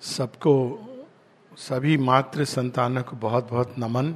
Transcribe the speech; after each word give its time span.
सबको, 0.00 0.52
सभी 1.58 1.96
मातृ 1.98 2.44
संतानों 2.44 3.02
को 3.02 3.16
बहुत 3.16 3.48
बहुत 3.50 3.74
नमन। 3.78 4.14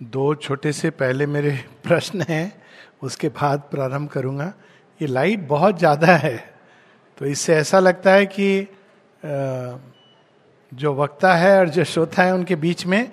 दो 0.00 0.34
छोटे 0.34 0.72
से 0.72 0.90
पहले 0.92 1.26
मेरे 1.26 1.52
प्रश्न 1.84 2.22
हैं, 2.28 2.62
उसके 3.02 3.28
बाद 3.30 3.62
प्रारंभ 3.70 4.08
करूँगा। 4.08 4.52
ये 5.00 5.06
लाइट 5.06 5.46
बहुत 5.48 5.78
ज़्यादा 5.78 6.16
है 6.16 6.36
तो 7.18 7.26
इससे 7.26 7.54
ऐसा 7.54 7.78
लगता 7.78 8.12
है 8.12 8.26
कि 8.28 8.66
जो 10.72 10.94
वक्ता 10.94 11.34
है 11.34 11.58
और 11.58 11.68
जो 11.68 11.84
श्रोता 11.84 12.22
है, 12.22 12.34
उनके 12.34 12.56
बीच 12.56 12.86
में 12.86 13.10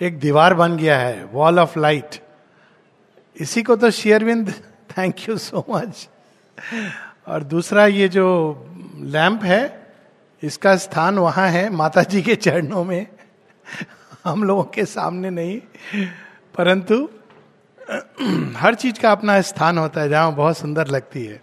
एक 0.00 0.18
दीवार 0.18 0.54
बन 0.54 0.76
गया 0.76 0.98
है 0.98 1.24
वॉल 1.32 1.58
ऑफ़ 1.58 1.78
लाइट 1.78 2.20
इसी 3.36 3.62
को 3.62 3.76
तो 3.76 3.90
शेयरविंद 3.92 4.52
थैंक 4.90 5.28
यू 5.28 5.36
सो 5.38 5.64
मच 5.70 6.08
और 7.28 7.42
दूसरा 7.44 7.86
ये 7.86 8.08
जो 8.08 8.26
लैंप 9.00 9.42
है, 9.42 9.88
इसका 10.42 10.76
स्थान 10.76 11.18
वहाँ 11.18 11.48
है 11.48 11.68
माता 11.70 12.02
जी 12.02 12.22
के 12.22 12.34
चरणों 12.36 12.84
में। 12.84 13.06
हम 14.24 14.44
लोगों 14.44 14.64
के 14.64 14.84
सामने 14.84 15.30
नहीं, 15.30 15.60
परंतु 16.54 17.08
हर 18.56 18.74
चीज़ 18.74 19.00
का 19.00 19.12
अपना 19.12 19.40
स्थान 19.40 19.78
होता 19.78 20.00
है, 20.00 20.08
जहाँ 20.08 20.34
बहुत 20.34 20.58
सुंदर 20.58 20.86
लगती 20.86 21.24
है। 21.24 21.40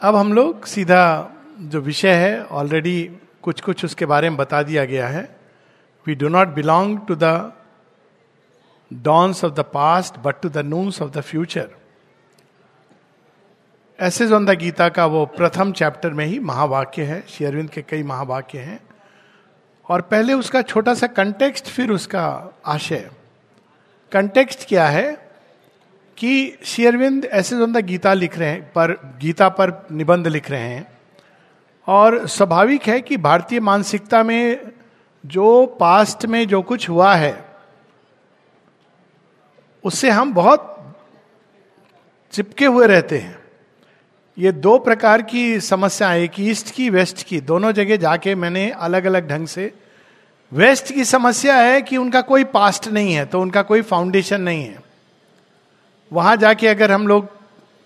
अब 0.00 0.16
हम 0.16 0.32
लोग 0.32 0.64
सीधा 0.64 1.02
जो 1.60 1.80
विषय 1.80 2.14
है 2.14 2.42
ऑलरेडी 2.44 3.02
कुछ 3.42 3.60
कुछ 3.60 3.84
उसके 3.84 4.06
बारे 4.06 4.30
में 4.30 4.36
बता 4.38 4.62
दिया 4.62 4.84
गया 4.84 5.08
है। 5.08 5.28
We 6.06 6.14
do 6.14 6.28
not 6.28 6.48
belong 6.48 6.98
to 7.08 7.14
the 7.14 7.52
dawns 8.90 9.44
of 9.44 9.52
the 9.52 9.60
past 9.74 10.18
but 10.18 10.40
to 10.42 10.48
the 10.48 10.58
noons 10.66 11.02
of 11.02 11.10
the 11.10 11.20
future 11.20 11.75
ऐसे 14.00 14.26
जो 14.26 14.40
गीता 14.40 14.88
का 14.88 15.06
वो 15.06 15.26
प्रथम 15.26 15.72
चैप्टर 15.72 16.10
में 16.10 16.26
ही 16.26 16.38
महावाक्य 16.38 17.02
है 17.02 17.26
शेयरविंद 17.28 17.70
के 17.70 17.82
कई 17.82 18.02
महावाक्य 18.02 18.58
हैं। 18.58 18.80
और 19.88 20.00
पहले 20.00 20.32
उसका 20.32 20.62
छोटा 20.62 20.94
सा 20.94 21.06
कंटेक्स्ट 21.06 21.66
फिर 21.66 21.90
उसका 21.90 22.54
आशय। 22.66 23.10
कंटेक्स्ट 24.12 24.68
क्या 24.68 24.88
है? 24.88 25.30
कि 26.16 26.58
शेयरविंद 26.64 27.24
ऐसे 27.24 27.56
जो 27.56 27.66
गीता 27.66 28.12
लिख 28.12 28.38
रहे 28.38 28.48
हैं, 28.48 28.72
पर 28.72 28.90
गीता 28.92 29.48
पर 29.48 29.86
निबंध 29.92 30.26
लिख 30.26 30.50
रहे 30.50 30.60
हैं। 30.60 30.98
और 31.86 32.26
स्वाभाविक 32.26 32.82
है 32.82 33.00
कि 33.00 33.16
भारतीय 33.16 33.60
मानसिकता 33.60 34.22
में 34.22 34.72
जो 35.26 35.66
पास्ट 35.66 36.26
में 36.26 36.48
जो 36.48 36.62
कुछ 36.62 36.88
हुआ 36.88 37.14
है, 37.14 37.44
उससे 39.84 40.10
हम 40.10 40.34
बहुत 40.34 40.82
चिपके 42.32 42.66
हुए 42.66 42.86
रहते 42.86 43.18
हैं। 43.18 43.45
ये 44.38 44.50
दो 44.52 44.78
प्रकार 44.78 45.22
की 45.22 45.60
समस्या 45.60 46.12
एक 46.14 46.32
ईस्ट 46.40 46.70
की, 46.70 46.88
वेस्ट 46.90 47.22
की। 47.22 47.40
दोनों 47.40 47.72
जगह 47.72 47.96
जाके 47.96 48.34
मैंने 48.34 48.70
अलग 48.70 49.04
अलग 49.04 49.28
ढंग 49.28 49.46
से। 49.46 49.72
वेस्ट 50.52 50.92
की 50.94 51.04
समस्या 51.04 51.54
है 51.56 51.80
कि 51.82 51.96
उनका 51.96 52.20
कोई 52.20 52.44
पास्ट 52.44 52.88
नहीं 52.88 53.14
है 53.14 53.24
तो 53.26 53.40
उनका 53.40 53.62
कोई 53.62 53.82
फाउंडेशन 53.82 54.40
नहीं 54.40 54.64
है। 54.64 54.78
वहाँ 56.12 56.36
जाके 56.36 56.68
अगर 56.68 56.92
हम 56.92 57.06
लोग 57.08 57.28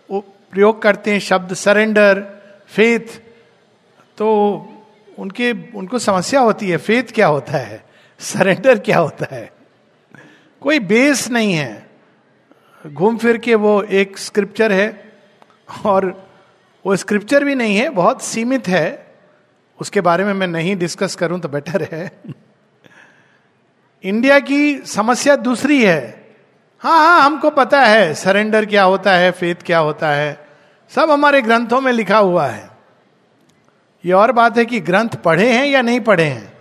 प्रयोग 0.08 0.80
करते 0.82 1.12
हैं, 1.12 1.18
शब्द 1.20 1.54
सरेंडर 1.54 2.20
फेथ 2.68 3.20
तो 4.18 4.28
उनके, 5.18 5.52
उनको 5.52 5.98
समस्या 5.98 6.40
होती 6.40 6.68
है 6.70 6.76
फेथ 6.76 7.12
क्या 7.14 7.26
होता 7.26 7.52
है? 7.52 7.84
सरेंडर 8.20 8.78
क्या 8.78 8.98
होता 8.98 9.26
है? 9.30 9.50
कोई 10.62 10.78
बेस 10.80 11.28
नहीं 11.30 11.52
है। 11.54 11.86
घूम 12.86 13.16
फिर 13.16 13.38
के 13.38 13.54
वो 13.54 13.82
एक 13.82 14.18
स्क्रिप्चर 14.18 14.72
है, 14.72 15.12
और 15.86 16.29
वो 16.86 16.96
स्क्रिप्चर 16.96 17.44
भी 17.44 17.54
नहीं 17.54 17.76
है, 17.76 17.88
बहुत 17.88 18.22
सीमित 18.22 18.68
है। 18.68 19.06
उसके 19.80 20.00
बारे 20.00 20.24
में 20.24 20.32
मैं 20.34 20.46
नहीं 20.46 20.76
डिस्कस 20.76 21.14
करूँ 21.14 21.40
तो 21.40 21.48
बेटर 21.48 21.88
है। 21.92 22.22
इंडिया 24.04 24.38
की 24.40 24.78
समस्या 24.78 25.36
दूसरी 25.36 25.84
है। 25.84 26.28
हाँ 26.78 26.98
हाँ 26.98 27.20
हमको 27.22 27.50
पता 27.50 27.84
है 27.84 28.14
सरेंडर 28.14 28.66
क्या 28.66 28.82
होता 28.82 29.14
है 29.14 29.30
फेथ 29.30 29.54
क्या 29.54 29.78
होता 29.78 30.10
है, 30.10 30.46
सब 30.90 31.10
हमारे 31.10 31.42
ग्रंथों 31.42 31.80
में 31.80 31.92
लिखा 31.92 32.18
हुआ 32.18 32.46
है। 32.46 32.70
ये 34.04 34.12
और 34.12 34.32
बात 34.32 34.58
है 34.58 34.64
कि 34.64 34.80
ग्रंथ 34.80 35.08
पढ़े 35.08 35.52
हैं 35.52 35.66
या 35.66 35.82
नहीं 35.82 36.00
पढ़े 36.00 36.24
हैं। 36.24 36.52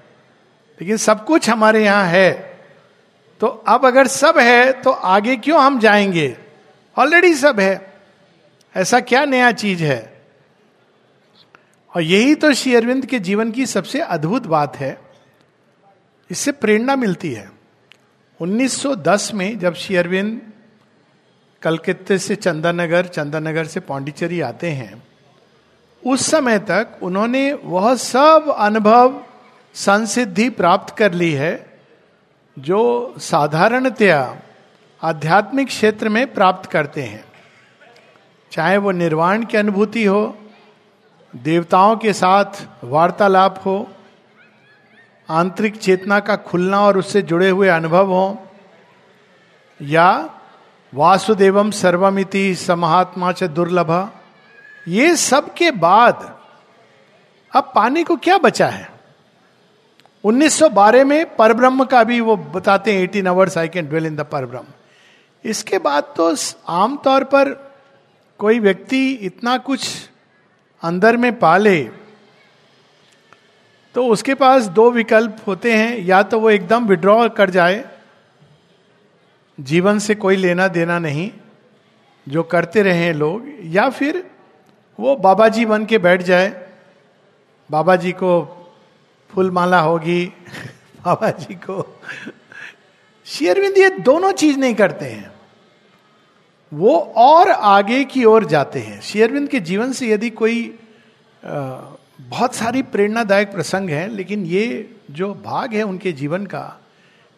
लेकिन 0.82 0.98
सब 0.98 1.26
कुछ 1.26 1.50
हमारे 1.50 1.84
यहाँ 1.84 2.06
है। 2.06 2.60
तो 3.40 3.48
अब 3.48 3.86
अगर 3.86 4.08
सब 4.08 4.38
है 4.38 4.72
तो 4.72 4.92
आगे 4.92 5.36
क्यों 5.36 5.62
हम 5.62 5.80
जाएँगे? 5.80 6.38
ऑलरेडी 6.98 7.34
सब 7.34 7.60
है। 7.60 7.94
ऐसा 8.76 9.00
क्या 9.00 9.26
नया 9.26 9.52
चीज़ 9.52 9.84
है? 9.84 10.09
और 11.96 12.02
यही 12.02 12.36
तो 12.36 12.54
श्री 12.54 12.76
अरविंद 12.76 13.06
के 13.06 13.20
जीवन 13.20 13.52
की 13.52 13.66
सबसे 13.66 14.00
अद्भुत 14.00 14.48
बात 14.48 14.76
है। 14.76 15.02
इससे 16.32 16.52
प्रेरणा 16.52 16.96
मिलती 16.96 17.34
है। 17.34 17.52
1910 18.42 19.34
में 19.34 19.60
जब 19.60 19.74
श्री 19.74 19.96
अरविंद 19.96 20.42
कलकत्ते 21.62 22.18
से 22.18 22.36
चंदनगर 22.36 23.06
चंदनगर 23.06 23.66
से 23.66 23.80
पांडिचेरी 23.80 24.42
आते 24.42 24.70
हैं, 24.70 25.04
उस 26.08 26.32
समय 26.32 26.60
तक 26.60 27.00
उन्होंने 27.02 27.54
वह 27.54 27.96
सब 27.96 28.56
अनुभव, 28.58 29.26
संसिद्धि 29.74 30.50
प्राप्त 30.50 30.98
कर 30.98 31.14
ली 31.14 31.32
है, 31.32 31.80
जो 32.60 33.14
साधारणतया 33.18 34.42
आध्यात्मिक 35.04 35.68
क्षेत्र 35.68 36.10
में 36.10 36.34
प्राप्त 36.34 36.70
करते 36.70 37.02
हैं। 37.02 37.26
चाहे 38.52 38.78
वो 38.78 38.92
निर्वाण 38.92 39.46
की 39.46 39.58
अनुभूति 39.58 40.06
हो 40.06 40.39
देवताओं 41.34 41.96
के 41.98 42.14
साथ 42.14 42.68
वार्तालाप 42.84 43.62
हो, 43.66 43.90
आंतरिक 45.30 45.78
चेतना 45.78 46.20
का 46.20 46.36
खुलना 46.36 46.82
और 46.82 46.98
उससे 46.98 47.22
जुड़े 47.22 47.50
हुए 47.50 47.68
अनुभव 47.68 48.08
हो, 48.08 48.38
या 49.82 50.30
वासुदेवम 50.94 51.72
सर्वमिति 51.72 52.56
समहात्मा 52.56 53.32
च 53.32 53.44
दुर्लभ, 53.44 54.12
ये 54.88 55.16
सब 55.16 55.54
के 55.54 55.72
बाद 55.72 56.36
अब 57.54 57.72
पाने 57.76 58.04
को 58.04 58.16
क्या 58.16 58.38
बचा 58.38 58.68
है? 58.68 58.90
1912 60.24 61.06
में 61.06 61.36
परब्रह्म 61.36 61.86
का 61.86 62.04
भी 62.04 62.20
वो 62.22 62.36
बताते 62.38 62.94
हैं 62.94 63.02
eighteen 63.02 63.28
hours 63.28 63.58
I 63.58 63.68
can 63.68 63.88
dwell 63.88 64.06
in 64.06 64.16
the 64.16 64.22
परब्रह्म। 64.22 64.66
इसके 65.46 65.78
बाद 65.78 66.14
तो 66.18 66.36
आमतौर 66.68 67.24
पर 67.24 67.54
कोई 68.40 68.60
व्यक्ति 68.60 69.12
इतना 69.12 69.58
कुछ 69.58 70.09
अंदर 70.84 71.18
में 71.18 71.40
पाले 71.40 71.90
तो 73.96 74.06
उसके 74.08 74.34
पास 74.34 74.66
दो 74.66 74.92
विकल्प 74.92 75.38
होते 75.48 75.74
हैं। 75.74 75.98
या 75.98 76.24
तो 76.24 76.40
वो 76.40 76.50
एकदम 76.50 76.86
विड्रॉ 76.88 77.30
कर 77.30 77.50
जाए, 77.50 77.84
जीवन 79.60 80.00
से 80.00 80.16
कोई 80.16 80.36
लेना 80.36 80.68
देना 80.68 81.00
नहीं, 81.00 81.32
जो 82.28 82.44
करते 82.44 82.82
रहे 82.82 83.14
लोग, 83.14 83.46
या 83.64 83.90
फिर 83.90 84.24
वो 85.00 85.16
बाबा 85.16 85.48
जी 85.48 85.66
बन 85.66 85.86
के 85.86 85.98
बैठ 85.98 86.22
जाए। 86.22 86.70
बाबा 87.70 87.96
जी 87.96 88.12
को 88.12 88.32
फूल 89.30 89.52
माला 89.52 89.80
होगी 89.80 90.26
बाबा 91.06 91.30
जी 91.30 91.56
को 91.56 92.02
शेयरविंद 93.26 93.78
ये 93.78 93.90
दोनों 93.90 94.32
चीज़ 94.32 94.58
नहीं 94.58 94.76
करते 94.76 95.06
हैं। 95.06 95.39
वो 96.72 96.98
और 97.18 97.50
आगे 97.50 98.04
की 98.06 98.24
ओर 98.26 98.46
जाते 98.46 98.80
हैं। 98.80 99.02
शेयरविंद 99.02 99.50
के 99.50 99.60
जीवन 99.60 99.92
से 99.94 100.08
यदि 100.08 100.30
कोई 100.30 100.80
बहुत 101.44 102.56
सारी 102.56 102.82
प्रेरणादायक 102.82 103.52
प्रसंग 103.52 103.90
हैं, 103.90 104.08
लेकिन 104.08 104.46
ये 104.46 104.96
जो 105.12 105.34
भाग 105.34 105.74
है 105.74 105.84
उनके 105.84 106.12
जीवन 106.12 106.46
का, 106.46 106.80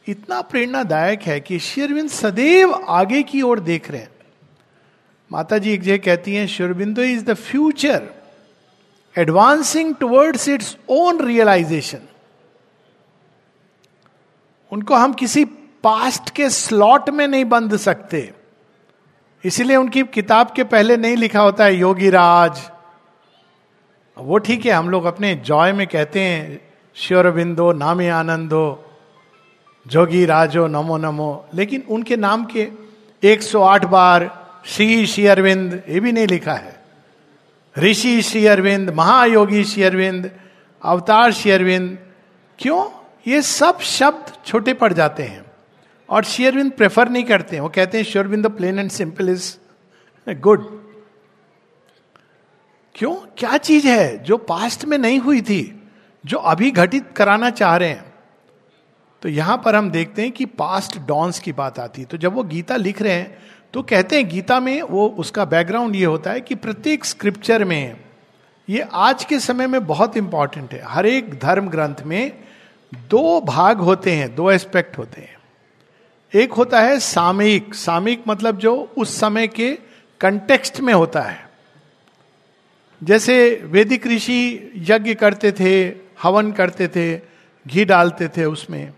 इतना 0.07 0.41
प्रेरणादायक 0.41 1.21
है 1.21 1.39
कि 1.39 1.59
शेयरविंद 1.59 2.09
सदैव 2.09 2.73
आगे 2.73 3.23
की 3.23 3.41
ओर 3.41 3.59
देख 3.59 3.91
रहे 3.91 4.01
हैं। 4.01 4.09
माता 5.31 5.57
जी 5.57 5.71
एक 5.73 5.81
जगह 5.81 5.97
कहती 5.97 6.35
हैं 6.35 6.47
Sri Aurobindo 6.47 7.01
is 7.01 7.23
the 7.25 7.33
future 7.33 8.09
advancing 9.15 9.93
towards 9.95 10.47
its 10.49 10.75
own 10.89 11.21
realisation 11.21 11.99
उनको 14.71 14.95
हम 14.95 15.13
किसी 15.13 15.45
पास्ट 15.83 16.29
के 16.29 16.49
स्लॉट 16.49 17.09
में 17.09 17.27
नहीं 17.27 17.45
बंध 17.45 17.75
सकते। 17.77 18.40
इसीलिए 19.45 19.75
उनकी 19.75 20.03
किताब 20.03 20.53
के 20.55 20.63
पहले 20.63 20.97
नहीं 20.97 21.17
लिखा 21.17 21.39
होता 21.39 21.63
है, 21.63 21.75
योगी 21.75 22.09
राज। 22.09 22.71
वो 24.17 24.37
ठीक 24.37 24.65
है, 24.65 24.71
हम 24.71 24.89
लोग 24.89 25.05
अपने 25.05 25.35
जॉय 25.35 25.71
में 25.71 25.87
कहते 25.87 26.19
हैं 26.19 26.61
श्योरबिंदो 26.95 27.71
नामे 27.71 28.09
आनंदो, 28.09 28.85
जोगी 29.87 30.25
राजो, 30.25 30.67
नमो 30.67 30.97
नमो। 30.97 31.45
लेकिन 31.53 31.83
उनके 31.89 32.15
नाम 32.15 32.45
के 32.45 32.67
108 33.23 33.85
बार 33.85 34.41
श्री 34.65 35.07
श्री 35.07 35.25
अरविंद, 35.25 35.83
ये 35.89 35.99
भी 35.99 36.11
नहीं 36.11 36.27
लिखा 36.27 36.53
है। 36.53 36.83
ऋषि 37.77 38.21
श्री 38.21 38.45
अरविंद, 38.45 38.89
महायोगी 38.89 39.63
श्री 39.63 39.83
अरविंद, 39.83 40.31
अवतार 40.83 41.31
श्री 41.31 41.51
अरविंद, 41.51 41.97
क्यों? 42.59 42.89
ये 43.27 43.41
सब 43.41 43.79
शब्द 43.79 44.45
छोटे 44.45 44.73
पड़ 44.73 44.93
जाते 44.93 45.23
हैं। 45.23 45.50
और 46.11 46.23
शेयरविंद 46.23 46.71
प्रेफर 46.71 47.09
नहीं 47.09 47.23
करते 47.23 47.55
हैं। 47.55 47.63
वो 47.63 47.69
कहते 47.69 47.97
हैं, 47.97 48.05
Sri Aurobindo 48.05 48.47
plain 48.47 48.79
and 48.79 48.89
simple 48.89 49.29
is 49.29 49.55
good. 50.27 50.65
क्यों? 52.95 53.13
क्या 53.37 53.57
चीज़ 53.57 53.87
है 53.87 54.17
जो 54.23 54.37
पास्ट 54.37 54.85
में 54.85 54.97
नहीं 54.97 55.19
हुई 55.19 55.41
थी, 55.41 55.89
जो 56.25 56.37
अभी 56.37 56.71
घटित 56.71 57.11
कराना 57.15 57.49
चाह 57.49 57.77
रहे 57.77 57.89
हैं? 57.89 58.13
तो 59.21 59.29
यहाँ 59.29 59.61
पर 59.65 59.75
हम 59.75 59.89
देखते 59.91 60.21
हैं 60.21 60.31
कि 60.31 60.45
पास्ट 60.45 60.97
डॉन्स 60.99 61.39
की 61.39 61.51
बात 61.53 61.79
आती 61.79 62.01
है। 62.01 62.07
तो 62.07 62.17
जब 62.17 62.33
वो 62.33 62.43
गीता 62.43 62.75
लिख 62.75 63.01
रहे 63.01 63.13
हैं 63.13 63.37
तो 63.73 63.81
कहते 63.83 64.15
हैं, 64.15 64.27
गीता 64.29 64.59
में 64.59 64.81
वो 64.81 65.07
उसका 65.09 65.45
बैकग्राउंड 65.45 65.95
ये 65.95 66.05
होता 66.05 66.31
है 66.31 66.41
कि 66.41 66.55
प्रत्येक 66.55 67.05
स्क्रिप्चर 67.05 67.63
में 67.65 67.97
ये 68.69 68.85
आज 68.93 69.23
के 69.23 69.39
समय 69.39 69.67
में 69.67 69.85
बहुत 69.87 70.17
इंपॉर्टेंट 70.17 70.73
है। 70.73 70.81
हर 70.83 71.05
एक 71.05 71.39
धर्म 71.39 71.69
ग्रंथ 71.69 72.03
में 72.05 72.31
दो 73.09 73.41
भाग 73.41 73.79
होते 73.79 74.11
हैं, 74.11 74.33
दो 74.35 74.51
एस्पेक्ट 74.51 74.97
होते 74.97 75.21
हैं। 75.21 75.35
एक 76.35 76.53
होता 76.53 76.81
है 76.81 76.99
सामयिक। 76.99 77.75
सामयिक 77.75 78.23
मतलब 78.27 78.57
जो 78.57 78.93
उस 78.97 79.19
समय 79.19 79.47
के 79.47 79.77
कंटेक्स्ट 80.19 80.79
में 80.79 80.93
होता 80.93 81.21
है। 81.21 81.49
जैसे 83.03 83.61
वैदिक 83.63 84.07
ऋषि 84.07 84.71
यज्ञ 84.75 85.13
करते 85.13 85.51
थे, 85.51 85.95
हवन 86.21 86.51
करते 86.51 86.87
थे, 86.87 87.21
घी 87.67 87.85
डालते 87.85 88.27
थे 88.27 88.45
उसमें। 88.45 88.93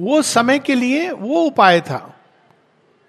वो 0.00 0.22
समय 0.22 0.58
के 0.58 0.74
लिए 0.74 1.10
वो 1.10 1.42
उपाय 1.42 1.80
था। 1.80 2.20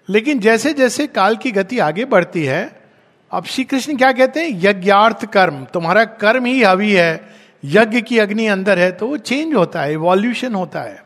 लेकिन 0.08 0.38
जैसे 0.38 0.72
जैसे 0.72 1.06
काल 1.06 1.36
की 1.36 1.50
गति 1.50 1.78
आगे 1.78 2.04
बढ़ती 2.04 2.44
है, 2.44 2.82
अब 3.30 3.44
श्री 3.44 3.64
कृष्ण 3.64 3.96
क्या 3.96 4.12
कहते 4.12 4.40
हैं? 4.40 4.48
यज्ञार्थ 4.52 5.26
कर्म। 5.26 5.64
तुम्हारा 5.64 6.04
कर्म 6.04 6.44
ही 6.44 6.62
हवी 6.62 6.92
है। 6.92 7.28
यज्ञ 7.64 8.00
की 8.00 8.18
अग्नि 8.18 8.46
अंदर 8.46 8.78
है 8.78 8.92
तो 8.92 9.06
वो 9.06 9.16
चेंज 9.16 9.54
होता 9.54 9.82
है 9.82 9.92
इवोल्यूशन 9.92 10.54
होता 10.54 10.80
है। 10.80 11.05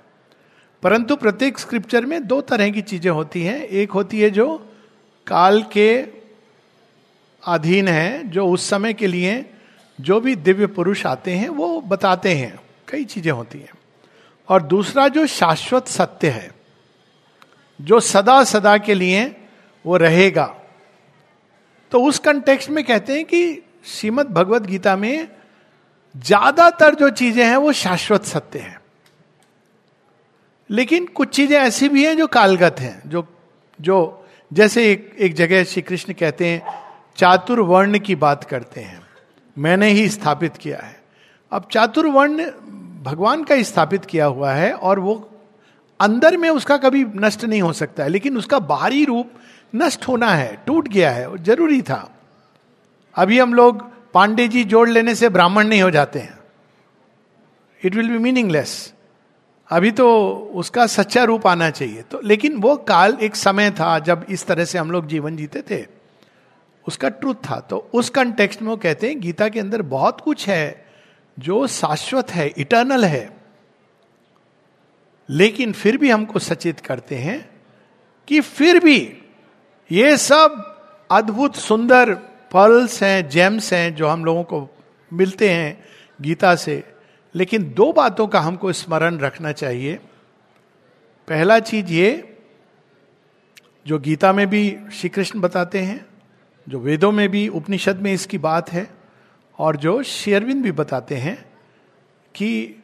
परंतु 0.83 1.17
प्रत्येक 1.17 1.59
स्क्रिप्चर 1.59 2.07
में 2.07 2.27
दो 2.27 2.41
तरह 2.41 2.71
की 2.71 2.83
चीज़ें 2.83 3.11
होती 3.11 3.43
हैं। 3.43 3.63
एक 3.63 3.91
होती 3.91 4.21
है 4.21 4.31
जो 4.31 4.73
काल 5.27 5.63
के 5.63 6.01
अधीन 7.47 7.89
है, 7.89 8.29
जो 8.29 8.47
उस 8.47 8.71
समय 8.71 8.93
के 8.93 9.07
लिए 9.07 9.51
जो 10.01 10.21
भी 10.21 10.37
दिव्य 10.37 10.67
पुरुष 10.67 11.07
आते 11.07 11.31
हैं, 11.31 11.49
वो 11.49 11.81
बताते 11.81 12.35
हैं। 12.35 12.61
कई 12.89 13.05
चीज़ें 13.05 13.33
होती 13.33 13.59
हैं। 13.59 13.71
और 14.49 14.63
दूसरा 14.63 15.09
जो 15.09 15.27
शाश्वत 15.27 15.89
सत्य 15.89 16.29
है, 16.29 16.51
जो 17.81 18.01
सदा 18.01 18.45
सदा 18.45 18.79
के 18.79 18.95
लिए 18.95 19.37
वो 19.87 19.97
रहेगा। 19.97 20.57
तो 21.91 22.03
उस 22.03 22.19
कंटेक्स्ट 22.19 22.71
में 22.71 22.85
कहते 22.85 23.13
हैं 23.13 23.25
कि 23.25 23.63
श्रीमद 23.85 24.27
भगवत 24.27 24.63
गीता 24.63 24.97
में 24.97 25.29
ज़्यादातर 26.17 26.95
जो 26.95 27.11
चीज़ें 27.11 27.45
हैं, 27.47 27.57
वो 27.57 27.73
शाश्वत 27.73 28.25
सत्य 28.25 28.59
है। 28.59 28.80
लेकिन 30.71 31.07
कुछ 31.07 31.29
चीज़ें 31.29 31.57
ऐसी 31.59 31.89
भी 31.89 32.05
हैं 32.05 32.17
जो 32.17 32.27
कालगत 32.27 32.81
हैं, 32.81 33.03
जो 33.07 33.27
जो 33.81 34.27
जैसे 34.51 34.91
एक 34.93 35.11
एक 35.19 35.35
जगह 35.35 35.65
श्री 35.65 35.83
कृष्ण 35.83 36.13
कहते 36.13 36.47
हैं, 36.47 36.63
चातुर्वर्ण 37.17 37.99
की 37.99 38.15
बात 38.15 38.45
करते 38.45 38.81
हैं। 38.81 39.01
मैंने 39.57 39.89
ही 39.89 40.09
स्थापित 40.09 40.57
किया 40.57 40.79
है। 40.79 40.97
अब 41.53 41.69
चातुर्वर्ण 41.73 42.45
भगवान 43.03 43.45
का 43.45 43.63
स्थापित 43.63 44.05
किया 44.05 44.27
हुआ 44.27 44.53
है 44.53 44.73
और 44.73 44.99
वो 44.99 45.15
अंदर 46.01 46.37
में 46.37 46.49
उसका 46.51 46.77
कभी 46.77 47.05
नष्ट 47.17 47.45
नहीं 47.45 47.63
हो 47.63 47.73
सकता 47.73 48.03
है, 48.03 48.09
लेकिन 48.09 48.37
उसका 48.37 48.59
बाहरी 48.59 49.05
रूप 49.05 49.31
नष्ट 49.73 50.09
होना 50.09 50.29
है, 50.29 50.57
टूट 50.67 50.89
गया 50.89 51.11
है, 51.11 51.43
ज़रूरी 51.43 51.81
था। 51.83 52.11
अभी 53.17 53.39
हम 53.39 53.55
लोग 53.55 53.83
पांडे 54.13 54.49
जी 54.49 54.65
जोड़ 54.65 54.89
लेने 54.89 55.15
से 55.15 55.29
ब्राह्मण 55.29 55.69
नहीं 55.69 55.83
हो 55.83 55.91
जाते 55.91 56.19
हैं। 56.19 56.39
इट 57.83 57.95
विल 57.95 58.09
बी 58.09 58.19
मीनिंगलेस 58.19 58.93
अभी 59.71 59.91
तो 59.91 60.31
उसका 60.55 60.87
सच्चा 60.87 61.25
रूप 61.25 61.47
आना 61.47 61.71
चाहिए। 61.71 62.03
तो 62.03 62.21
लेकिन 62.25 62.57
वो 62.57 62.77
काल 62.77 63.19
एक 63.23 63.37
समय 63.37 63.71
था 63.71 63.99
जब 63.99 64.27
इस 64.29 64.47
तरह 64.47 64.65
से 64.65 64.79
हम 64.79 64.91
लोग 64.91 65.07
जीवन 65.07 65.37
जीते 65.37 65.63
थे। 65.63 65.87
उसका 66.89 67.09
ट्रुथ 67.09 67.35
था। 67.35 67.61
तो 67.61 67.91
उस 67.95 68.11
कंटेक्स्ट 68.11 68.63
में 68.63 68.69
वो 68.69 68.77
कहते 68.77 69.09
हैं, 69.09 69.21
गीता 69.21 69.49
के 69.49 69.61
अंदर 69.61 69.83
बहुत 69.83 70.21
कुछ 70.21 70.49
है 70.49 70.87
जो 71.39 71.67
शाश्वत 71.67 72.31
है 72.31 72.55
इटर्नल 72.59 73.05
है। 73.05 73.37
लेकिन 75.31 75.73
फिर 75.73 75.97
भी 75.97 76.11
हमको 76.11 76.39
सचेत 76.39 76.81
करते 76.81 77.15
हैं 77.15 77.51
कि 78.29 78.41
फिर 78.41 78.85
भी 78.85 79.17
ये 79.93 80.17
सब 80.17 80.77
अद्भुत, 81.11 81.57
सुंदर 81.57 82.15
पल्स 82.53 83.03
हैं 83.03 83.29
जेम्स 83.29 83.73
हैं 83.73 83.95
जो 83.95 84.09
हम 84.09 84.25
लोगों 84.25 84.43
को 84.43 84.69
मिलते 85.13 85.51
हैं 85.51 85.85
गीता 86.21 86.55
से। 86.55 87.00
लेकिन 87.35 87.73
दो 87.77 87.93
बातों 87.93 88.27
का 88.27 88.41
हमको 88.41 88.73
स्मरण 88.73 89.19
रखना 89.19 89.53
चाहिए। 89.53 89.95
पहला 91.29 91.59
चीज़ 91.59 91.87
ये, 91.87 92.39
जो 93.87 93.99
गीता 93.99 94.33
में 94.33 94.51
भी 94.51 94.79
श्री 94.93 95.09
कृष्ण 95.09 95.41
बताते 95.41 95.79
हैं, 95.79 96.07
जो 96.69 96.79
वेदों 96.79 97.13
में 97.13 97.29
भी, 97.29 97.49
उपनिषद 97.49 97.97
में 97.97 98.13
इसकी 98.13 98.39
बात 98.39 98.73
है, 98.73 98.91
और 99.59 99.77
जो 99.77 100.03
शेयरविंद 100.03 100.63
भी 100.63 100.73
बताते 100.73 101.15
हैं 101.15 101.37
कि 102.35 102.77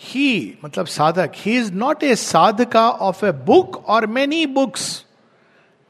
ही 0.00 0.58
मतलब 0.64 0.86
साधक 0.86 1.32
ही 1.36 1.58
is 1.58 1.72
not 1.72 2.02
a 2.04 2.14
sadhaka 2.14 2.90
of 2.90 3.26
a 3.26 3.32
book 3.32 3.76
और 3.88 4.06
many 4.06 4.46
books 4.46 5.04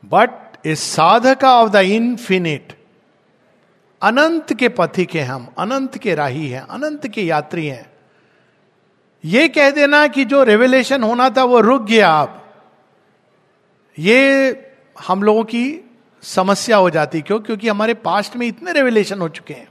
but 0.05 0.67
a 0.67 0.75
sadhaka 0.75 1.55
of 1.55 1.71
the 1.71 1.77
infinite 1.77 2.73
अनंत 4.03 4.53
के 4.53 4.69
पथिक 4.69 5.09
के 5.09 5.21
हम, 5.21 5.49
अनंत 5.59 5.99
के 5.99 6.15
राही 6.15 6.49
हैं, 6.49 6.61
अनंत 6.61 7.07
के 7.07 7.23
यात्री 7.23 7.67
हैं। 7.67 7.92
ये 9.25 9.49
कह 9.49 9.71
देना 9.71 10.07
कि 10.07 10.25
जो 10.25 10.43
रेवलेशन 10.43 11.03
होना 11.03 11.31
था, 11.31 11.45
वो 11.45 11.61
रुक 11.61 11.83
गया 11.83 12.09
आप 12.09 12.39
ये 13.99 14.53
हम 15.07 15.23
लोगों 15.23 15.45
की 15.45 15.91
समस्या 16.23 16.77
हो 16.77 16.91
जाती, 16.91 17.21
क्यों? 17.21 17.41
क्योंकि 17.41 17.69
हमारे 17.69 17.95
पास्ट 17.95 18.37
में 18.37 18.47
इतने 18.47 18.73
रेवलेशन 18.73 19.19
हो 19.19 19.29
चुके 19.29 19.55
हैं। 19.55 19.69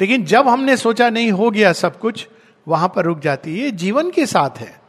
लेकिन 0.00 0.24
जब 0.24 0.48
हमने 0.48 0.76
सोचा, 0.76 1.10
नहीं, 1.10 1.32
हो 1.32 1.50
गया 1.50 1.72
सब 1.72 1.98
कुछ, 1.98 2.28
वहाँ 2.68 2.92
पर 2.96 3.04
रुक 3.04 3.20
जाती। 3.20 3.60
है 3.60 3.70
जीवन 3.70 4.10
के 4.10 4.26
साथ 4.26 4.58
है। 4.58 4.80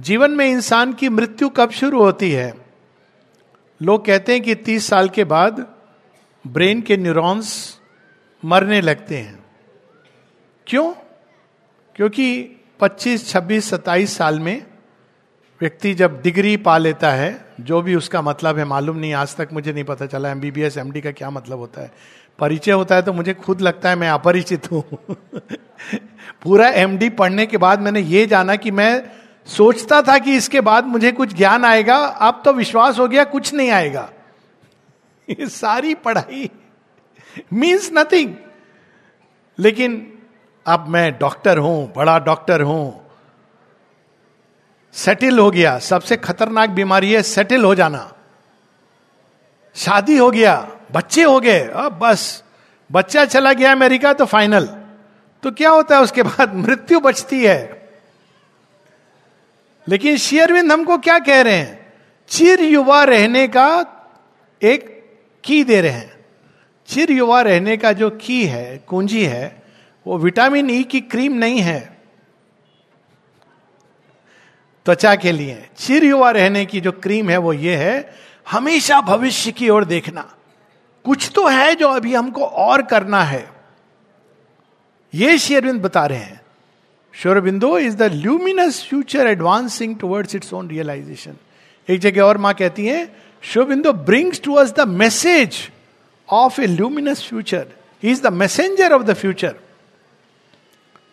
जीवन 0.00 0.30
में 0.30 0.46
इंसान 0.46 0.92
की 0.92 1.08
मृत्यु 1.08 1.48
कब 1.48 1.70
शुरू 1.70 2.02
होती 2.02 2.30
है? 2.30 2.54
लोग 3.82 4.04
कहते 4.04 4.32
हैं 4.32 4.42
कि 4.42 4.54
तीस 4.54 4.86
साल 4.86 5.08
के 5.08 5.24
बाद 5.24 5.74
ब्रेन 6.46 6.82
के 6.82 6.96
न्यूरॉन्स 6.96 7.78
मरने 8.44 8.80
लगते 8.80 9.16
हैं। 9.16 9.46
क्यों? 10.66 10.94
क्योंकि 11.96 12.56
25, 12.80 13.32
26, 13.32 13.74
27 13.74 14.16
साल 14.16 14.40
में 14.40 14.66
व्यक्ति 15.60 15.94
जब 15.94 16.22
डिग्री 16.22 16.56
पा 16.56 16.78
लेता 16.78 17.10
है 17.10 17.54
जो 17.60 17.82
भी 17.82 17.94
उसका 17.94 18.22
मतलब 18.22 18.58
है 18.58 18.64
मालूम 18.64 18.96
नहीं 18.96 19.14
आज 19.14 19.36
तक 19.36 19.48
मुझे 19.52 19.72
नहीं 19.72 19.84
पता 19.84 20.06
चला 20.06 20.30
एमबीबीएस 20.30 20.76
एमडी 20.76 21.00
का 21.00 21.10
क्या 21.10 21.30
मतलब 21.30 21.58
होता 21.58 21.80
है। 21.80 21.92
परिचय 22.38 22.72
होता 22.72 22.94
है 22.94 23.02
तो 23.02 23.12
मुझे 23.12 23.34
खुद 23.34 23.60
लगता 23.60 23.88
है 23.88 23.96
मैं 23.96 24.08
अपरिचित 24.08 24.72
हूँ। 24.72 24.82
पूरा 26.42 26.68
एमडी 26.68 27.08
पढ़ने 27.08 27.46
के 27.46 27.56
बाद 27.56 27.80
मैंने 27.80 28.00
ये 28.00 28.26
जाना 28.26 28.56
कि 28.56 28.70
मैं 28.70 29.10
सोचता 29.46 30.02
था 30.02 30.18
कि 30.18 30.36
इसके 30.36 30.60
बाद 30.60 30.84
मुझे 30.84 31.12
कुछ 31.12 31.34
ज्ञान 31.34 31.64
आएगा 31.64 31.96
अब 31.96 32.42
तो 32.44 32.52
विश्वास 32.52 32.98
हो 32.98 33.08
गया 33.08 33.24
कुछ 33.24 33.54
नहीं 33.54 33.70
आएगा। 33.70 34.10
सारी 35.40 35.94
पढ़ाई 35.94 36.50
मीन्स 37.52 37.90
नथिंग 37.92 38.34
लेकिन 39.58 40.13
अब 40.66 40.88
मैं 40.88 41.18
डॉक्टर 41.18 41.58
हूँ, 41.58 41.92
बड़ा 41.96 42.18
डॉक्टर 42.18 42.62
हूँ। 42.62 43.10
सेटिल 44.92 45.38
हो 45.38 45.50
गया। 45.50 45.78
सबसे 45.78 46.16
खतरनाक 46.16 46.70
बीमारी 46.70 47.12
है 47.12 47.22
सेटिल 47.22 47.64
हो 47.64 47.74
जाना। 47.74 48.12
शादी 49.74 50.16
हो 50.16 50.30
गया, 50.30 50.68
बच्चे 50.92 51.22
हो 51.22 51.40
गए, 51.40 51.60
अब 51.60 51.92
बस। 51.92 52.44
बच्चा 52.92 53.24
चला 53.24 53.52
गया 53.52 53.72
अमेरिका 53.72 54.12
तो 54.12 54.24
फाइनल। 54.24 54.64
तो 55.42 55.50
क्या 55.50 55.70
होता 55.70 55.96
है 55.96 56.02
उसके 56.02 56.22
बाद? 56.22 56.54
मृत्यु 56.54 57.00
बचती 57.00 57.44
है। 57.44 57.88
लेकिन 59.88 60.16
शेयरविंद 60.16 60.72
हमको 60.72 60.98
क्या 60.98 61.18
कह 61.18 61.42
रहे 61.42 61.56
हैं? 61.56 61.92
चिर 62.28 62.60
युवा 62.60 63.04
रहने 63.04 63.48
का 63.48 63.86
एक 64.62 65.04
की 65.44 65.64
दे 65.64 65.80
रहे 65.80 65.90
हैं। 65.90 66.24
चिर 66.86 67.12
युवा 67.12 67.42
रहने 67.42 67.76
का 67.76 67.92
जो 67.92 68.10
की 68.10 68.46
है, 68.46 68.78
कुंजी 68.78 69.24
है 69.24 69.63
वो 70.06 70.18
विटामिन 70.18 70.70
ई 70.70 70.82
e 70.82 70.86
की 70.86 71.00
क्रीम 71.00 71.32
नहीं 71.32 71.60
है। 71.60 71.80
त्वचा 74.86 75.14
के 75.16 75.32
लिए। 75.32 75.68
चिर 75.76 76.04
युवा 76.04 76.30
रहने 76.30 76.64
की 76.66 76.80
जो 76.80 76.92
क्रीम 76.92 77.30
है 77.30 77.36
वो 77.36 77.52
ये 77.52 77.76
है, 77.76 78.14
हमेशा 78.50 79.00
भविष्य 79.00 79.52
की 79.52 79.68
ओर 79.68 79.84
देखना। 79.84 80.34
कुछ 81.04 81.30
तो 81.34 81.46
है 81.48 81.74
जो 81.74 81.88
अभी 81.88 82.14
हमको 82.14 82.44
और 82.44 82.82
करना 82.82 83.22
है। 83.22 83.50
ये 85.14 85.38
शेरविंद 85.38 85.82
बता 85.82 86.06
रहे 86.06 86.18
हैं। 86.18 86.40
Sri Aurobindo 87.14 87.78
is 87.78 87.96
the 87.96 88.02
luminous 88.02 88.82
future 88.88 89.26
advancing 89.26 89.96
towards 89.96 90.34
its 90.34 90.52
own 90.52 90.68
realisation 90.68 91.36
एक 91.88 92.00
जगह 92.00 92.22
और 92.22 92.38
माँ 92.38 92.54
कहती 92.54 92.86
है 92.86 93.16
Sri Aurobindo 93.42 93.92
brings 93.92 94.40
to 94.40 94.64
the 94.64 94.88
message 94.88 95.56
of 96.28 96.60
a 96.60 96.66
luminous 96.66 97.22
future 97.28 97.66
is 98.02 98.22
the 98.22 98.32
messenger 98.32 98.92
of 98.92 99.02
the 99.02 99.14
future 99.14 99.54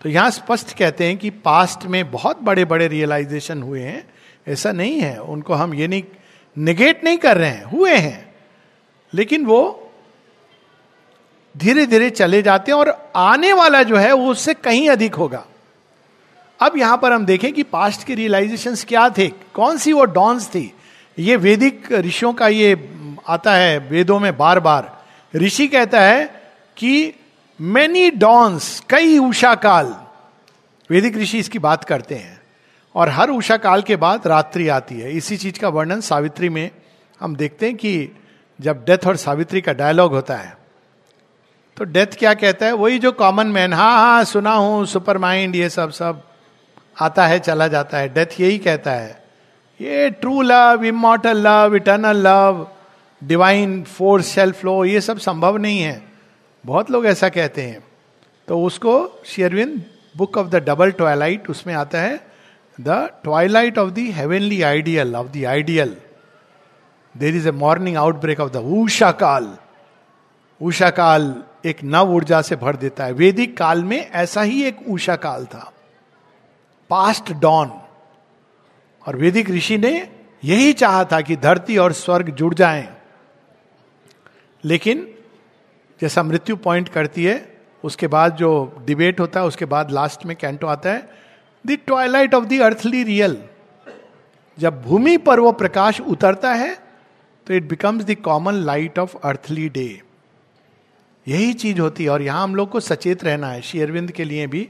तो 0.02 0.10
यहाँ 0.10 0.32
स्पष्ट 0.32 0.78
कहते 0.78 1.06
हैं 1.06 1.18
कि 1.18 1.30
पास्ट 1.30 1.86
में 1.86 2.12
बहुत 2.12 2.42
बड़े 2.42 2.66
बड़े 2.66 2.88
रियलाइजेशन 2.88 3.62
हुए 3.64 3.82
हैं। 3.82 4.10
ऐसा 4.48 4.72
नहीं 4.72 5.00
है। 5.00 5.22
उनको 5.22 5.54
हम 5.54 5.74
ये 5.74 5.88
नहीं 5.88 6.04
निगेट 6.58 7.04
नहीं 7.04 7.18
कर 7.18 7.38
रहे 7.38 7.50
हैं। 7.50 7.64
हुए 7.64 7.96
हैं। 7.96 8.36
लेकिन 9.14 9.46
वो 9.46 9.92
धीरे 11.58 11.86
धीरे 11.86 12.10
चले 12.10 12.42
जाते 12.42 12.72
हैं 12.72 12.80
और 12.80 13.12
आने 13.16 13.54
वाला 13.54 13.84
जो 13.84 13.96
है 13.96 14.14
वो 14.14 14.32
उससे 14.32 14.54
कहीं 14.54 14.90
अधिक 14.90 15.16
होगा। 15.16 15.46
अब 16.62 16.78
यहाँ 16.78 16.98
पर 16.98 17.14
हम 17.14 17.26
देखें 17.26 17.54
कि 17.54 17.64
पास्ट 17.64 18.04
के 18.04 18.16
रियलाइजेशन 18.16 18.76
क्या 18.76 19.10
थे? 19.10 19.28
कौन 19.28 19.78
सी 19.78 19.94
वो 19.94 20.06
डॉन्स 20.06 20.48
थी? 20.48 20.74
ये 21.20 21.36
वैदिक 21.36 21.92
ऋषियों 21.92 22.34
का 22.34 22.48
ये 22.48 22.94
आता 23.28 23.54
है, 23.54 23.78
वेदों 23.78 24.20
में 24.20 24.38
बार 24.38 24.60
बार 24.60 25.04
ऋषि 25.36 25.68
कहता 25.68 26.02
है 26.02 26.42
कि 26.78 27.14
मैनी 27.62 28.10
डॉन्स 28.12 28.80
कई 28.90 29.18
उषा 29.18 29.54
काल 29.56 29.94
वैदिक 30.90 31.18
ऋषि 31.18 31.40
इसकी 31.40 31.60
बात 31.60 31.84
करते 31.84 32.16
हैं 32.16 32.40
और 32.96 33.10
हर 33.10 33.30
उषा 33.30 33.58
काल 33.58 33.82
के 33.82 33.96
बाद 33.96 34.26
रात्रि 34.28 34.68
आती 34.68 35.00
है 35.00 35.12
इसी 35.12 35.38
चीज़ 35.38 35.60
का 35.60 35.70
वर्णन 35.70 36.02
सावित्री 36.02 36.50
में 36.50 36.70
हम 37.20 37.36
देखते 37.36 37.66
हैं 37.66 37.76
कि 37.76 37.94
जब 38.60 38.84
डेथ 38.86 39.08
और 39.08 39.16
सावित्री 39.16 39.62
का 39.62 39.74
डायलॉग 39.74 40.14
होता 40.14 40.36
है 40.36 40.58
तो 41.78 41.86
डेथ 41.86 42.18
क्या 42.20 42.34
कहता 42.34 42.66
है 42.66 42.74
वही 42.74 43.00
जो 43.00 43.12
कॉमन 43.12 43.48
मैन 43.50 43.74
हाँ 43.74 43.94
हाँ 43.94 44.24
सुना 44.24 44.54
हूँ 44.54 44.86
सुपर 44.88 45.18
माइंड 45.18 45.56
ये 45.56 45.70
सब 45.70 45.92
सब 45.92 46.24
आता 46.98 47.28
है 47.28 47.40
चला 47.40 47.68
जाता 47.68 47.98
है 47.98 48.14
डेथ 48.14 48.40
यही 48.42 48.58
कहता 48.60 48.92
है 48.92 49.20
ये 49.80 50.10
true 50.12 50.42
love 50.42 50.86
immortal 50.86 51.48
love 51.48 51.76
eternal 51.76 52.28
love 52.28 52.68
divine 53.22 53.84
force 53.90 54.36
self 54.36 54.66
low 54.66 54.84
ये 54.86 55.02
सब 55.02 55.18
संभव 55.20 55.58
नहीं 55.58 55.82
है 55.82 56.11
बहुत 56.66 56.92
लोग 56.92 57.06
ऐसा 57.06 57.30
कहते 57.30 57.62
हैं। 57.62 57.84
तो 58.48 58.64
उसको 58.64 59.22
Sri Aurobindo 59.26 59.86
book 60.18 60.38
of 60.38 60.48
the 60.48 60.56
double 60.56 60.92
twilight, 60.92 61.50
उसमें 61.50 61.74
आता 61.74 62.02
है, 62.02 62.28
the 62.82 62.90
twilight 63.24 63.78
of 63.78 63.90
the 63.90 63.98
heavenly 63.98 64.62
ideal, 64.62 65.16
of 65.16 65.28
the 65.28 65.46
ideal. 65.46 65.98
There 67.18 67.36
is 67.36 67.48
a 67.48 67.52
morning 67.52 67.98
outbreak 67.98 68.40
of 68.40 68.52
the 68.52 68.56
Usha 68.56 69.12
काल। 69.12 69.58
ऊषा 70.62 70.90
काल 70.90 71.44
एक 71.66 71.84
नव 71.84 72.12
ऊर्जा 72.12 72.42
से 72.42 72.56
भर 72.56 72.76
देता 72.76 73.06
है। 73.06 73.12
वैदिक 73.12 73.58
काल 73.58 73.84
में 73.84 74.12
ऐसा 74.12 74.42
ही 74.42 74.64
एक 74.64 74.78
ऊषा 74.88 75.16
काल 75.16 75.46
था। 75.46 75.74
Past 76.90 77.32
dawn. 77.32 77.82
और 79.08 79.16
वैदिक 79.16 79.50
ऋषि 79.50 79.78
ने 79.78 80.10
यही 80.44 80.74
चाहा 80.74 81.06
था 81.06 81.22
कि 81.22 81.36
धरती 81.36 81.78
और 81.78 81.94
स्वर्ग 81.94 82.30
जुड़ 82.30 82.54
जाएँ। 82.54 82.98
लेकिन 84.66 85.14
जैसा 86.02 86.24
मृत्यु 86.24 86.56
पॉइंट 86.58 86.90
करती 86.90 87.24
है, 87.24 87.36
उसके 87.84 88.08
बाद 88.08 88.36
जो 88.36 88.52
डिबेट 88.86 89.20
होता 89.20 89.40
है, 89.40 89.46
उसके 89.46 89.66
बाद 89.66 89.92
लास्ट 89.92 90.26
में 90.26 90.36
कैंटो 90.36 90.68
आता 90.68 90.92
है 90.92 91.10
the 91.66 91.78
twilight 91.88 92.34
of 92.36 92.46
the 92.46 92.62
earthly 92.62 93.04
real 93.04 93.38
जब 94.58 94.82
भूमि 94.82 95.18
पर 95.18 95.40
वो 95.40 95.52
प्रकाश 95.54 96.00
उतरता 96.02 96.54
है 96.54 96.74
तो 97.48 97.54
it 97.54 97.68
becomes 97.70 98.04
the 98.06 98.16
common 98.24 98.54
light 98.64 99.00
of 99.00 99.16
earthly 99.18 99.68
day 99.70 100.02
यही 101.28 101.54
चीज़ 101.54 101.80
होती 101.80 102.04
है, 102.04 102.10
और 102.10 102.22
यहाँ 102.22 102.44
हम 102.44 102.56
लोग 102.56 102.70
को 102.70 102.80
सचेत 102.80 103.24
रहना 103.24 103.48
है, 103.48 103.62
श्री 103.62 103.82
अरविंद 103.82 104.12
के 104.12 104.24
लिए 104.24 104.48
भी, 104.48 104.62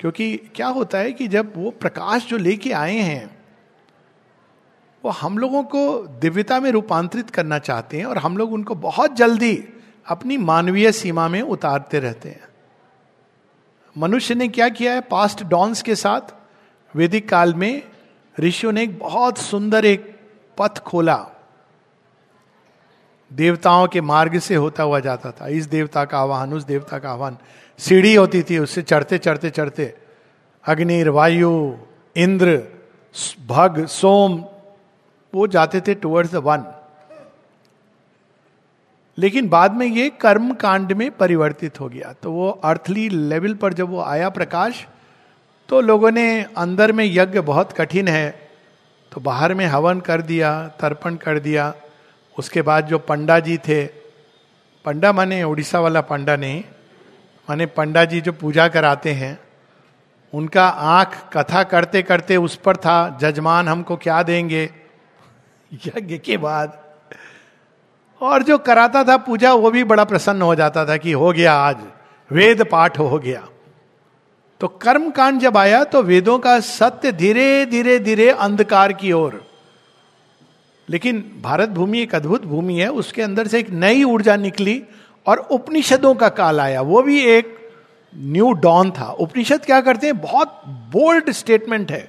क्योंकि 0.00 0.36
क्या 0.54 0.66
होता 0.68 0.98
है 0.98 1.12
कि 1.12 1.26
जब 1.28 1.52
वो 1.56 1.70
प्रकाश 1.70 2.26
जो 2.26 2.36
लेके 2.36 2.72
आए 2.72 2.98
हैं, 2.98 3.30
वो 5.04 5.10
हम 5.12 5.38
लोगों 5.38 5.62
को 5.64 5.80
दिव्यता 6.20 6.60
में 6.60 6.70
रूपांतरित 6.70 7.30
करना 7.30 7.58
चाहते 7.58 7.96
हैं, 7.96 8.04
और 8.04 8.18
हम 8.18 8.36
लोग 8.36 8.52
उनको 8.52 8.74
बहुत 8.74 9.16
जल्दी 9.16 9.52
अपनी 10.08 10.36
मानवीय 10.36 10.92
सीमा 10.92 11.28
में 11.28 11.42
उतारते 11.42 11.98
रहते 11.98 12.28
हैं। 12.28 12.44
मनुष्य 13.98 14.34
ने 14.34 14.48
क्या 14.48 14.68
किया 14.68 14.92
है? 14.92 15.00
पास्ट 15.00 15.44
डॉन्स 15.44 15.82
के 15.82 15.94
साथ 15.94 16.20
वैदिक 16.96 17.28
काल 17.28 17.54
में 17.54 17.82
ऋषियों 18.40 18.72
ने 18.72 18.82
एक 18.82 18.98
बहुत 18.98 19.38
सुंदर 19.38 19.84
एक 19.84 20.20
पथ 20.58 20.78
खोला। 20.78 21.28
देवताओं 23.32 23.88
के 23.88 24.00
मार्ग 24.00 24.38
से 24.38 24.54
होता 24.54 24.82
हुआ 24.82 25.00
जाता 25.00 25.30
था। 25.30 25.48
इस 25.48 25.66
देवता 25.66 26.04
का 26.04 26.18
आह्वान, 26.18 26.52
उस 26.52 26.62
देवता 26.62 26.98
का 26.98 27.10
आह्वान। 27.10 27.38
सीढ़ी 27.78 28.14
होती 28.14 28.42
थी, 28.42 28.58
उससे 28.58 28.82
चढ़ते 28.82 29.18
चढ़ते 29.18 29.50
चढ़ते। 29.50 29.94
अग्निर, 30.66 31.08
वायु, 31.08 31.76
इंद्र, 32.16 32.62
भग, 33.46 33.86
सोम, 33.86 34.44
वो 35.34 35.46
जाते 35.46 35.80
थे 35.80 35.94
टुवर्ड्स 35.94 36.32
द 36.32 36.36
वन 36.36 36.75
लेकिन 39.18 39.48
बाद 39.48 39.72
में 39.72 39.86
ये 39.86 40.08
कर्म 40.10 40.52
कांड 40.54 40.92
में 40.92 41.10
परिवर्तित 41.10 41.80
हो 41.80 41.88
गया। 41.88 42.12
तो 42.12 42.32
वो 42.32 42.48
अर्थली 42.48 43.08
लेवल 43.08 43.54
पर 43.54 43.72
जब 43.72 43.88
वो 43.88 44.00
आया 44.00 44.28
प्रकाश 44.28 44.86
तो 45.68 45.80
लोगों 45.80 46.10
ने 46.10 46.42
अंदर 46.56 46.92
में 46.92 47.04
यज्ञ 47.04 47.40
बहुत 47.40 47.72
कठिन 47.72 48.08
है। 48.08 48.50
तो 49.12 49.20
बाहर 49.20 49.54
में 49.54 49.66
हवन 49.66 50.00
कर 50.00 50.20
दिया, 50.22 50.68
तर्पण 50.80 51.16
कर 51.16 51.38
दिया। 51.38 51.74
उसके 52.38 52.62
बाद 52.62 52.86
जो 52.86 52.98
पंडा 52.98 53.38
जी 53.40 53.56
थे, 53.58 53.84
पंडा 54.84 55.12
माने 55.12 55.42
उड़ीसा 55.42 55.80
वाला 55.80 56.00
पंडा 56.00 56.36
नहीं, 56.36 56.62
माने 57.48 57.66
पंडा 57.66 58.04
जी 58.04 58.20
जो 58.20 58.32
पूजा 58.32 58.68
कराते 58.68 59.12
हैं, 59.12 59.38
उनका 60.32 60.66
आँख 60.68 61.16
कथा 61.32 61.62
करते 61.62 62.02
करते 62.02 62.36
उस 62.36 62.56
पर 62.56 62.76
था, 62.76 63.18
जजमान 63.20 63.68
हमको 63.68 63.96
क्या 63.96 64.22
देंगे? 64.22 64.70
यज्ञ 65.86 66.18
के 66.18 66.36
बाद 66.36 66.85
और 68.26 68.42
जो 68.42 68.58
कराता 68.58 69.04
था 69.04 69.16
पूजा, 69.16 69.52
वो 69.54 69.70
भी 69.70 69.84
बड़ा 69.84 70.04
प्रसन्न 70.04 70.42
हो 70.42 70.54
जाता 70.54 70.86
था 70.86 70.96
कि 70.96 71.12
हो 71.12 71.32
गया 71.32 71.52
आज, 71.52 71.76
वेद 72.30 72.62
पाठ 72.62 72.98
हो 72.98 73.18
गया। 73.18 73.48
तो 74.60 74.68
कर्म 74.68 75.10
कांड 75.10 75.40
जब 75.40 75.56
आया 75.56 75.84
तो 75.84 76.02
वेदों 76.02 76.38
का 76.38 76.60
सत्य 76.60 77.12
धीरे 77.12 77.66
धीरे 77.66 77.98
धीरे 77.98 78.30
अंधकार 78.30 78.92
की 78.92 79.12
ओर। 79.12 79.44
लेकिन 80.88 81.40
भारत 81.42 81.68
भूमि 81.68 82.00
एक 82.00 82.14
अद्भुत 82.14 82.44
भूमि 82.44 82.74
है, 82.74 82.88
उसके 82.88 83.22
अंदर 83.22 83.46
से 83.46 83.58
एक 83.58 83.70
नई 83.70 84.04
ऊर्जा 84.04 84.36
निकली 84.36 84.82
और 85.26 85.38
उपनिषदों 85.38 86.14
का 86.14 86.28
काल 86.28 86.60
आया। 86.60 86.80
वो 86.80 87.02
भी 87.02 87.20
एक 87.20 87.70
न्यू 88.16 88.52
डॉन 88.52 88.90
था। 88.90 89.10
उपनिषद 89.10 89.64
क्या 89.64 89.80
करते 89.80 90.06
हैं? 90.06 90.20
बहुत 90.20 90.62
बोल्ड 90.68 91.30
स्टेटमेंट 91.30 91.92
है। 91.92 92.08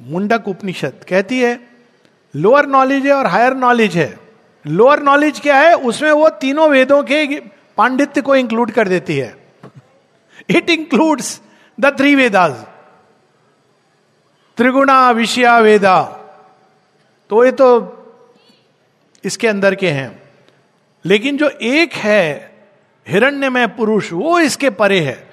मुंडक 0.00 0.48
उपनिषद 0.48 1.04
कहती 1.08 1.40
है, 1.40 1.60
लोअर 2.36 2.66
नॉलेज 2.66 3.06
है 3.06 3.12
और 3.12 3.26
हायर 3.26 3.54
नॉलेज 3.54 3.96
है। 3.96 4.25
लोअर 4.66 5.02
नॉलेज 5.02 5.40
क्या 5.40 5.56
है, 5.56 5.74
उसमें 5.74 6.12
वो 6.12 6.28
तीनों 6.28 6.70
वेदों 6.70 7.02
के 7.02 7.40
पांडित्य 7.76 8.20
को 8.20 8.36
इंक्लूड 8.36 8.70
कर 8.70 8.88
देती 8.88 9.16
है। 9.18 9.36
It 10.48 10.70
includes 10.70 11.40
the 11.80 11.98
three 11.98 12.14
Vedas 12.14 12.52
त्रिगुणा, 14.56 15.10
विषया, 15.10 15.58
वेदा। 15.58 16.02
तो 17.30 17.44
ये 17.44 17.52
तो 17.52 17.92
इसके 19.24 19.48
अंदर 19.48 19.74
के 19.74 19.90
हैं। 19.90 20.22
लेकिन 21.04 21.36
जो 21.36 21.48
एक 21.48 21.92
है, 21.92 22.54
हिरण्यमय 23.08 23.66
पुरुष, 23.66 24.12
वो 24.12 24.40
इसके 24.40 24.70
परे 24.70 25.00
है। 25.00 25.30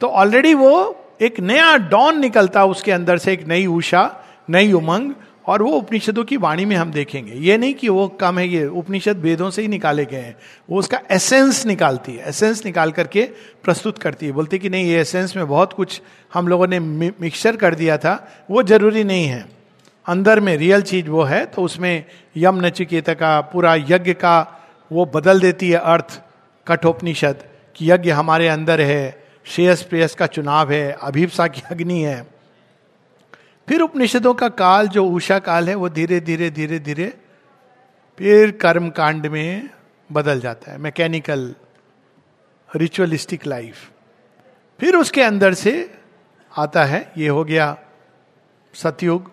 तो 0.00 0.06
ऑलरेडी 0.06 0.54
वो 0.54 0.96
एक 1.20 1.40
नया 1.40 1.76
डॉन 1.76 2.18
निकलता, 2.20 2.64
उसके 2.64 2.92
अंदर 2.92 3.18
से 3.18 3.32
एक 3.32 3.46
नई 3.46 3.66
उषा 3.66 4.24
नई 4.50 4.72
उमंग 4.72 5.12
और 5.46 5.62
वो 5.62 5.70
उपनिषदों 5.70 6.24
की 6.24 6.36
वाणी 6.36 6.64
में 6.64 6.76
हम 6.76 6.90
देखेंगे। 6.92 7.32
ये 7.32 7.56
नहीं 7.58 7.74
कि 7.74 7.88
वो 7.88 8.08
कम 8.08 8.38
है, 8.38 8.48
ये 8.48 8.66
उपनिषद 8.66 9.16
वेदों 9.16 9.50
से 9.50 9.62
ही 9.62 9.68
निकाले 9.68 10.04
गए 10.04 10.16
हैं। 10.16 10.36
वो 10.70 10.78
उसका 10.78 11.00
एसेंस 11.10 11.66
निकालती 11.66 12.12
है। 12.12 12.28
एसेंस 12.28 12.64
निकाल 12.66 12.92
करके 12.92 13.22
प्रस्तुत 13.64 13.98
करती 13.98 14.26
है। 14.26 14.32
बोलती 14.32 14.58
कि 14.58 14.70
नहीं, 14.70 14.86
ये 14.86 15.00
एसेंस 15.00 15.36
में 15.36 15.48
बहुत 15.48 15.72
कुछ 15.72 16.00
हम 16.34 16.48
लोगों 16.48 16.66
ने 16.66 16.78
मिक्सचर 16.80 17.56
कर 17.56 17.74
दिया 17.74 17.98
था। 17.98 18.44
वो 18.50 18.62
ज़रूरी 18.62 19.04
नहीं 19.04 19.26
है। 19.26 19.60
अंदर 20.06 20.40
में 20.40 20.56
रियल 20.56 20.82
चीज़ 20.82 21.08
वो 21.08 21.22
है 21.22 21.44
तो 21.46 21.62
उसमें 21.62 22.04
यम 22.36 22.66
नचिकेत 22.66 23.10
का 23.10 23.40
पूरा 23.40 23.74
यज्ञ 23.74 24.12
का 24.12 24.60
वो 24.92 25.04
बदल 25.14 25.40
देती 25.40 25.70
है 25.70 25.78
अर्थ। 25.78 26.20
कठोपनिषद 26.66 27.36
कि 27.76 27.90
यज्ञ 27.92 28.10
हमारे 28.10 28.48
अंदर 28.48 28.80
है, 28.80 29.24
श्रेयस 29.44 29.82
प्रेयस 29.82 30.14
का 30.14 30.26
चुनाव 30.26 30.72
है, 30.72 30.96
अभिप्सा 31.02 31.46
की 31.46 31.62
अग्नि 31.70 32.00
है। 32.02 32.39
फिर 33.70 33.80
उपनिषदों 33.80 34.32
का 34.34 34.48
काल, 34.48 34.88
जो 34.88 35.04
उषा 35.06 35.38
काल 35.38 35.68
है, 35.68 35.74
वो 35.74 35.88
धीरे 35.88 36.18
धीरे 36.20 36.48
धीरे 36.50 36.78
धीरे, 36.78 37.06
फिर 38.18 38.50
कर्म 38.50 38.88
कांड 38.90 39.26
में 39.26 39.70
बदल 40.10 40.40
जाता 40.40 40.72
है। 40.72 40.78
मैकेनिकल 40.78 41.54
रिचुअलिस्टिक 42.68 43.46
लाइफ 43.46 43.90
फिर 44.80 44.96
उसके 44.96 45.22
अंदर 45.22 45.54
से 45.54 45.74
आता 46.54 46.84
है, 46.84 47.12
ये 47.16 47.28
हो 47.28 47.44
गया 47.44 47.76
सतयुग, 48.74 49.30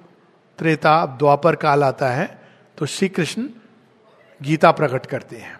त्रेता 0.59 1.05
द्वापर 1.17 1.55
काल 1.55 1.83
आता 1.83 2.09
है 2.09 2.29
तो 2.77 2.85
श्री 2.85 3.09
कृष्ण 3.09 3.49
गीता 4.41 4.71
प्रकट 4.71 5.05
करते 5.05 5.37
हैं। 5.37 5.59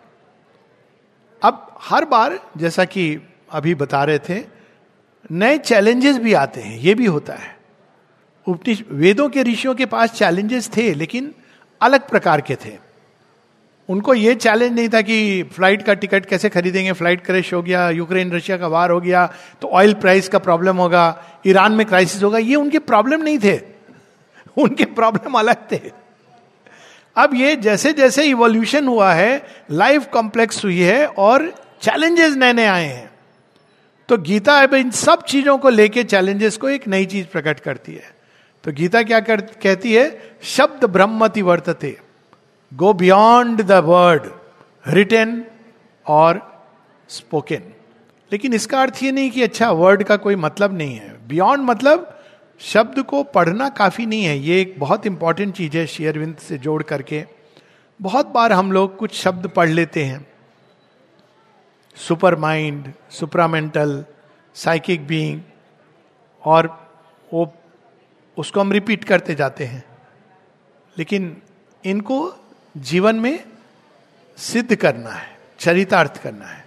अब 1.42 1.76
हर 1.82 2.06
बार, 2.06 2.40
जैसा 2.58 2.86
कि 2.86 3.22
अभी 3.52 3.76
बता 3.76 4.04
रहे 4.04 4.20
थे, 4.20 4.44
नए 5.32 5.58
चैलेंजेस 5.58 6.18
भी 6.18 6.34
आते 6.36 6.62
हैं, 6.62 6.78
ये 6.78 6.94
भी 6.94 7.06
होता 7.06 7.34
है। 7.34 7.57
उपनिष 8.48 8.82
वेदों 8.92 9.30
के 9.30 9.44
ऋषियों 9.44 9.74
के 9.76 9.86
पास 9.86 10.12
चैलेंजेस 10.12 10.70
थे, 10.78 10.94
लेकिन 10.94 11.34
अलग 11.82 12.08
प्रकार 12.10 12.42
के 12.42 12.56
थे। 12.56 12.78
उनको 13.90 14.14
ये 14.14 14.34
चैलेंज 14.36 14.74
नहीं 14.74 14.90
था 14.90 15.02
कि 15.02 15.44
फ़्लाइट 15.46 15.82
का 15.82 15.94
टिकट 15.94 16.26
कैसे 16.26 16.50
खरीदेंगे 16.50 16.92
फ़्लाइट 16.92 17.26
क्रैश 17.26 17.54
हो 17.54 17.62
गया 17.62 17.90
यूक्रेन 17.92 18.32
रशिया 18.32 18.58
का 18.58 18.68
वार 18.68 18.92
हो 18.92 19.00
गया 19.02 19.26
तो 19.62 19.68
ऑयल 19.70 19.94
प्राइस 19.94 20.28
का 20.30 20.40
प्रॉब्लम 20.40 20.78
होगा 20.78 21.04
ईरान 21.48 21.72
में 21.72 21.86
क्राइसिस 21.86 22.24
होगा, 22.24 22.38
ये 22.38 22.56
उनके 22.56 22.80
प्रॉब्लम 22.80 23.24
नहीं 23.24 23.40
थे। 23.40 23.56
उनके 24.58 24.86
प्रॉब्लम 24.86 25.38
अलग 25.40 25.72
थे। 25.72 25.82
अब 27.16 27.36
ये 27.36 27.56
जैसे 27.58 27.94
जैसे 27.94 28.24
इवोल्यूशन 28.24 28.88
हुआ 28.88 29.14
है 29.14 29.46
लाइफ 29.72 30.10
कॉम्प्लेक्स 30.14 30.64
हुई 30.66 30.80
है 30.80 31.06
और 31.08 31.48
चैलेंजेस 31.82 32.36
नए 32.36 32.54
नए 32.54 32.66
आए 32.66 32.86
हैं। 32.86 33.10
तो 34.10 34.18
गीता 34.18 34.60
अब 34.60 34.74
इन 34.74 34.92
सब 34.92 35.24
चीज़ों 35.24 35.58
को 35.58 35.70
लेके 35.70 36.04
चैलेंजेस 36.04 36.58
को 36.58 36.70
एक 36.70 36.88
नई 36.88 37.06
चीज़ 37.06 37.26
प्रकट 37.28 37.60
करती 37.60 37.94
है। 37.94 38.17
तो 38.68 38.72
गीता 38.74 39.02
क्या 39.04 39.20
कर, 39.20 39.42
कहती 39.42 39.94
है 39.94 40.36
शब्द 40.44 40.84
ब्रह्मति 40.86 41.42
वर्तते 41.42 42.00
go 42.72 42.94
beyond 42.94 43.62
the 43.62 43.72
word 43.72 44.24
written 44.88 45.46
और 46.06 46.40
स्पोकन 47.10 47.72
लेकिन 48.32 48.54
इसका 48.54 48.82
अर्थ 48.82 49.04
ये 49.04 49.12
नहीं 49.12 49.30
कि 49.32 49.44
अच्छा 49.44 49.72
वर्ड 49.72 50.04
का 50.04 50.16
कोई 50.16 50.36
मतलब 50.36 50.74
नहीं 50.78 50.96
है। 50.96 51.28
बियॉन्ड 51.28 51.64
मतलब 51.64 52.20
शब्द 52.60 53.00
को 53.02 53.24
पढ़ना 53.24 53.70
काफ़ी 53.70 54.06
नहीं 54.06 54.24
है। 54.24 54.38
ये 54.38 54.62
एक 54.62 54.76
बहुत 54.80 55.06
इंपॉर्टेंट 55.06 55.56
चीज़ 55.56 55.78
है 55.78 55.86
शेयरविंद 55.88 56.36
से 56.38 56.58
जोड़ 56.58 56.84
करके। 56.84 57.24
बहुत 58.02 58.28
बार 58.28 58.54
हम 58.54 58.72
लोग 58.72 58.98
कुछ 58.98 59.14
शब्द 59.14 59.48
पढ़ 59.48 59.70
लेते 59.70 60.04
हैं। 60.04 60.28
Super 61.98 62.36
mind 62.36 62.92
supramental 63.10 64.04
psychic 64.56 65.08
being 65.08 65.42
और 66.44 66.68
वो 67.34 67.54
उसको 68.38 68.60
हम 68.60 68.72
रिपीट 68.72 69.04
करते 69.04 69.36
जाते 69.36 69.66
हैं। 69.66 69.84
लेकिन 70.98 71.42
इनको 71.86 72.36
जीवन 72.78 73.16
में 73.16 73.44
सिद्ध 74.38 74.76
करना 74.76 75.10
है, 75.10 75.38
चरितार्थ 75.60 76.24
करना 76.24 76.46
है। 76.46 76.66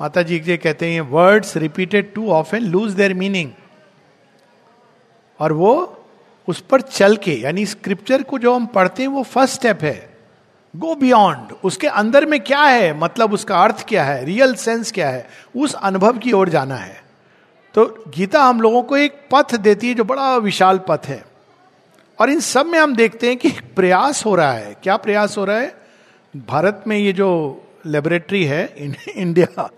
माता 0.00 0.22
जी 0.22 0.42
ये 0.46 0.56
कहते 0.56 0.92
हैं 0.92 1.00
words 1.00 1.56
repeated 1.56 2.14
too 2.14 2.30
off 2.30 2.56
and 2.56 2.66
lose 2.66 2.92
their 2.92 3.14
meaning 3.14 3.50
और 5.40 5.52
वो 5.52 6.04
उस 6.48 6.60
पर 6.60 6.80
चल 6.80 7.16
के, 7.16 7.34
यानी 7.34 7.66
स्क्रिप्चर 7.66 8.22
को 8.22 8.38
जो 8.38 8.54
हम 8.54 8.66
पढ़ते 8.66 9.02
हैं, 9.02 9.10
वो 9.10 9.22
फ़र्स्ट 9.22 9.54
स्टेप 9.54 9.82
है। 9.82 10.16
गो 10.76 10.94
बियॉन्ड 10.94 11.52
उसके 11.64 11.86
अंदर 11.86 12.26
में 12.26 12.40
क्या 12.40 12.62
है? 12.62 12.98
मतलब 12.98 13.32
उसका 13.32 13.58
अर्थ 13.58 13.86
क्या 13.88 14.04
है? 14.04 14.24
रियल 14.24 14.54
सेंस 14.54 14.92
क्या 14.92 15.10
है? 15.10 15.28
उस 15.56 15.74
अनुभव 15.74 16.18
की 16.18 16.32
ओर 16.32 16.48
जाना 16.48 16.76
है। 16.76 17.05
तो 17.76 18.04
गीता 18.08 18.42
हम 18.42 18.60
लोगों 18.60 18.82
को 18.82 18.96
एक 18.96 19.12
पथ 19.32 19.56
देती 19.56 19.88
है 19.88 19.94
जो 19.94 20.04
बड़ा 20.04 20.36
विशाल 20.36 20.80
पथ 20.88 21.00
है। 21.04 21.24
और 22.20 22.30
इन 22.30 22.40
सब 22.40 22.66
में 22.66 22.78
हम 22.78 22.96
देखते 22.96 23.26
हैं 23.26 23.36
कि 23.36 23.50
प्रयास 23.50 24.24
हो 24.24 24.34
रहा 24.34 24.52
है। 24.52 24.74
क्या 24.74 24.96
प्रयास 24.96 25.38
हो 25.38 25.44
रहा 25.44 25.58
है? 25.58 25.74
भारत 26.36 26.84
में 26.86 26.98
ये 26.98 27.12
जो 27.12 27.62
लेबोरेटरी 27.86 28.44
है 28.44 28.74
इंडिया 29.16 29.70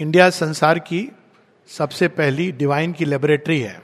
इंडिया 0.00 0.30
संसार 0.30 0.78
की 0.78 1.12
सबसे 1.68 2.08
पहली 2.08 2.52
डिवाइन 2.52 2.92
की 2.92 3.04
लेबोरेटरी 3.04 3.60
है। 3.60 3.82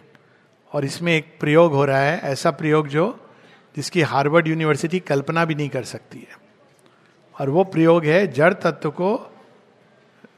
और 0.72 0.84
इसमें 0.84 1.16
एक 1.16 1.36
प्रयोग 1.40 1.72
हो 1.72 1.84
रहा 1.84 2.00
है, 2.00 2.20
ऐसा 2.20 2.50
प्रयोग 2.50 2.88
जो 2.88 3.30
जिसकी 3.76 4.00
हार्वर्ड 4.00 4.48
यूनिवर्सिटी 4.48 5.00
कल्पना 5.00 5.44
भी 5.44 5.54
नहीं 5.54 5.68
कर 5.68 5.84
सकती 5.84 6.18
है। 6.18 6.38
और 7.40 7.50
वो 7.50 7.64
प्रयोग 7.64 8.04
है 8.04 8.32
जड़ 8.32 8.54
तत्व 8.54 8.90
को 8.90 9.34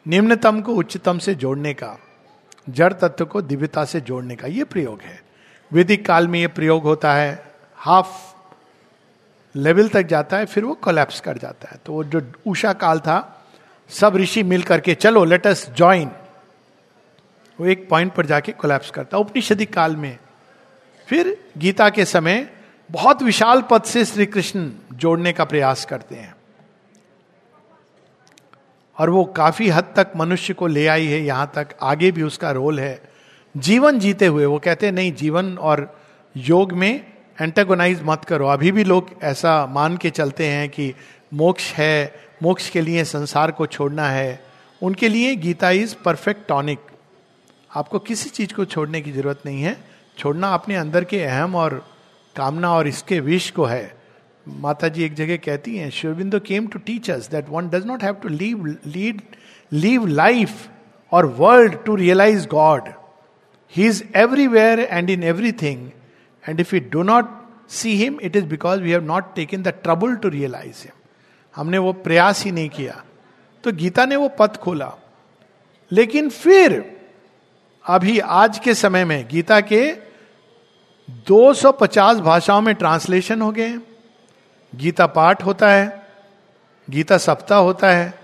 निम्नतम 0.07 0.61
को 0.61 0.75
उच्चतम 0.75 1.19
से 1.19 1.35
जोड़ने 1.35 1.75
का, 1.75 1.99
जड़ 2.71 2.93
तत्व 2.93 3.25
को 3.25 3.43
दिव्यता 3.43 3.85
से 3.85 4.01
जोड़ने 4.01 4.37
का 4.37 4.47
यह 4.47 4.65
प्रयोग 4.65 5.01
है। 5.01 5.23
वैदिक 5.73 6.07
काल 6.07 6.29
में 6.29 6.41
यह 6.41 6.49
प्रयोग 6.49 6.83
होता 6.83 7.15
है 7.15 7.53
हाफ़ 7.77 8.35
लेवल 9.55 9.89
तक 9.89 10.03
जाता 10.03 10.37
है, 10.37 10.47
फिर 10.47 10.65
वो 10.65 10.75
कोलैप्स 10.75 11.21
कर 11.21 11.39
जाता 11.39 11.69
है। 11.71 11.79
तो 11.87 11.93
वो 11.93 12.05
जो 12.05 12.33
उषा 12.47 12.73
काल 12.73 13.01
था, 13.01 13.47
सब 13.91 14.17
ऋषि 14.17 14.43
मिल 14.43 14.63
करके, 14.63 14.95
चलो 14.95 15.25
लेटस 15.25 15.71
ज्वाइन 15.77 16.11
वो 17.59 17.67
एक 17.67 17.89
पॉइंट 17.89 18.13
पर 18.13 18.27
जाके 18.27 18.53
कोलैप्स 18.53 18.91
करता 18.91 19.17
है। 19.17 19.21
उपनिषदिक 19.21 19.73
काल 19.73 19.97
में, 19.97 20.19
फिर 21.09 21.37
गीता 21.59 21.89
के 21.91 22.05
समय, 22.05 22.51
बहुत 22.91 23.23
विशाल 23.23 23.63
पद 23.63 23.83
से 23.83 24.05
श्री 24.05 24.27
कृष्ण 24.27 24.71
जोड़ने 24.93 25.33
का 25.33 25.45
प्रयास 25.45 25.85
करते 25.85 26.15
हैं। 26.15 26.35
और 29.01 29.11
वो 29.11 29.25
काफ़ी 29.25 29.69
हद 29.69 29.85
तक 29.97 30.13
मनुष्य 30.17 30.55
को 30.55 30.67
ले 30.67 30.87
आई 30.87 31.07
है, 31.07 31.21
यहाँ 31.21 31.53
तक 31.55 31.69
आगे 31.83 32.13
भी 32.13 32.23
उसका 32.23 32.51
रोल 32.51 32.81
है। 32.81 33.03
जीवन 33.57 33.99
जीते 33.99 34.27
हुए, 34.27 34.45
वो 34.45 34.59
कहते 34.59 34.87
हैं, 34.87 34.93
नहीं, 34.93 35.13
जीवन 35.13 35.59
और 35.59 36.01
योग 36.37 36.73
में 36.73 37.07
एंटेगोनाइज 37.41 38.01
मत 38.05 38.25
करो। 38.25 38.47
अभी 38.47 38.73
भी 38.73 38.85
लोग 38.85 39.11
ऐसा 39.23 39.67
मान 39.67 39.97
के 39.97 40.11
चलते 40.11 40.47
हैं 40.47 40.69
कि 40.69 40.95
मोक्ष 41.35 41.73
है, 41.73 42.15
मोक्ष 42.43 42.71
के 42.71 42.81
लिए 42.81 43.05
संसार 43.05 43.51
को 43.51 43.67
छोड़ना 43.67 44.09
है। 44.09 44.45
उनके 44.83 45.09
लिए 45.09 45.37
गीता 45.37 45.71
इज़ 45.71 45.95
परफेक्ट 46.05 46.49
टॉनिक 46.49 46.79
आपको 47.77 47.99
किसी 47.99 48.31
चीज़ 48.31 48.55
को 48.55 48.65
छोड़ने 48.65 49.01
की 49.01 49.13
ज़रूरत 49.13 49.43
नहीं 49.47 49.63
है। 49.63 49.77
छोड़ना 50.19 50.55
अपने 50.55 50.77
अंदर 50.77 51.05
के 51.05 51.23
अहम 51.25 51.55
और 51.55 51.87
कामना 52.37 52.73
और 52.73 52.89
इसके 52.89 53.21
विष 53.21 53.51
को 53.51 53.65
है। 53.65 54.00
माता 54.59 54.89
जी 54.89 55.05
एक 55.05 55.15
जगह 55.15 55.37
कहती 55.37 55.77
हैं 55.77 55.91
Sri Aurobindo 55.91 56.41
came 56.41 56.67
to 56.67 56.79
teach 56.79 57.11
us 57.11 57.29
that 57.31 57.49
one 57.49 57.69
does 57.69 57.87
not 57.87 58.03
have 58.03 58.15
to 58.15 58.29
leave 58.29 58.79
lead 58.87 59.23
leave 59.73 60.07
life 60.07 60.69
और 61.13 61.27
world 61.27 61.85
to 61.85 61.95
realise 61.95 62.49
God 62.49 62.83
he 63.77 63.87
is 63.87 64.05
everywhere 64.17 64.81
and 64.81 65.11
in 65.11 65.23
everything 65.23 65.91
and 66.49 66.61
if 66.61 66.75
you 66.75 66.81
do 66.81 67.03
not 67.03 67.49
see 67.69 67.97
him 67.97 68.21
it 68.23 68.37
is 68.37 68.45
because 68.45 68.81
we 68.81 68.91
have 68.91 69.05
not 69.05 69.35
taken 69.35 69.63
the 69.63 69.69
trouble 69.69 70.17
to 70.17 70.29
realise 70.29 70.83
him 70.83 70.99
हमने 71.57 71.79
वो 71.79 71.93
प्रयास 71.93 72.45
ही 72.45 72.51
नहीं 72.51 72.69
किया। 72.69 73.05
तो 73.65 73.73
गीता 73.73 74.05
ने 74.07 74.17
वो 74.17 74.29
पथ 74.29 74.57
खोला। 74.57 74.93
लेकिन 75.93 76.29
फिर 76.29 76.97
अभी 77.87 78.19
आज 78.19 78.59
के 78.59 78.75
समय 78.75 79.05
में 79.05 79.29
गीता 79.29 79.61
के 79.61 79.97
250 81.31 82.21
भाषाओं 82.21 82.61
में 82.61 82.75
ट्रांसलेशन 82.75 83.43
हो 83.43 83.51
गए 83.51 83.79
गीता 84.75 85.07
पाठ 85.07 85.45
होता 85.45 85.71
है, 85.73 86.07
गीता 86.91 87.19
सप्ताह 87.19 87.59
होता 87.59 87.91
है, 87.91 88.15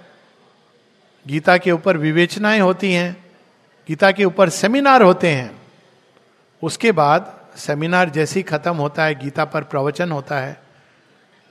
गीता 1.26 1.58
के 1.58 1.72
ऊपर 1.72 1.96
विवेचनाएँ 1.96 2.60
होती 2.60 2.92
हैं, 2.92 3.30
गीता 3.88 4.12
के 4.12 4.24
ऊपर 4.24 4.48
सेमिनार 4.48 5.02
होते 5.02 5.30
हैं। 5.30 5.62
उसके 6.62 6.92
बाद 6.92 7.40
सेमिनार 7.56 8.10
जैसे 8.10 8.40
ही 8.40 8.42
खत्म 8.42 8.76
होता 8.76 9.04
है, 9.04 9.14
गीता 9.14 9.44
पर 9.44 9.62
प्रवचन 9.62 10.12
होता 10.12 10.38
है, 10.38 10.62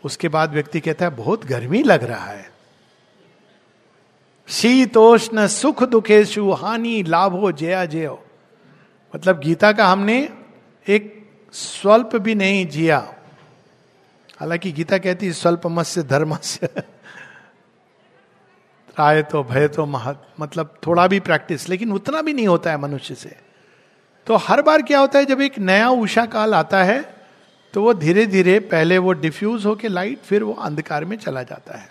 उसके 0.03 0.27
बाद 0.27 0.51
व्यक्ति 0.51 0.79
कहता 0.79 1.05
है, 1.05 1.11
बहुत 1.11 1.45
गर्मी 1.45 1.83
लग 1.83 2.03
रहा 2.03 2.25
है। 2.25 2.51
शीतोष्ण 4.47 5.47
सुख 5.47 5.83
दुखेशु, 5.83 6.51
हानि 6.51 7.03
लाभो, 7.03 7.51
जया 7.51 7.85
जय। 7.85 8.17
मतलब 9.15 9.39
गीता 9.39 9.71
का 9.71 9.87
हमने 9.87 10.29
एक 10.87 11.29
स्वल्प 11.53 12.15
भी 12.15 12.35
नहीं 12.35 12.67
जिया। 12.67 13.14
हालाँकि 14.39 14.71
गीता 14.71 14.97
कहती 14.97 15.25
है, 15.25 15.31
स्वल्प 15.33 15.67
मत्स्य, 15.67 16.03
धर्म 16.03 16.35
से 16.37 16.67
राय 18.97 19.21
तो 19.23 19.43
भय 19.43 19.67
तो 19.67 19.85
महत 19.85 20.27
मतलब 20.39 20.73
थोड़ा 20.85 21.07
भी 21.07 21.19
प्रैक्टिस, 21.19 21.67
लेकिन 21.69 21.91
उतना 21.91 22.21
भी 22.21 22.33
नहीं 22.33 22.47
होता 22.47 22.71
है 22.71 22.77
मनुष्य 22.77 23.15
से। 23.15 23.35
तो 24.27 24.35
हर 24.37 24.61
बार 24.61 24.81
क्या 24.81 24.99
होता 24.99 25.19
है, 25.19 25.25
जब 25.25 25.41
एक 25.41 25.57
नया 25.59 25.89
उषा 25.89 26.25
काल 26.25 26.53
आता 26.53 26.83
है 26.83 27.03
तो 27.73 27.81
वो 27.81 27.93
धीरे 27.93 28.25
धीरे 28.25 28.59
पहले 28.61 28.97
वो 28.97 29.13
डिफ्यूज 29.13 29.65
होके 29.65 29.87
लाइट 29.87 30.19
फिर 30.19 30.43
वो 30.43 30.53
अंधकार 30.53 31.05
में 31.05 31.15
चला 31.17 31.41
जाता 31.43 31.77
है। 31.77 31.89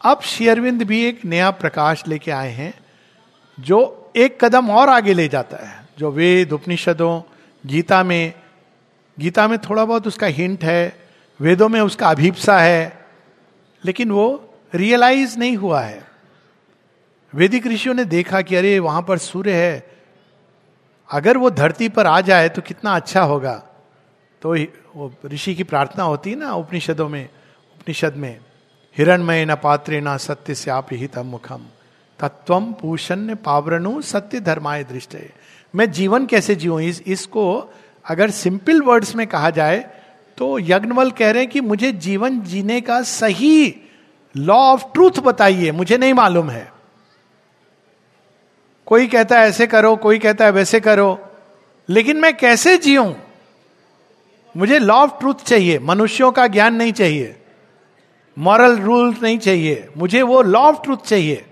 अब 0.00 0.20
शेयरविंद 0.22 0.82
भी 0.82 1.02
एक 1.04 1.24
नया 1.24 1.50
प्रकाश 1.52 2.06
लेके 2.08 2.30
आए 2.30 2.50
हैं, 2.50 2.72
जो 3.58 4.12
एक 4.16 4.38
कदम 4.44 4.70
और 4.70 4.88
आगे 4.88 5.14
ले 5.14 5.26
जाता 5.28 5.56
है। 5.58 5.84
जो 5.98 6.10
वेद, 6.10 6.52
उपनिषदों, 6.52 7.20
गीता 7.64 8.02
में 8.02 8.32
गीता 9.18 9.48
में 9.48 9.58
थोड़ा 9.60 9.84
बहुत 9.84 10.06
उसका 10.06 10.26
हिंट 10.28 10.64
है 10.64 11.05
वेदों 11.40 11.68
में 11.68 11.80
उसका 11.80 12.08
अभिप्सा 12.08 12.58
है, 12.58 13.06
लेकिन 13.84 14.10
वो 14.10 14.54
रियलाइज़ 14.74 15.38
नहीं 15.38 15.56
हुआ 15.56 15.80
है। 15.80 16.04
वैदिक 17.34 17.66
ऋषियों 17.66 17.94
ने 17.94 18.04
देखा 18.04 18.40
कि 18.42 18.56
अरे, 18.56 18.78
वहाँ 18.78 19.02
पर 19.02 19.18
सूर्य 19.18 19.52
है। 19.52 19.96
अगर 21.10 21.36
वो 21.36 21.50
धरती 21.50 21.88
पर 21.88 22.06
आ 22.06 22.20
जाए 22.20 22.48
तो 22.48 22.62
कितना 22.62 22.96
अच्छा 22.96 23.22
होगा। 23.22 23.62
तो 24.42 24.56
वो 24.96 25.12
ऋषि 25.26 25.54
की 25.54 25.64
प्रार्थना 25.64 26.04
होती 26.04 26.30
है 26.30 26.36
ना 26.36 26.52
उपनिषदों 26.52 27.08
में, 27.08 27.28
उपनिषद 27.76 28.14
में 28.14 28.38
हिरणमय 28.98 29.44
न 29.44 29.54
पात्रे 29.54 30.00
न 30.00 30.16
सत्य 30.16 30.54
से 30.54 30.70
आप 30.70 30.88
ही 30.92 31.06
तम 31.06 31.26
मुखम। 31.26 31.66
तत्व 32.18 32.60
पूषण 32.60 33.34
पावरणु 33.34 34.02
सत्य 34.02 34.40
धर्माय 34.40 34.84
दृष्ट। 34.84 35.16
मैं 35.74 35.90
जीवन 35.90 36.26
कैसे 36.26 36.54
जीव 36.54 36.80
इस, 36.80 37.02
इसको 37.06 37.74
अगर 38.04 38.30
सिंपल 38.30 38.82
वर्ड्स 38.82 39.14
में 39.16 39.26
कहा 39.26 39.50
जाए 39.50 39.90
तो 40.38 40.58
यज्ञवल 40.58 41.10
कह 41.10 41.30
रहे 41.30 41.42
हैं 41.42 41.50
कि 41.50 41.60
मुझे 41.60 41.92
जीवन 41.92 42.40
जीने 42.40 42.80
का 42.80 43.02
सही 43.02 43.76
लॉ 44.36 44.54
ऑफ़ 44.54 44.84
ट्रूथ 44.94 45.10
बताइए, 45.10 45.72
मुझे 45.72 45.98
नहीं 45.98 46.14
मालूम 46.14 46.50
है। 46.50 46.72
कोई 48.86 49.06
कहता 49.06 49.40
है 49.40 49.48
ऐसे 49.48 49.66
करो, 49.66 49.96
कोई 49.96 50.18
कहता 50.18 50.44
है 50.44 50.50
वैसे 50.50 50.80
करो, 50.80 51.28
लेकिन 51.88 52.16
मैं 52.16 52.36
कैसे 52.36 52.76
जीऊं? 52.76 53.14
मुझे 54.56 54.78
लॉ 54.78 54.94
ऑफ़ 54.94 55.18
ट्रूथ 55.18 55.34
चाहिए, 55.34 55.78
मनुष्यों 55.78 56.32
का 56.32 56.46
ज्ञान 56.46 56.74
नहीं 56.74 56.92
चाहिए 56.92 57.42
मॉरल 58.38 58.78
रूल 58.78 59.16
नहीं 59.22 59.38
चाहिए, 59.38 59.88
मुझे 59.96 60.22
वो 60.22 60.42
लॉ 60.42 60.60
ऑफ़ 60.60 60.82
ट्रूथ 60.82 60.96
चाहिए। 60.96 61.44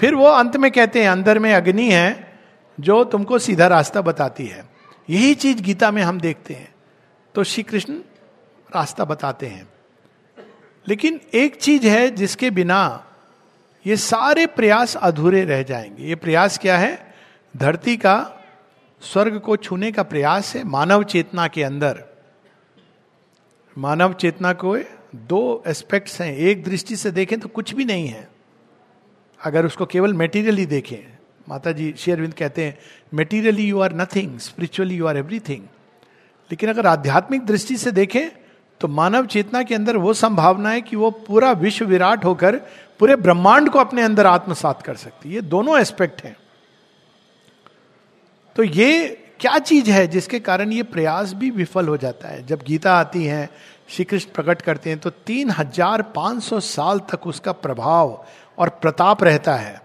फिर 0.00 0.14
वो 0.14 0.26
अंत 0.26 0.56
में 0.56 0.70
कहते 0.70 1.02
हैं, 1.02 1.10
अंदर 1.10 1.38
में 1.38 1.54
अग्नि 1.54 1.90
है, 1.90 2.38
जो 2.80 3.04
तुमको 3.04 3.38
सीधा 3.38 3.66
रास्ता 3.66 4.00
बताती 4.00 4.46
है। 4.46 4.64
यही 5.10 5.34
चीज़ 5.34 5.62
गीता 5.62 5.90
में 5.90 6.02
हम 6.02 6.20
देखते 6.20 6.54
हैं। 6.54 6.71
तो 7.34 7.44
श्री 7.44 7.62
कृष्ण 7.62 7.94
रास्ता 8.74 9.04
बताते 9.04 9.46
हैं। 9.46 9.68
लेकिन 10.88 11.20
एक 11.34 11.56
चीज़ 11.56 11.86
है 11.86 12.10
जिसके 12.10 12.50
बिना 12.50 13.06
ये 13.86 13.96
सारे 13.96 14.46
प्रयास 14.46 14.96
अधूरे 14.96 15.44
रह 15.44 15.62
जाएँगे। 15.62 16.04
ये 16.04 16.14
प्रयास 16.14 16.58
क्या 16.58 16.78
है? 16.78 17.14
धरती 17.56 17.96
का, 17.96 18.40
स्वर्ग 19.00 19.38
को 19.38 19.56
छूने 19.56 19.92
का 19.92 20.02
प्रयास 20.02 20.56
है 20.56 20.64
मानव 20.64 21.02
चेतना 21.02 21.48
के 21.48 21.62
अंदर। 21.62 22.04
मानव 23.78 24.12
चेतना 24.12 24.52
को 24.52 24.76
दो 25.14 25.62
एस्पेक्ट्स 25.66 26.20
हैं। 26.20 26.36
एक 26.36 26.64
दृष्टि 26.64 26.96
से 26.96 27.10
देखें 27.10 27.40
तो 27.40 27.48
कुछ 27.48 27.74
भी 27.74 27.84
नहीं 27.84 28.08
है। 28.08 28.28
अगर 29.44 29.66
उसको 29.66 29.86
केवल 29.86 30.14
मेटीरियली 30.14 30.66
देखें। 30.66 31.18
माता 31.48 31.72
जी 31.72 31.94
शेयरविंद 31.98 32.34
कहते 32.34 32.64
हैं 32.64 32.78
materially 33.14 33.62
you 33.62 33.80
are 33.80 33.94
nothing 33.94 34.38
spiritually 34.38 34.96
you 34.96 35.06
are 35.06 35.16
everything 35.16 35.64
लेकिन 36.52 36.70
अगर 36.70 36.86
आध्यात्मिक 36.86 37.44
दृष्टि 37.46 37.76
से 37.76 37.90
देखें 37.92 38.28
तो 38.80 38.88
मानव 38.88 39.26
चेतना 39.26 39.62
के 39.62 39.74
अंदर 39.74 39.96
वो 39.96 40.12
संभावना 40.14 40.70
है 40.70 40.80
कि 40.80 40.96
वो 40.96 41.10
पूरा 41.26 41.52
विश्व 41.52 41.84
विराट 41.84 42.24
होकर 42.24 42.56
पूरे 43.00 43.16
ब्रह्मांड 43.16 43.68
को 43.70 43.78
अपने 43.78 44.02
अंदर 44.02 44.26
आत्मसात 44.26 44.82
कर 44.82 44.96
सकती 44.96 45.28
है। 45.28 45.34
ये 45.34 45.40
दोनों 45.42 45.78
एस्पेक्ट 45.80 46.22
हैं। 46.24 46.36
तो 48.56 48.62
ये 48.62 49.08
क्या 49.40 49.58
चीज़ 49.60 49.90
है 49.90 50.06
जिसके 50.06 50.40
कारण 50.40 50.72
ये 50.72 50.82
प्रयास 50.82 51.32
भी 51.34 51.50
विफल 51.50 51.88
हो 51.88 51.96
जाता 51.96 52.28
है? 52.28 52.44
जब 52.46 52.62
गीता 52.66 52.92
आती 52.94 53.24
है 53.24 53.48
श्री 53.88 54.04
कृष्ण 54.04 54.32
प्रकट 54.34 54.62
करते 54.62 54.90
हैं 54.90 54.98
तो 54.98 55.10
तीन 55.10 55.50
हज़ार 55.50 56.02
पाँच 56.16 56.42
सौ 56.42 56.60
साल 56.60 56.98
तक 57.12 57.26
उसका 57.26 57.52
प्रभाव 57.52 58.24
और 58.58 58.68
प्रताप 58.82 59.24
रहता 59.24 59.54
है। 59.54 59.80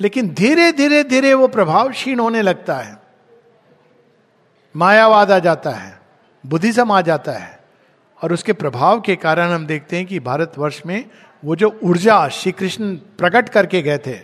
लेकिन 0.00 0.28
धीरे 0.34 0.70
धीरे 0.72 1.02
धीरे 1.04 1.34
वो 1.34 1.48
प्रभाव 1.48 1.90
क्षीण 1.90 2.20
होने 2.20 2.42
लगता 2.42 2.76
है। 2.76 3.05
मायावाद 4.76 5.30
आ 5.30 5.38
जाता 5.38 5.70
है, 5.70 6.00
बुद्धिज्म 6.46 6.92
आ 6.92 7.00
जाता 7.00 7.32
है, 7.32 7.60
और 8.22 8.32
उसके 8.32 8.52
प्रभाव 8.52 9.00
के 9.00 9.16
कारण 9.16 9.50
हम 9.50 9.66
देखते 9.66 9.96
हैं 9.96 10.06
कि 10.06 10.20
भारतवर्ष 10.20 10.82
में 10.86 11.04
वो 11.44 11.56
जो 11.56 11.80
ऊर्जा 11.82 12.28
श्री 12.28 12.52
कृष्ण 12.52 12.94
प्रकट 12.96 13.48
करके 13.48 13.82
गए 13.82 13.98
थे, 13.98 14.18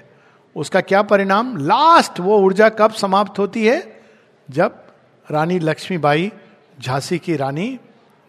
उसका 0.57 0.81
क्या 0.81 1.03
परिणाम? 1.03 1.57
लास्ट 1.57 2.21
वो 2.21 2.39
ऊर्जा 2.39 2.69
कब 2.69 2.93
समाप्त 2.93 3.39
होती 3.39 3.67
है? 3.67 4.03
जब 4.51 4.87
रानी 5.31 5.59
लक्ष्मीबाई, 5.59 6.33
झांसी 6.81 7.19
की 7.19 7.37
रानी, 7.37 7.79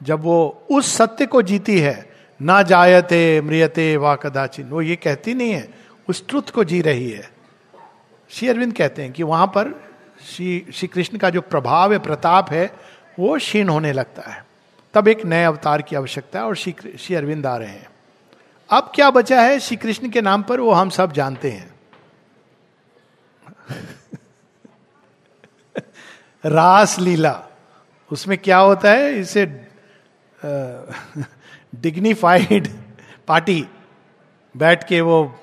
जब 0.03 0.21
वो 0.21 0.67
उस 0.71 0.95
सत्य 0.95 1.25
को 1.25 1.41
जीती 1.41 1.79
है, 1.79 2.13
ना 2.41 2.61
जायते 2.61 3.41
मृियते 3.41 3.97
वा 3.97 4.15
कदाचिन, 4.15 4.69
वो 4.69 4.81
ये 4.81 4.95
कहती 4.95 5.33
नहीं 5.33 5.51
है, 5.51 5.73
उस 6.09 6.27
ट्रुथ 6.27 6.51
को 6.53 6.63
जी 6.63 6.81
रही 6.81 7.11
है। 7.11 7.29
श्री 8.29 8.47
अरविंद 8.47 8.73
कहते 8.73 9.01
हैं 9.01 9.11
कि 9.11 9.23
वहाँ 9.23 9.47
पर 9.47 9.92
श्री 10.23 10.65
श्री 10.73 10.87
कृष्ण 10.87 11.17
का 11.17 11.29
जो 11.29 11.41
प्रभाव 11.41 11.93
है, 11.93 11.99
प्रताप 11.99 12.51
है, 12.51 12.73
वो 13.19 13.37
क्षीण 13.37 13.69
होने 13.69 13.93
लगता 13.93 14.31
है। 14.31 14.45
तब 14.93 15.07
एक 15.07 15.25
नए 15.25 15.43
अवतार 15.43 15.81
की 15.81 15.95
आवश्यकता 15.95 16.39
है 16.39 16.45
और 16.45 16.55
श्री 16.55 16.75
श्री 16.99 17.15
अरविंद 17.15 17.45
आ 17.45 17.57
रहे 17.57 17.69
हैं। 17.69 17.89
अब 18.69 18.91
क्या 18.95 19.09
बचा 19.09 19.41
है? 19.41 19.59
श्री 19.59 19.77
कृष्ण 19.77 20.09
के 20.09 20.21
नाम 20.21 20.43
पर 20.43 20.59
वो 20.59 20.71
हम 20.71 20.89
सब 20.89 21.11
जानते 21.11 21.51
हैं। 21.51 21.75
रास 26.45 26.99
लीला 26.99 27.43
उसमें 28.11 28.37
क्या 28.37 28.57
होता 28.57 28.91
है? 28.91 29.19
इसे 29.19 29.45
डिग्निफाइड 31.75 32.67
पार्टी 33.27 33.67
बैठ 34.57 34.87
के 34.87 35.01
वो 35.01 35.39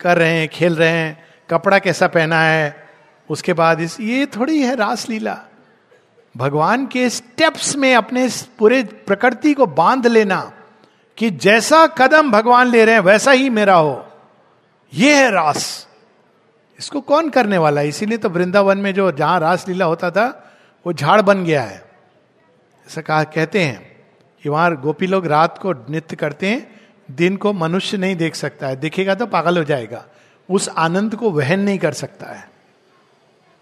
कर 0.00 0.18
रहे 0.18 0.38
हैं, 0.38 0.48
खेल 0.48 0.76
रहे 0.76 0.88
हैं, 0.88 1.24
कपड़ा 1.50 1.78
कैसा 1.78 2.06
पहना 2.06 2.42
है 2.42 2.81
उसके 3.30 3.52
बाद 3.52 3.80
इस, 3.80 4.00
ये 4.00 4.26
थोड़ी 4.26 4.62
है 4.62 4.76
रास 4.76 5.08
लीला 5.08 5.40
भगवान 6.36 6.86
के 6.86 7.10
स्टेप्स 7.10 7.76
में 7.76 7.94
अपने 7.94 8.30
पूरे 8.58 8.82
प्रकृति 8.82 9.54
को 9.54 9.66
बाँध 9.66 10.06
लेना 10.06 10.52
कि 11.16 11.30
जैसा 11.30 11.86
कदम 11.86 12.30
भगवान 12.30 12.66
ले 12.66 12.84
रहे 12.84 12.94
हैं, 12.94 13.02
वैसा 13.02 13.30
ही 13.30 13.50
मेरा 13.50 13.74
हो। 13.74 14.06
यह 14.94 15.16
है 15.16 15.30
रास। 15.30 15.88
इसको 16.78 17.00
कौन 17.00 17.30
करने 17.30 17.58
वाला 17.58 17.80
है? 17.80 17.88
इसीलिए 17.88 18.18
तो 18.18 18.28
वृंदावन 18.28 18.78
में 18.78 18.94
जो 18.94 19.12
जहाँ 19.12 19.40
रास 19.40 19.68
लीला 19.68 19.84
होता 19.84 20.10
था, 20.10 20.54
वो 20.86 20.92
झाड़ 20.92 21.20
बन 21.20 21.44
गया 21.44 21.62
है। 21.62 21.90
ऐसा 22.88 23.00
कहा 23.00 23.24
कहते 23.24 23.60
हैं 23.60 24.04
कि 24.42 24.48
वहाँ 24.48 24.76
गोपी 24.76 25.06
लोग 25.06 25.26
रात 25.26 25.58
को 25.58 25.72
नृत्य 25.72 26.16
करते 26.16 26.48
हैं, 26.48 26.80
दिन 27.10 27.36
को 27.36 27.52
मनुष्य 27.52 27.96
नहीं 27.96 28.16
देख 28.16 28.34
सकता 28.34 28.66
है। 28.66 28.76
देखेगा 28.76 29.14
तो 29.14 29.26
पागल 29.26 29.58
हो 29.58 29.64
जाएगा। 29.64 30.04
उस 30.50 30.68
आनंद 30.68 31.14
को 31.14 31.30
वहन 31.30 31.60
नहीं 31.60 31.78
कर 31.78 31.92
सकता 31.92 32.26
है। 32.26 32.51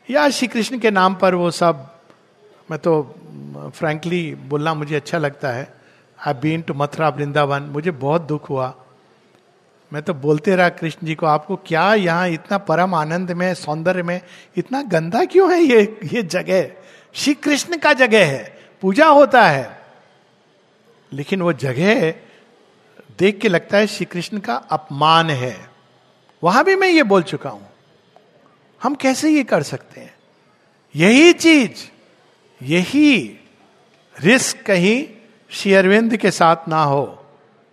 या 0.08 0.28
श्री 0.28 0.48
कृष्ण 0.48 0.78
के 0.78 0.90
नाम 0.90 1.14
पर 1.14 1.34
वो 1.34 1.50
सब, 1.50 1.86
मैं 2.70 2.78
तो 2.78 3.02
फ्रैंकली 3.74 4.34
बोलना 4.34 4.74
मुझे 4.74 4.96
अच्छा 4.96 5.18
लगता 5.18 5.48
है। 5.48 5.74
I 6.18 6.34
been 6.34 6.62
to 6.62 6.74
Mathura 6.74 7.08
Vrindavan 7.08 7.62
मुझे 7.62 7.90
बहुत 7.90 8.22
दुख 8.22 8.48
हुआ। 8.50 8.74
मैं 9.92 10.02
तो 10.02 10.14
बोलते 10.14 10.56
रहा 10.56 10.68
कृष्ण 10.68 11.06
जी 11.06 11.14
को, 11.14 11.26
आपको 11.26 11.56
क्या 11.56 11.94
यहाँ 11.94 12.28
इतना 12.28 12.58
परम 12.58 12.94
आनंद 12.94 13.30
में, 13.32 13.54
सौंदर्य 13.54 14.02
में, 14.02 14.20
इतना 14.56 14.82
गंदा 14.82 15.24
क्यों 15.24 15.52
है 15.52 15.60
ये 15.60 15.98
ये 16.04 16.22
जगह? 16.22 16.70
श्री 17.14 17.34
कृष्ण 17.34 17.78
का 17.78 17.92
जगह 17.92 18.26
है, 18.26 18.58
पूजा 18.82 19.06
होता 19.06 19.46
है। 19.46 19.78
लेकिन 21.12 21.42
वो 21.42 21.52
जगह 21.52 22.10
देख 23.18 23.40
के 23.40 23.48
लगता 23.48 23.78
है 23.78 23.86
श्री 23.86 24.04
कृष्ण 24.06 24.38
का 24.38 24.54
अपमान 24.70 25.30
है। 25.30 25.56
वहाँ 26.42 26.64
भी 26.64 26.76
मैं 26.76 26.88
ये 26.88 27.02
बोल 27.02 27.22
चुका 27.22 27.50
हूँ। 27.50 27.69
हम 28.82 28.94
कैसे 28.94 29.30
ये 29.30 29.44
कर 29.44 29.62
सकते 29.62 30.00
हैं? 30.00 30.14
यही 30.96 31.32
चीज़, 31.32 31.88
यही 32.62 33.38
रिस्क 34.22 34.66
कहीं 34.66 35.08
शेयरविंद 35.50 36.16
के 36.16 36.30
साथ 36.30 36.68
ना 36.68 36.82
हो 36.82 37.24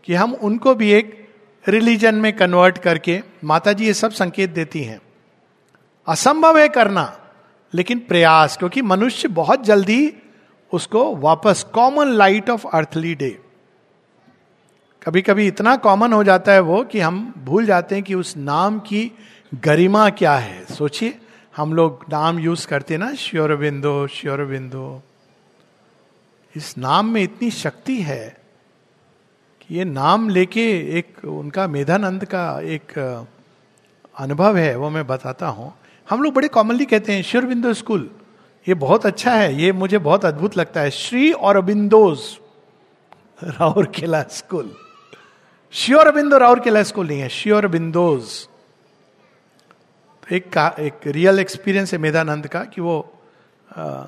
कि 0.04 0.14
हम 0.14 0.34
उनको 0.34 0.76
भी 0.76 0.92
एक 0.92 1.28
रिलीजन 1.68 2.16
में 2.16 2.34
कन्वर्ट 2.34 2.78
करके 2.78 3.22
माता 3.44 3.74
जी 3.74 3.86
ये 3.86 3.94
सब 3.94 4.12
संकेत 4.12 4.50
देती 4.50 4.84
हैं। 4.84 5.02
असंभव 6.08 6.60
है 6.60 6.70
करना, 6.70 7.20
लेकिन 7.74 8.00
प्रयास, 8.00 8.58
क्योंकि 8.58 8.82
मनुष्य 8.82 9.28
बहुत 9.28 9.64
जल्दी 9.64 10.14
उसको 10.74 11.16
वापस 11.16 11.66
common 11.74 12.08
light 12.08 12.50
of 12.50 12.68
earthly 12.68 13.16
day 13.16 13.42
कभी 15.04 15.22
कभी 15.22 15.48
इतना 15.48 15.76
कॉमन 15.76 16.14
हो 16.14 16.24
जाता 16.24 16.52
है 16.52 16.60
वो 16.60 16.84
कि 16.84 17.00
हम 17.00 17.34
भूल 17.38 17.66
जाते 17.66 17.96
हैं 17.96 18.04
कि 18.04 18.14
उस 18.14 18.38
नाम 18.38 18.80
की 18.80 19.12
गरिमा 19.52 20.10
क्या 20.10 20.36
है? 20.36 20.66
सोचिए, 20.66 21.20
हम 21.58 21.74
लोग 21.74 22.04
नाम 22.10 22.40
यूज़ 22.40 22.68
करते 22.68 22.98
ना 22.98 23.14
श्योर 23.16 23.56
बिंदो 23.56 24.08
श्योर 24.08 24.44
बिंदो 24.46 25.02
इस 26.56 26.78
नाम 26.78 27.06
में 27.06 27.22
इतनी 27.22 27.52
शक्ति 27.52 27.96
है 28.02 28.38
कि 29.62 29.76
ये 29.76 29.86
नाम 29.86 30.28
लेके 30.30 30.66
एक, 31.00 31.26
उनका 31.26 31.68
मेधानंद 31.68 32.26
का 32.26 32.60
एक 32.62 32.92
अनुभव 34.18 34.58
है, 34.58 34.76
वो 34.76 34.90
मैं 34.90 35.06
बताता 35.08 35.48
हूँ। 35.48 35.74
हम 36.08 36.24
लोग 36.24 36.34
बड़े 36.34 36.48
कॉमनली 36.48 36.86
कहते 36.86 37.14
हैं 37.14 37.22
श्योर 37.24 37.46
बिंदो 37.46 37.74
स्कूल, 37.74 38.10
ये 38.68 38.74
बहुत 38.76 39.06
अच्छा 39.06 39.34
है, 39.34 39.54
ये 39.56 39.72
मुझे 39.72 39.98
बहुत 40.00 40.26
अद्भुत 40.26 40.58
लगता 40.58 40.82
है। 40.82 40.92
श्री 40.92 41.32
और 41.32 41.62
बिंदोज 41.62 42.20
राउर 43.44 43.86
किला 43.96 44.22
स्कूल। 44.32 44.76
श्योर 45.74 46.12
बिंदो 46.12 46.38
राउर 46.38 46.60
किला 46.60 46.84
स्कूल 46.84 47.08
नहीं 47.08 47.20
है 47.20 47.30
श्योर 47.30 47.68
बिंदोज 47.68 48.48
एक 50.32 50.50
का 50.54 50.68
एक 50.80 51.08
रियल 51.08 51.40
एक्सपीरियंस 51.40 51.94
है 51.94 52.00
मेधानंद 52.00 52.48
का 52.48 52.64
कि 52.64 52.82
वो 52.82 53.14
आ, 53.78 54.04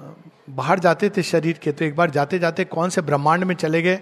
बाहर 0.50 0.80
जाते 0.80 1.10
थे 1.10 1.24
शरीर 1.24 1.58
के 1.58 1.72
तो 1.72 1.86
एक 1.86 1.96
बार 1.96 2.10
जाते 2.10 2.40
जाते 2.40 2.64
कौन 2.66 2.90
से 2.90 3.02
ब्रह्मांड 3.02 3.44
में 3.44 3.56
चले 3.56 3.82
गए 3.82 3.96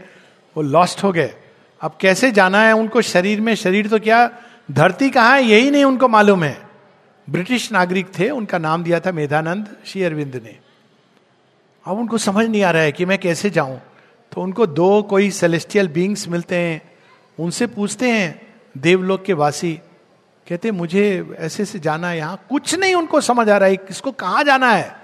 वो 0.56 0.62
लॉस्ट 0.62 1.04
हो 1.04 1.12
गए। 1.12 1.34
अब 1.82 1.98
कैसे 2.02 2.32
जाना 2.32 2.62
है 2.62 2.74
उनको 2.74 3.02
शरीर 3.02 3.42
में? 3.42 3.54
शरीर 3.56 3.88
तो 3.88 4.00
क्या 4.00 4.30
धरती 4.72 5.10
कहाँ 5.10 5.36
है 5.36 5.44
यही 5.44 5.72
नहीं 5.72 5.84
उनको 5.84 6.08
मालूम 6.08 6.44
है। 6.44 6.58
ब्रिटिश 7.28 7.72
नागरिक 7.72 8.08
थे 8.20 8.30
उनका 8.30 8.58
नाम 8.58 8.84
दिया 8.84 9.00
था 9.00 9.12
मेधानंद 9.12 9.76
श्री 9.86 10.04
अरविंद 10.04 10.36
ने। 10.36 10.58
अब 11.86 11.98
उनको 11.98 12.18
समझ 12.18 12.46
नहीं 12.46 12.64
आ 12.64 12.72
रहा 12.72 12.82
है 12.82 12.92
कि 12.92 13.06
मैं 13.06 13.18
कैसे 13.18 13.50
जाऊँ। 13.50 13.80
तो 14.32 14.42
उनको 14.42 14.68
दो 14.68 15.02
कोई 15.04 15.30
सेलेस्टियल 15.32 15.88
बींग्स 15.88 16.28
मिलते 16.28 16.56
हैं 16.56 16.82
उनसे 17.40 17.68
पूछते 17.68 18.10
हैं 18.10 18.42
देवलोक 18.78 19.24
के 19.26 19.34
वासी 19.34 19.80
कहते, 20.48 20.72
मुझे 20.72 21.36
ऐसे 21.38 21.66
से 21.66 21.80
जाना 21.80 22.10
है 22.10 22.18
यहाँ। 22.18 22.46
कुछ 22.50 22.76
नहीं 22.76 22.96
उनको 22.96 23.22
समझ 23.22 23.50
आ 23.50 23.58
रहा 23.58 23.70
है 23.70 23.78
किसको 23.78 24.12
कहाँ 24.12 24.44
जाना 24.44 24.72
है। 24.72 24.98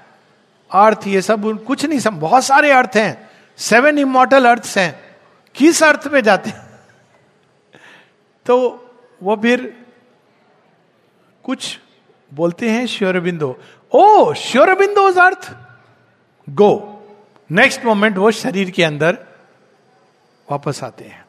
अर्थ 0.71 1.07
ये 1.07 1.21
सब 1.21 1.63
कुछ 1.63 1.85
नहीं 1.85 1.99
समझ 1.99 2.19
बहुत 2.19 2.43
सारे 2.43 2.71
अर्थ 2.71 2.91
हैं। 2.95 3.29
सेवन 3.57 3.97
इमोटल 3.97 4.45
अर्थ 4.45 4.73
हैं। 4.77 5.17
किस 5.55 5.83
अर्थ 5.83 6.07
में 6.07 6.21
जाते 6.21 6.49
हैं? 6.49 6.61
तो 8.45 8.79
वो 9.23 9.35
फिर 9.35 9.85
कुछ 11.43 11.79
बोलते 12.33 12.69
हैं 12.69 12.87
श्योरबिंदो। 12.87 13.59
ओ 13.91 14.33
श्योरबिंदो 14.33 15.13
अर्थ! 15.13 15.55
गो! 16.49 16.89
नेक्स्ट 17.51 17.85
मोमेंट 17.85 18.17
वो 18.17 18.31
शरीर 18.31 18.71
के 18.71 18.83
अंदर 18.83 19.17
वापस 20.51 20.83
आते 20.83 21.03
हैं। 21.03 21.25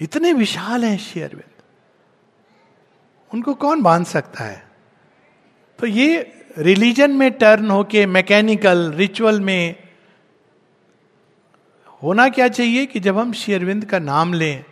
इतने 0.00 0.32
विशाल 0.32 0.84
हैं 0.84 0.98
शेयरबिंद। 0.98 1.55
उनको 3.36 3.54
कौन 3.54 3.82
बाँध 3.82 4.06
सकता 4.06 4.44
है? 4.44 4.66
तो 5.78 5.86
ये 5.86 6.32
रिलीजन 6.58 7.10
में 7.10 7.30
टर्न 7.30 7.70
होके, 7.70 8.06
मैकेनिकल, 8.06 8.92
रिचुअल 8.92 9.40
में 9.40 9.76
होना 12.02 12.28
क्या 12.28 12.48
चाहिए 12.48 12.86
कि 12.86 13.00
जब 13.00 13.18
हम 13.18 13.32
श्री 13.32 13.54
अरविंद 13.54 13.84
का 13.84 13.98
नाम 13.98 14.34
लें 14.34 14.64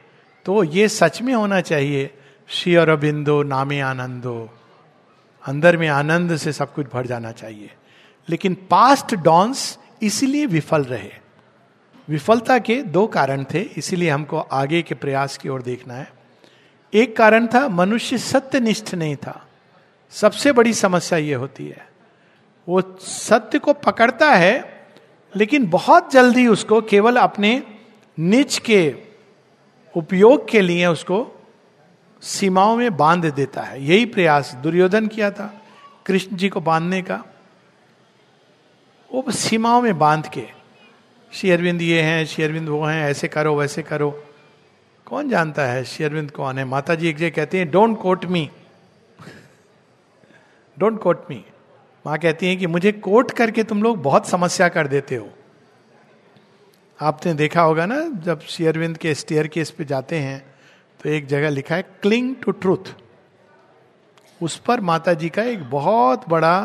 तो 0.46 0.64
ये 0.64 0.88
सच 0.88 1.22
में 1.22 1.34
होना 1.34 1.60
चाहिए, 1.60 2.10
श्री 2.48 2.74
अरबिंदो 2.74 3.42
नामे 3.42 3.80
आनंदो। 3.80 4.58
अंदर 5.44 5.76
में 5.76 5.88
आनंद 5.88 6.36
से 6.36 6.52
सब 6.52 6.74
कुछ 6.74 6.86
भर 6.92 7.06
जाना 7.06 7.32
चाहिए। 7.32 7.70
लेकिन 8.28 8.54
पास्ट 8.54 9.14
डॉन्स 9.14 9.78
इसलिए 10.02 10.46
विफल 10.46 10.82
रहे। 10.84 11.10
विफलता 12.08 12.58
के 12.58 12.82
दो 12.82 13.06
कारण 13.06 13.44
थे, 13.44 13.60
इसीलिए 13.60 14.10
हमको 14.10 14.38
आगे 14.38 14.82
के 14.82 14.94
प्रयास 14.94 15.38
की 15.38 15.48
ओर 15.48 15.62
देखना 15.62 15.94
है। 15.94 16.23
एक 16.94 17.16
कारण 17.16 17.46
था, 17.46 17.68
मनुष्य 17.68 18.18
सत्यनिष्ठ 18.18 18.94
नहीं 18.94 19.16
था। 19.16 19.46
सबसे 20.10 20.52
बड़ी 20.52 20.74
समस्या 20.74 21.18
यह 21.18 21.38
होती 21.38 21.68
है। 21.68 21.88
वो 22.68 22.98
सत्य 23.00 23.58
को 23.58 23.72
पकड़ता 23.72 24.32
है, 24.32 24.86
लेकिन 25.36 25.70
बहुत 25.70 26.12
जल्दी 26.12 26.46
उसको 26.46 26.80
केवल 26.80 27.16
अपने 27.16 27.62
निज 28.18 28.58
के 28.58 28.94
उपयोग 29.96 30.48
के 30.50 30.60
लिए 30.60 30.86
उसको 30.86 31.46
सीमाओं 32.22 32.76
में 32.76 32.96
बाँध 32.96 33.26
देता 33.26 33.62
है। 33.62 33.84
यही 33.84 34.06
प्रयास 34.06 34.54
दुर्योधन 34.54 35.06
किया 35.06 35.30
था, 35.30 35.62
कृष्ण 36.06 36.36
जी 36.36 36.48
को 36.48 36.60
बांधने 36.60 37.02
का। 37.02 37.24
वो 39.14 39.32
सीमाओं 39.32 39.82
में 39.82 39.98
बाँध 39.98 40.26
के, 40.26 40.48
श्री 41.32 41.50
अरविंद 41.50 41.82
ये 41.82 42.02
हैं, 42.02 42.26
श्री 42.26 42.44
अरविंद 42.44 42.68
वो 42.68 42.84
हैं, 42.84 43.10
ऐसे 43.10 43.28
करो, 43.28 43.56
वैसे 43.56 43.82
करो। 43.82 44.24
कौन 45.06 45.28
जानता 45.28 45.62
है 45.62 45.84
श्री 45.84 46.04
अरविंद 46.04 46.30
कौन 46.30 46.58
है 46.58 46.64
माता 46.64 46.94
जी 46.94 47.08
एक 47.08 47.16
जगह 47.16 47.30
कहती 47.30 47.58
हैं 47.58 47.70
don't 47.70 47.98
quote 48.00 48.24
me 48.26 48.50
don't 50.76 51.00
quote 51.00 51.26
me 51.30 51.44
माँ 52.06 52.16
कहती 52.18 52.46
हैं 52.46 52.58
कि, 52.58 52.66
मुझे 52.66 52.92
कोट 52.92 53.30
करके 53.30 53.62
तुम 53.64 53.82
लोग 53.82 54.02
बहुत 54.02 54.28
समस्या 54.28 54.68
कर 54.68 54.86
देते 54.86 55.16
हो। 55.16 55.28
आपने 57.00 57.34
देखा 57.34 57.62
होगा 57.62 57.86
ना, 57.86 58.00
जब 58.24 58.40
श्री 58.40 58.66
अरविंद 58.66 58.96
के 58.98 59.14
स्टेयर 59.14 59.48
केस 59.48 59.70
पे 59.70 59.84
जाते 59.84 60.18
हैं 60.18 60.40
तो 61.00 61.10
एक 61.10 61.26
जगह 61.26 61.50
लिखा 61.50 61.74
है 61.74 61.82
क्लिंग 62.02 62.34
टू 62.44 62.50
ट्रूथ 62.52 62.94
उस 64.40 64.58
पर 64.58 64.80
माता 64.80 65.14
जी 65.14 65.28
का 65.28 65.42
एक 65.42 65.70
बहुत 65.70 66.28
बड़ा 66.28 66.56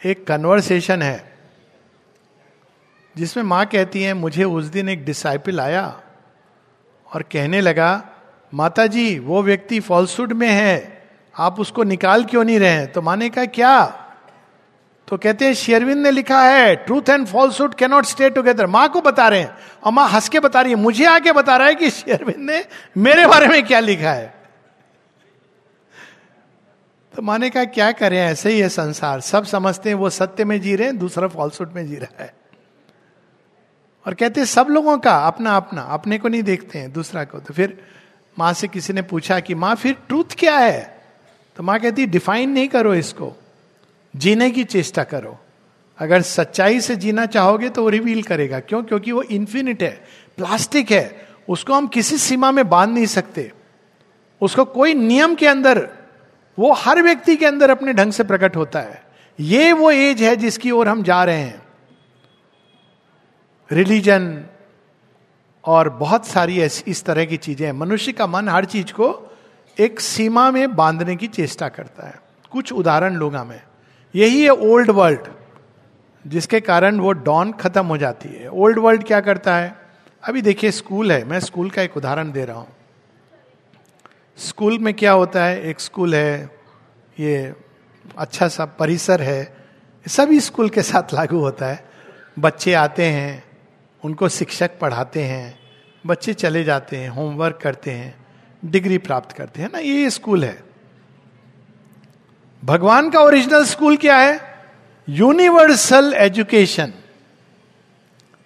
एक 0.00 0.26
कन्वर्सेशन 0.26 1.02
है, 1.02 1.32
जिसमें 3.16 3.44
माँ 3.44 3.66
कहती 3.66 4.02
है, 4.02 4.14
मुझे 4.14 4.44
उस 4.44 4.64
दिन 4.66 4.88
एक 4.88 5.04
डिसाइपल 5.04 5.60
आया 5.60 6.00
और 7.14 7.22
कहने 7.22 7.60
लगा 7.60 8.02
माता 8.52 8.86
जी 8.86 9.18
वो 9.18 9.42
व्यक्ति 9.42 9.80
फॉल्सुड 9.80 10.32
में 10.32 10.48
है। 10.48 11.02
आप 11.34 11.60
उसको 11.60 11.82
निकाल 11.82 12.24
क्यों 12.24 12.44
नहीं 12.44 12.58
रहे 12.58 12.86
तो 12.86 13.02
माने 13.02 13.28
का 13.28 13.44
क्या? 13.46 13.84
तो 15.08 15.16
कहते 15.16 15.44
हैं, 15.44 15.54
शेरविंद 15.54 16.02
ने 16.02 16.10
लिखा 16.10 16.40
है 16.42 16.74
truth 16.76 17.08
and 17.10 17.26
falsehood 17.26 17.74
cannot 17.74 18.04
stay 18.04 18.30
together 18.30 18.66
माँ 18.66 18.88
को 18.88 19.00
बता 19.00 19.28
रहे 19.28 19.40
हैं, 19.40 19.56
और 19.84 19.92
माँ 19.92 20.08
हंस 20.08 20.28
के 20.28 20.40
बता 20.40 20.60
रही 20.60 20.72
है, 20.72 20.78
मुझे 20.78 21.04
आके 21.04 21.32
बता 21.32 21.56
रहा 21.56 21.66
है 21.68 21.74
कि 21.74 21.90
शेरविंद 21.90 22.50
ने 22.50 22.64
मेरे 22.96 23.26
बारे 23.26 23.48
में 23.48 23.66
क्या 23.66 23.80
लिखा 23.80 24.12
है? 24.12 24.34
तो 27.14 27.22
माने 27.22 27.50
का 27.50 27.64
क्या 27.64 27.90
करें, 27.92 28.18
ऐसे 28.18 28.50
ही 28.50 28.60
है 28.60 28.68
संसार। 28.68 29.20
सब 29.20 29.44
समझते 29.44 29.88
हैं, 29.88 29.96
वो 29.96 30.10
सत्य 30.10 30.44
में 30.44 30.60
जी 30.60 30.76
रहे 30.76 30.86
हैं, 30.86 30.98
दूसरा 30.98 31.28
फॉल्सुड 31.28 31.72
में 31.72 31.86
जी 31.86 31.96
रहा 31.96 32.22
है। 32.22 32.32
और 34.06 34.14
कहते 34.14 34.40
हैं, 34.40 34.46
सब 34.46 34.66
लोगों 34.70 34.98
का 34.98 35.16
अपना 35.16 35.56
अपना, 35.56 35.82
अपने 35.82 36.18
को 36.18 36.28
नहीं 36.28 36.42
देखते 36.42 36.78
हैं, 36.78 36.92
दूसरा 36.92 37.24
को। 37.24 37.38
तो 37.38 37.54
फिर 37.54 37.84
माँ 38.38 38.52
से 38.52 38.68
किसी 38.68 38.92
ने 38.92 39.02
पूछा 39.02 39.40
कि, 39.40 39.54
माँ, 39.54 39.74
फिर 39.74 39.96
ट्रूथ 40.08 40.24
क्या 40.38 40.58
है? 40.58 41.00
तो 41.56 41.62
माँ 41.62 41.80
कहती 41.80 42.06
डिफाइन 42.06 42.50
नहीं 42.50 42.68
करो 42.68 42.94
इसको, 42.94 43.32
जीने 44.16 44.50
की 44.50 44.64
चेष्टा 44.64 45.02
करो। 45.02 45.38
अगर 45.98 46.22
सच्चाई 46.22 46.80
से 46.80 46.96
जीना 46.96 47.26
चाहोगे 47.26 47.68
तो 47.68 47.82
वो 47.82 47.88
रिवील 47.88 48.22
करेगा। 48.22 48.60
क्यों? 48.60 48.82
क्योंकि 48.82 49.12
वो 49.12 49.22
इन्फिनिट 49.22 49.82
है 49.82 50.04
प्लास्टिक 50.36 50.90
है। 50.90 51.28
उसको 51.48 51.74
हम 51.74 51.86
किसी 51.86 52.18
सीमा 52.18 52.50
में 52.50 52.68
बाँध 52.68 52.94
नहीं 52.94 53.06
सकते। 53.06 53.52
उसको 54.40 54.64
कोई 54.64 54.94
नियम 54.94 55.34
के 55.34 55.46
अंदर, 55.46 55.88
वो 56.58 56.72
हर 56.72 57.02
व्यक्ति 57.02 57.36
के 57.36 57.46
अंदर 57.46 57.70
अपने 57.70 57.92
ढंग 57.92 58.12
से 58.12 58.24
प्रकट 58.24 58.56
होता 58.56 58.80
है। 58.80 59.02
ये 59.40 59.72
वो 59.72 59.90
एज 59.90 60.22
है 60.22 60.36
जिसकी 60.36 60.70
ओर 60.70 60.88
हम 60.88 61.02
जा 61.02 61.24
रहे 61.24 61.40
हैं। 61.40 61.63
रिलीजन 63.74 64.44
और 65.64 65.88
बहुत 65.88 66.26
सारी 66.26 66.60
ऐसी 66.60 66.90
इस 66.90 67.04
तरह 67.04 67.24
की 67.24 67.36
चीज़ें 67.36 67.66
हैं। 67.66 67.72
मनुष्य 67.72 68.12
का 68.12 68.26
मन 68.26 68.48
हर 68.48 68.64
चीज़ 68.64 68.92
को 68.92 69.36
एक 69.80 70.00
सीमा 70.00 70.50
में 70.50 70.76
बांधने 70.76 71.16
की 71.16 71.26
चेष्टा 71.26 71.68
करता 71.68 72.06
है। 72.06 72.14
कुछ 72.50 72.72
उदाहरण 72.72 73.14
लूँगा 73.14 73.44
मैं। 73.44 73.62
यही 74.14 74.42
है 74.42 74.50
ओल्ड 74.50 74.90
वर्ल्ड, 74.90 75.20
जिसके 76.26 76.60
कारण 76.60 76.98
वो 77.00 77.12
डॉन 77.12 77.52
खत्म 77.52 77.86
हो 77.86 77.96
जाती 77.96 78.28
है। 78.28 78.48
ओल्ड 78.48 78.78
वर्ल्ड 78.78 79.04
क्या 79.04 79.20
करता 79.20 79.56
है? 79.56 79.76
अभी 80.22 80.42
देखिए, 80.42 80.70
स्कूल 80.70 81.12
है। 81.12 81.24
मैं 81.24 81.40
स्कूल 81.40 81.70
का 81.70 81.82
एक 81.82 81.96
उदाहरण 81.96 82.32
दे 82.32 82.44
रहा 82.44 82.56
हूँ। 82.56 82.68
स्कूल 84.38 84.78
में 84.78 84.94
क्या 84.94 85.12
होता 85.12 85.44
है? 85.44 85.62
एक 85.62 85.80
स्कूल 85.80 86.14
है, 86.14 86.50
ये 87.20 87.54
अच्छा 88.18 88.48
सा 88.48 88.64
परिसर 88.64 89.22
है। 89.22 89.56
सभी 90.06 90.40
स्कूल 90.40 90.68
के 90.68 90.82
साथ 90.82 91.14
लागू 91.14 91.38
होता 91.38 91.66
है। 91.66 91.84
बच्चे 92.38 92.72
आते 92.72 93.04
हैं 93.04 93.53
उनको 94.04 94.28
शिक्षक 94.28 94.78
पढ़ाते 94.80 95.22
हैं, 95.22 95.58
बच्चे 96.04 96.32
चले 96.34 96.62
जाते 96.64 96.96
हैं 96.96 97.08
होमवर्क 97.08 97.58
करते 97.62 97.90
हैं 97.90 98.14
डिग्री 98.62 98.98
प्राप्त 98.98 99.32
करते 99.32 99.62
हैं 99.62 99.70
ना? 99.72 99.78
ये 99.78 100.10
स्कूल 100.10 100.44
है। 100.44 100.58
भगवान 102.62 103.10
का 103.10 103.20
ओरिजिनल 103.20 103.64
स्कूल 103.64 103.96
क्या 103.96 104.16
है? 104.16 104.40
यूनिवर्सल 105.08 106.12
एजुकेशन 106.16 106.92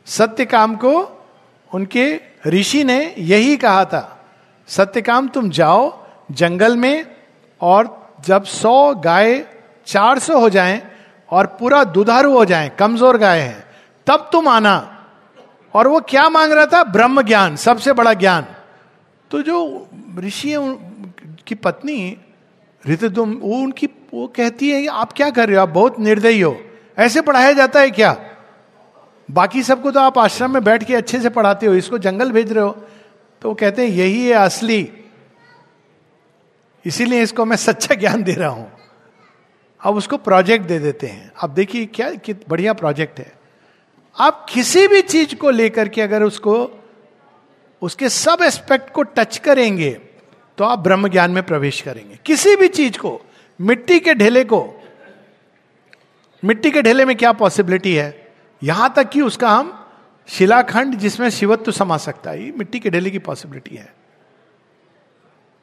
सत्यकाम 0.07 0.77
को 0.77 0.92
उनके 1.71 2.21
ऋषि 2.47 2.83
ने 2.85 3.14
यही 3.18 3.57
कहा 3.57 3.85
था, 3.85 4.03
सत्यकाम 4.68 5.29
तुम 5.29 5.51
जाओ 5.51 6.07
जंगल 6.33 6.77
में 6.77 7.07
और 7.61 7.97
जब 8.27 8.44
सौ 8.44 8.94
गाय 8.94 9.44
चार 9.87 10.18
सौ 10.18 10.38
हो 10.40 10.49
जाएँ 10.51 10.81
और 11.31 11.47
पूरा 11.59 11.83
दुधारू 11.87 12.33
हो 12.33 12.44
जाएँ, 12.44 12.71
कमज़ोर 12.79 13.18
गाय 13.18 13.40
हैं, 13.40 13.64
तब 14.07 14.29
तुम 14.33 14.49
आना। 14.49 14.94
और 15.74 15.88
वो 15.88 16.00
क्या 16.00 16.28
मांग 16.28 16.52
रहा 16.52 16.66
था? 16.66 16.85
ब्रह्म 16.85 17.22
ज्ञान, 17.22 17.57
सबसे 17.57 17.92
बड़ा 17.92 18.14
ज्ञान। 18.14 18.46
तो 19.31 19.42
जो 19.42 19.88
ऋषि 20.18 20.54
की 21.46 21.54
पत्नी 21.54 22.16
ऋतुम 22.88 23.33
वो 23.33 23.57
उनकी, 23.57 23.87
वो 23.87 24.26
कहती 24.26 24.70
है 24.70 24.87
आप 24.87 25.12
क्या 25.12 25.31
कर 25.31 25.46
रहे 25.46 25.57
हो? 25.57 25.62
आप 25.62 25.68
बहुत 25.68 26.00
निर्दयी 26.00 26.40
हो। 26.40 26.61
ऐसे 26.98 27.20
पढ़ाया 27.20 27.52
जाता 27.52 27.81
है 27.81 27.90
क्या? 27.90 28.16
बाकी 29.31 29.62
सबको 29.62 29.90
तो 29.90 30.00
आप 30.00 30.18
आश्रम 30.18 30.50
में 30.50 30.64
बैठ 30.64 30.85
के 30.85 30.94
अच्छे 30.94 31.20
से 31.20 31.28
पढ़ाते 31.28 31.66
हो, 31.66 31.74
इसको 31.74 31.98
जंगल 31.98 32.33
भेज 32.33 32.52
रहे 32.52 32.64
हो। 32.64 32.70
तो 33.42 33.48
वो 33.48 33.54
कहते 33.54 33.83
हैं, 33.83 33.94
यही 33.94 34.26
है 34.26 34.33
असली। 34.33 34.92
इसीलिए 36.87 37.22
इसको 37.22 37.44
मैं 37.44 37.57
सच्चा 37.57 37.94
ज्ञान 37.94 38.22
दे 38.22 38.33
रहा 38.33 38.48
हूँ। 38.48 38.72
अब 39.85 39.94
उसको 39.94 40.16
प्रोजेक्ट 40.16 40.66
दे 40.66 40.78
देते 40.78 41.07
हैं। 41.07 41.33
अब 41.42 41.50
देखिए 41.50 41.87
क्या 41.87 42.35
बढ़िया 42.48 42.72
प्रोजेक्ट 42.72 43.18
है। 43.18 43.38
आप 44.18 44.46
किसी 44.50 44.87
भी 44.88 45.00
चीज़ 45.02 45.35
को 45.35 45.50
लेकर 45.50 45.88
के 45.88 46.02
अगर 46.02 46.22
उसको, 46.22 46.70
उसके 47.83 48.09
सब 48.09 48.42
एस्पेक्ट 48.42 48.92
को 48.92 49.02
टच 49.02 49.37
करेंगे 49.38 49.90
तो 50.59 50.64
आप 50.64 50.78
ब्रह्म 50.78 51.09
ज्ञान 51.09 51.31
में 51.31 51.42
प्रवेश 51.42 51.81
करेंगे। 51.81 52.18
किसी 52.26 52.54
भी 52.57 52.68
चीज़ 52.68 52.98
को, 52.98 53.20
मिट्टी 53.61 53.98
के 54.00 54.14
ढेले 54.14 54.44
को, 54.44 54.62
मिट्टी 56.42 56.70
के 56.70 56.83
ढेले 56.83 57.04
में 57.04 57.16
क्या 57.16 57.33
पॉसिबिलिटी 57.35 57.94
है? 57.94 58.33
यहाँ 58.62 58.92
तक 58.96 59.09
कि 59.11 59.20
उसका 59.20 59.50
हम 59.50 59.72
शिलाखंड 60.28 60.94
जिसमें 60.94 61.28
शिवत्व 61.31 61.72
समा 61.72 61.96
सकता 61.96 62.31
है 62.31 62.50
मिट्टी 62.59 62.81
के 62.81 62.90
ढेले 62.90 63.11
की 63.11 63.18
पॉसिबिलिटी 63.20 63.76
है। 63.76 63.92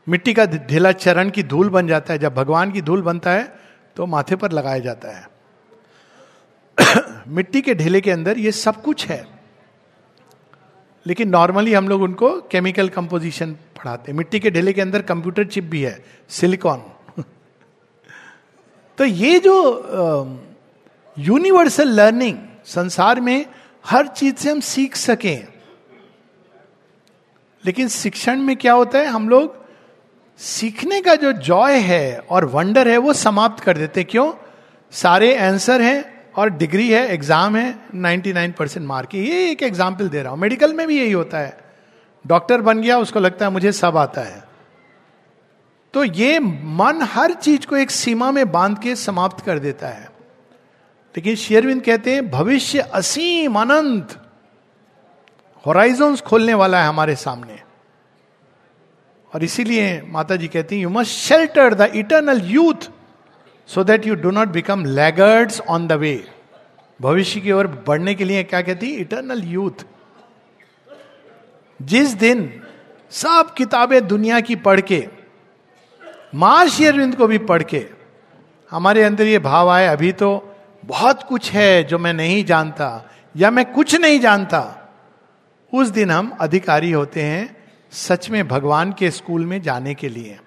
मिट्टी 0.07 0.33
का 0.33 0.45
ढेला 0.45 0.91
चरण 0.91 1.29
की 1.29 1.43
धूल 1.43 1.69
बन 1.69 1.87
जाता 1.87 2.13
है, 2.13 2.19
जब 2.19 2.33
भगवान 2.35 2.71
की 2.71 2.81
धूल 2.81 3.01
बनता 3.01 3.31
है 3.31 3.55
तो 3.97 4.05
माथे 4.05 4.35
पर 4.35 4.51
लगाया 4.51 4.79
जाता 4.79 5.17
है। 5.17 5.27
मिट्टी 7.27 7.61
के 7.61 7.75
ढेले 7.75 8.01
के 8.01 8.11
अंदर 8.11 8.37
ये 8.37 8.51
सब 8.51 8.81
कुछ 8.81 9.05
है। 9.07 9.23
लेकिन 11.05 11.29
नॉर्मली 11.29 11.73
हम 11.73 11.87
लोग 11.89 12.01
उनको 12.01 12.29
केमिकल 12.41 12.89
कंपोजिशन 12.89 13.51
पढ़ाते 13.51 14.11
हैं। 14.11 14.17
मिट्टी 14.17 14.39
के 14.39 14.51
ढेले 14.51 14.73
के 14.73 14.81
अंदर 14.81 15.01
कंप्यूटर 15.01 15.45
चिप 15.45 15.63
भी 15.63 15.81
है 15.81 16.03
सिलिकॉन 16.29 16.81
तो 18.97 19.05
ये 19.05 19.39
जो 19.39 19.55
यूनिवर्सल 21.17 21.89
लर्निंग 21.89 22.37
संसार 22.65 23.21
में 23.21 23.45
हर 23.85 24.07
चीज़ 24.07 24.35
से 24.35 24.51
हम 24.51 24.59
सीख 24.59 24.95
सकें 24.95 25.47
लेकिन 27.63 27.87
शिक्षण 27.87 28.39
में 28.39 28.55
क्या 28.57 28.73
होता 28.73 28.99
है, 28.99 29.05
हम 29.05 29.29
लोग 29.29 29.55
सीखने 30.39 31.01
का 31.01 31.15
जो 31.15 31.31
जॉय 31.33 31.77
है 31.79 32.17
और 32.29 32.45
वंडर 32.45 32.87
है, 32.87 32.97
वो 32.97 33.13
समाप्त 33.13 33.63
कर 33.63 33.77
देते 33.77 34.03
क्यों? 34.03 34.33
सारे 34.93 35.35
आंसर 35.37 35.81
हैं 35.81 36.14
और 36.35 36.49
डिग्री 36.49 36.89
है, 36.89 37.07
एग्ज़ाम 37.07 37.55
है 37.55 37.79
99 37.95 38.51
परसेंट 38.51 38.87
मार्क 38.87 39.15
ये 39.15 39.51
एक 39.51 39.63
एग्ज़ाम्पल 39.63 40.09
दे 40.09 40.21
रहा 40.21 40.31
हूँ। 40.31 40.39
मेडिकल 40.39 40.73
में 40.73 40.87
भी 40.87 40.99
यही 40.99 41.11
होता 41.11 41.37
है। 41.37 41.57
डॉक्टर 42.27 42.61
बन 42.61 42.81
गया, 42.81 42.97
उसको 42.97 43.19
लगता 43.19 43.45
है 43.45 43.51
मुझे 43.51 43.71
सब 43.71 43.97
आता 43.97 44.21
है। 44.21 44.43
तो 45.93 46.03
ये 46.03 46.39
मन 46.39 46.99
हर 47.01 47.33
चीज़ 47.33 47.67
को 47.67 47.77
एक 47.77 47.91
सीमा 47.91 48.31
में 48.31 48.51
बाँध 48.51 48.79
के 48.79 48.95
समाप्त 48.95 49.45
कर 49.45 49.59
देता 49.59 49.87
है। 49.87 50.05
लेकिन 51.17 51.35
शेरविंद 51.35 51.81
कहते 51.81 52.13
हैं, 52.13 52.31
भविष्य 52.31 52.79
असीम 52.79 53.59
अनंत। 53.59 54.21
होराइजन 55.65 56.15
खोलने 56.15 56.53
वाला 56.53 56.81
है 56.81 56.87
हमारे 56.87 57.15
सामने। 57.15 57.59
और 59.35 59.43
इसीलिए 59.43 60.01
माता 60.07 60.35
जी 60.35 60.47
कहती 60.47 60.75
हैं 60.75 60.83
you 60.83 60.89
must 60.89 61.11
shelter 61.11 61.73
the 61.73 61.81
eternal 61.81 62.41
youth 62.43 62.91
so 63.69 63.83
that 63.83 64.05
you 64.07 64.15
do 64.15 64.31
not 64.31 64.47
become 64.47 64.85
laggards 64.85 65.61
on 65.61 65.87
the 65.87 65.91
way 65.91 66.13
भविष्य 66.99 67.39
की 67.39 67.51
ओर 67.51 67.67
बढ़ने 67.87 68.13
के 68.15 68.23
लिए 68.23 68.43
क्या 68.43 68.61
कहती? 68.61 68.87
इटर्नल 68.87 69.43
यूथ 69.43 69.85
जिस 71.79 72.13
दिन 72.15 72.49
सब 73.11 73.53
किताबें 73.57 74.07
दुनिया 74.07 74.39
की 74.39 74.55
पढ़ 74.57 74.81
के 74.81 75.05
माँ 76.35 76.67
शेरविंद 76.67 77.15
को 77.15 77.27
भी 77.27 77.37
पढ़ 77.39 77.63
के, 77.63 77.85
हमारे 78.71 79.03
अंदर 79.03 79.27
ये 79.27 79.39
भाव 79.39 79.69
आए, 79.69 79.85
अभी 79.87 80.11
तो 80.11 80.57
बहुत 80.83 81.23
कुछ 81.23 81.51
है 81.51 81.83
जो 81.83 81.97
मैं 81.97 82.13
नहीं 82.13 82.43
जानता, 82.45 83.09
या 83.35 83.51
मैं 83.51 83.65
कुछ 83.73 83.95
नहीं 83.95 84.19
जानता। 84.19 84.61
उस 85.73 85.87
दिन 85.87 86.11
हम 86.11 86.31
अधिकारी 86.41 86.91
होते 86.91 87.21
हैं 87.21 87.55
सच 87.91 88.29
में 88.29 88.47
भगवान 88.47 88.91
के 88.91 89.11
स्कूल 89.11 89.45
में 89.45 89.61
जाने 89.61 89.93
के 89.93 90.09
लिए। 90.09 90.37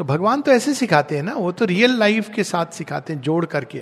तो 0.00 0.04
भगवान 0.04 0.40
तो 0.40 0.52
ऐसे 0.52 0.74
सिखाते 0.74 1.16
हैं 1.16 1.22
ना, 1.22 1.32
वो 1.32 1.52
तो 1.52 1.64
रियल 1.64 1.98
लाइफ 1.98 2.28
के 2.34 2.44
साथ 2.44 2.66
सिखाते 2.66 3.12
हैं, 3.12 3.20
जोड़ 3.20 3.46
करके 3.46 3.78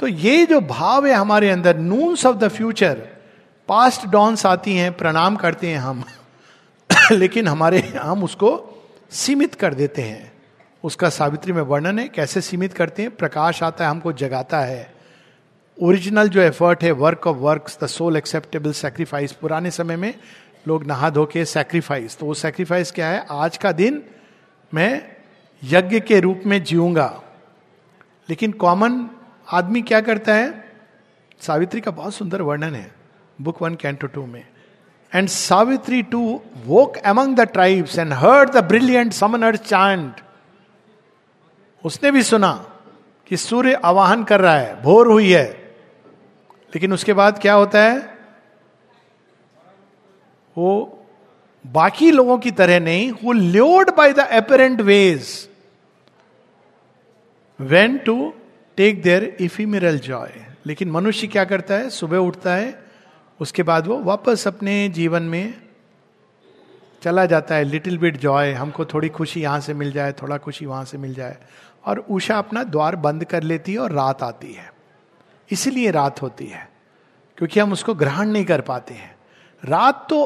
तो 0.00 0.06
ये 0.06 0.46
जो 0.46 0.60
भाव 0.60 1.06
है 1.06 1.12
हमारे 1.12 1.50
अंदर 1.50 1.76
noons 1.76 2.26
of 2.26 2.36
the 2.36 2.48
future 2.48 2.94
past 3.68 4.06
dawns 4.06 4.46
आती 4.46 4.76
हैं, 4.76 4.96
प्रणाम 4.96 5.36
करते 5.36 5.68
हैं 5.68 5.78
हम। 5.78 6.04
लेकिन 7.12 7.48
हमारे, 7.48 7.78
हम 7.78 8.24
उसको 8.24 8.50
सीमित 9.10 9.54
कर 9.54 9.74
देते 9.74 10.02
हैं। 10.02 10.32
उसका 10.84 11.08
सावित्री 11.08 11.52
में 11.52 11.62
वर्णन 11.62 11.98
है, 11.98 12.08
कैसे 12.08 12.40
सीमित 12.40 12.72
करते 12.72 13.02
हैं? 13.02 13.16
प्रकाश 13.16 13.62
आता 13.62 13.84
है, 13.84 13.90
हमको 13.90 14.12
जगाता 14.12 14.60
है। 14.60 14.94
ओरिजिनल 15.82 16.28
जो 16.28 16.40
एफर्ट 16.40 16.84
है 16.84 16.92
work 16.92 17.26
of 17.26 17.36
work 17.36 17.66
the 17.84 17.86
soul 17.86 18.16
acceptable 18.16 18.72
sacrifice 18.72 19.32
पुराने 19.32 19.70
समय 19.70 19.96
में 19.96 20.14
लोग 20.68 20.86
नहा 20.86 21.10
धो 21.10 21.26
के 21.26 21.44
सेक्रीफाइस 21.44 22.18
तो 22.18 22.26
वो 22.26 22.34
सेक्रीफाइस 22.34 22.92
क्या 22.92 23.06
है? 23.06 23.26
आज 23.30 23.56
का 23.56 23.72
दिन 23.72 24.02
मैं 24.74 25.16
यज्ञ 25.64 26.00
के 26.00 26.20
रूप 26.20 26.42
में 26.46 26.64
जीऊँगा। 26.64 27.22
लेकिन 28.30 28.52
कॉमन 28.52 29.10
आदमी 29.52 29.82
क्या 29.82 30.00
करता 30.00 30.34
है? 30.34 30.72
सावित्री 31.40 31.80
का 31.80 31.90
बहुत 31.90 32.14
सुंदर 32.14 32.42
वर्णन 32.42 32.74
है 32.74 32.92
बुक 33.40 33.62
वन 33.62 33.74
कैंटो 33.74 34.06
टू 34.06 34.26
में। 34.26 34.46
And 35.14 35.28
Savitri 35.28 36.02
too 36.02 36.40
woke 36.64 36.96
among 36.96 37.36
the 37.36 37.40
tribes 37.40 37.98
and 37.98 38.12
heard 38.12 38.50
the 38.50 38.64
brilliant 38.64 39.12
summoner 39.12 39.56
chant 39.56 40.20
उसने 41.84 42.10
भी 42.10 42.22
सुना 42.22 42.70
कि 43.26 43.36
सूर्य 43.36 43.74
आवाहन 43.74 44.24
कर 44.24 44.40
रहा 44.40 44.56
है, 44.56 44.82
भोर 44.82 45.06
हुई 45.06 45.32
है। 45.32 45.76
लेकिन 46.74 46.92
उसके 46.92 47.12
बाद 47.12 47.38
क्या 47.38 47.54
होता 47.54 47.82
है? 47.82 48.18
वो 50.58 50.97
बाकी 51.68 52.10
लोगों 52.10 52.38
की 52.38 52.50
तरह 52.50 52.80
नहीं 52.80 53.12
वो 53.24 53.32
lured 53.32 53.90
by 53.96 54.12
the 54.12 54.18
apparent 54.18 54.80
ways 54.80 55.48
went 57.60 57.98
to 57.98 58.34
take 58.76 59.02
their 59.02 59.36
ephemeral 59.40 59.98
joy 59.98 60.44
लेकिन 60.66 60.90
मनुष्य 60.90 61.26
क्या 61.26 61.44
करता 61.44 61.74
है? 61.74 61.90
सुबह 61.90 62.18
उठता 62.18 62.54
है, 62.54 62.82
उसके 63.40 63.62
बाद 63.62 63.86
वो 63.86 63.98
वापस 63.98 64.46
अपने 64.46 64.88
जीवन 64.88 65.22
में 65.22 65.54
चला 67.02 67.26
जाता 67.26 67.54
है। 67.54 67.64
लिटिल 67.64 67.98
बिट 67.98 68.16
जॉय 68.16 68.52
हमको 68.52 68.84
थोड़ी 68.84 69.08
खुशी 69.08 69.42
यहाँ 69.42 69.60
से 69.60 69.74
मिल 69.74 69.92
जाए, 69.92 70.12
थोड़ा 70.12 70.38
खुशी 70.38 70.66
वहाँ 70.66 70.84
से 70.84 70.98
मिल 70.98 71.14
जाए। 71.14 71.36
और 71.84 71.98
उषा 71.98 72.38
अपना 72.38 72.62
द्वार 72.62 72.96
बंद 72.96 73.24
कर 73.24 73.42
लेती 73.42 73.72
है 73.72 73.78
और 73.78 73.92
रात 73.92 74.22
आती 74.22 74.52
है। 74.52 74.72
इसीलिए 75.50 75.90
रात 75.90 76.22
होती 76.22 76.46
है, 76.46 76.68
क्योंकि 77.38 77.60
हम 77.60 77.72
उसको 77.72 77.94
ग्रहण 77.94 78.28
नहीं 78.28 78.44
कर 78.44 78.60
पाते 78.60 78.94
हैं। 78.94 79.17
रात 79.62 80.06
तो 80.10 80.20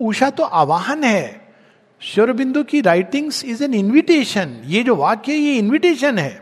उषा 0.00 0.30
तो 0.30 0.44
आवाहन 0.44 1.04
है। 1.04 1.54
श्योरबिंदु 2.02 2.62
की 2.64 2.80
राइटिंग्स 2.80 3.44
इज़ 3.44 3.62
एन 3.64 3.74
इन्विटेशन 3.74 4.56
ये 4.64 4.82
जो 4.82 4.96
वाक्य 4.96 5.32
ये 5.32 5.54
इन्विटेशन 5.58 6.18
है। 6.18 6.34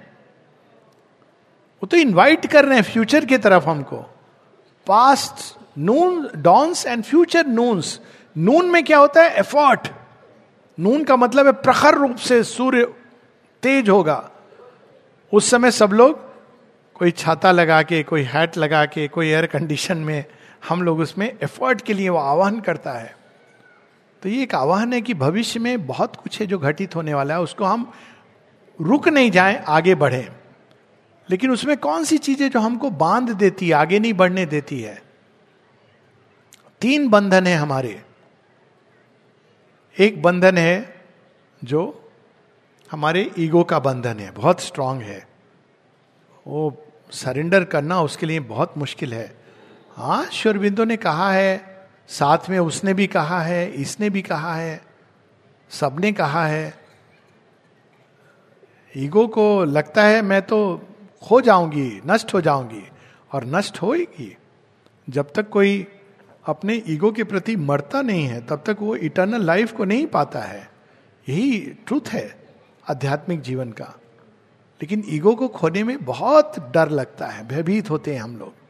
वो 1.82 1.86
तो 1.86 1.96
इनवाइट 1.96 2.46
कर 2.46 2.64
रहे 2.64 2.78
हैं 2.78 2.84
फ्यूचर 2.84 3.24
की 3.24 3.38
तरफ़ 3.38 3.64
हमको। 3.64 3.96
Past 4.86 5.56
noon 5.78 6.28
dawns 6.36 6.86
and 6.86 7.04
future 7.04 7.46
noons 7.46 8.00
noon 8.36 8.70
में 8.70 8.82
क्या 8.84 8.98
होता 8.98 9.22
है? 9.22 9.34
एफर्ट 9.36 9.88
नून 10.78 11.04
का 11.04 11.16
मतलब 11.16 11.46
है 11.46 11.52
प्रखर 11.52 11.94
रूप 11.94 12.16
से 12.16 12.42
सूर्य 12.44 12.84
तेज 13.62 13.88
होगा। 13.88 14.30
उस 15.32 15.50
समय 15.50 15.70
सब 15.70 15.92
लोग 15.92 16.18
कोई 16.94 17.10
छाता 17.10 17.50
लगा 17.52 17.82
के, 17.82 18.02
कोई 18.02 18.22
हैट 18.22 18.56
लगा 18.56 18.84
के, 18.86 19.06
कोई 19.08 19.28
एयर 19.28 19.46
कंडीशन 19.46 19.98
में 19.98 20.24
हम 20.68 20.82
लोग 20.82 20.98
उसमें 20.98 21.38
एफर्ट 21.42 21.80
के 21.80 21.92
लिए 21.92 22.08
वो 22.08 22.18
आह्वान 22.18 22.60
करता 22.60 22.92
है। 22.92 23.16
तो 24.22 24.28
ये 24.28 24.42
एक 24.42 24.54
आह्वान 24.54 24.92
है 24.92 25.00
कि 25.00 25.14
भविष्य 25.14 25.60
में 25.60 25.86
बहुत 25.86 26.16
कुछ 26.16 26.40
है 26.40 26.46
जो 26.46 26.58
घटित 26.58 26.96
होने 26.96 27.14
वाला 27.14 27.34
है, 27.34 27.40
उसको 27.40 27.64
हम 27.64 27.92
रुक 28.80 29.08
नहीं 29.08 29.30
जाए, 29.30 29.64
आगे 29.68 29.94
बढ़े। 29.94 30.32
लेकिन 31.30 31.50
उसमें 31.50 31.76
कौन 31.76 32.04
सी 32.04 32.18
चीज़ें 32.18 32.50
जो 32.50 32.60
हमको 32.60 32.90
बाँध 32.90 33.30
देती 33.30 33.68
है, 33.68 33.74
आगे 33.74 33.98
नहीं 33.98 34.14
बढ़ने 34.14 34.46
देती 34.46 34.80
है? 34.80 35.02
तीन 36.80 37.08
बंधन 37.08 37.46
है 37.46 37.56
हमारे। 37.56 38.02
एक 39.98 40.22
बंधन 40.22 40.58
है 40.58 41.02
जो 41.64 42.10
हमारे 42.90 43.30
ईगो 43.38 43.64
का 43.64 43.78
बंधन 43.78 44.18
है, 44.18 44.30
बहुत 44.30 44.60
स्ट्रांग 44.60 45.02
है। 45.02 45.28
वो 46.46 46.86
सरेंडर 47.10 47.64
करना 47.64 48.00
उसके 48.00 48.26
लिए 48.26 48.40
बहुत 48.40 48.78
मुश्किल 48.78 49.14
है। 49.14 49.43
हाँ 49.96 50.26
श्योरबिंदु 50.26 50.84
ने 50.84 50.96
कहा 50.96 51.32
है, 51.32 51.78
साथ 52.08 52.38
में 52.50 52.58
उसने 52.58 52.94
भी 52.94 53.06
कहा 53.06 53.40
है, 53.40 53.72
इसने 53.72 54.10
भी 54.10 54.22
कहा 54.22 54.54
है, 54.54 54.82
सबने 55.70 56.12
कहा 56.12 56.46
है। 56.46 56.74
ईगो 58.96 59.26
को 59.26 59.64
लगता 59.64 60.04
है, 60.04 60.22
मैं 60.22 60.42
तो 60.42 60.82
खो 61.22 61.40
जाऊँगी, 61.40 62.00
नष्ट 62.06 62.34
हो 62.34 62.40
जाऊँगी, 62.40 62.88
और 63.32 63.44
नष्ट 63.44 63.82
होएगी। 63.82 64.36
जब 65.10 65.32
तक 65.32 65.48
कोई 65.48 65.86
अपने 66.46 66.82
ईगो 66.88 67.12
के 67.12 67.24
प्रति 67.24 67.56
मरता 67.56 68.02
नहीं 68.02 68.26
है, 68.26 68.46
तब 68.46 68.62
तक 68.66 68.76
वो 68.80 68.96
इटर्नल 68.96 69.42
लाइफ 69.42 69.72
को 69.72 69.84
नहीं 69.84 70.06
पाता 70.06 70.40
है। 70.40 70.70
यही 71.28 71.60
ट्रूथ 71.60 72.08
है 72.08 72.46
आध्यात्मिक 72.90 73.40
जीवन 73.40 73.70
का। 73.70 73.94
लेकिन 74.82 75.04
ईगो 75.08 75.34
को 75.34 75.48
खोने 75.48 75.84
में 75.84 76.04
बहुत 76.04 76.72
डर 76.72 76.88
लगता 76.88 77.26
है, 77.26 77.48
भयभीत 77.48 77.90
होते 77.90 78.14
हैं 78.14 78.22
हम 78.22 78.36
लोग। 78.36 78.63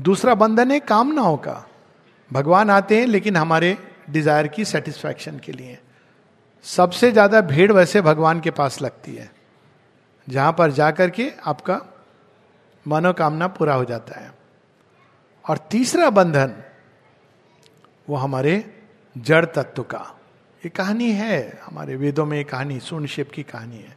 दूसरा 0.00 0.34
बंधन 0.34 0.70
है 0.70 0.78
कामनाओं 0.80 1.36
का। 1.36 1.64
भगवान 2.30 2.70
आते 2.70 2.98
हैं, 3.00 3.06
लेकिन 3.06 3.36
हमारे 3.36 3.76
डिज़ायर 4.10 4.46
की 4.46 4.64
सेटिस्फैक्शन 4.64 5.38
के 5.38 5.52
लिए। 5.52 5.78
सबसे 6.64 7.10
ज़्यादा 7.12 7.40
भीड़ 7.40 7.70
वैसे 7.72 8.00
भगवान 8.02 8.40
के 8.40 8.50
पास 8.50 8.80
लगती 8.82 9.14
है, 9.14 9.30
जहाँ 10.28 10.52
पर 10.52 10.70
जाकर 10.70 11.10
के 11.10 11.30
आपका 11.46 11.80
मनोकामना 12.86 13.46
पूरा 13.48 13.74
हो 13.74 13.84
जाता 13.84 14.20
है। 14.20 14.32
और 15.44 15.58
तीसरा 15.70 16.10
बंधन, 16.10 16.54
वो 18.08 18.16
हमारे 18.16 18.64
जड़ 19.16 19.44
तत्व 19.44 19.82
का। 19.82 20.06
ये 20.62 20.68
कहानी 20.68 21.10
है, 21.12 21.60
हमारे 21.64 21.96
वेदों 21.96 22.26
में 22.26 22.38
एक 22.38 22.48
कहानी, 22.48 22.80
सुनशिप 22.80 23.30
की 23.30 23.42
कहानी 23.42 23.76
है। 23.76 23.96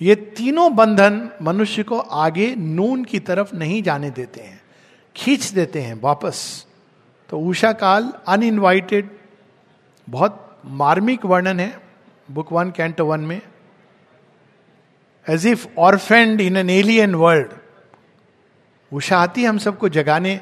ये 0.00 0.14
तीनों 0.14 0.74
बंधन 0.76 1.28
मनुष्य 1.42 1.82
को 1.82 1.98
आगे 1.98 2.54
नून 2.56 3.04
की 3.04 3.18
तरफ़ 3.20 3.54
नहीं 3.56 3.82
जाने 3.82 4.10
देते 4.10 4.40
हैं। 4.40 4.60
खींच 5.16 5.44
देते 5.44 5.80
हैं 5.80 6.00
वापस। 6.00 6.66
तो 7.30 7.38
उषा 7.40 7.72
काल 7.72 8.12
अनइनवाइटेड 8.28 9.08
बहुत 10.08 10.60
मार्मिक 10.64 11.24
वर्णन 11.24 11.60
है 11.60 11.80
बुक 12.28 12.52
वन, 12.52 12.70
कैंटो 12.70 13.04
वन 13.06 13.20
में। 13.20 13.40
As 15.26 15.46
if 15.46 15.66
orphaned 15.78 16.40
in 16.40 16.56
an 16.56 16.70
alien 16.70 17.14
world 17.14 17.52
Usha 18.92 19.18
आती 19.18 19.44
हम 19.44 19.58
सबको 19.58 19.88
जगाने, 19.88 20.40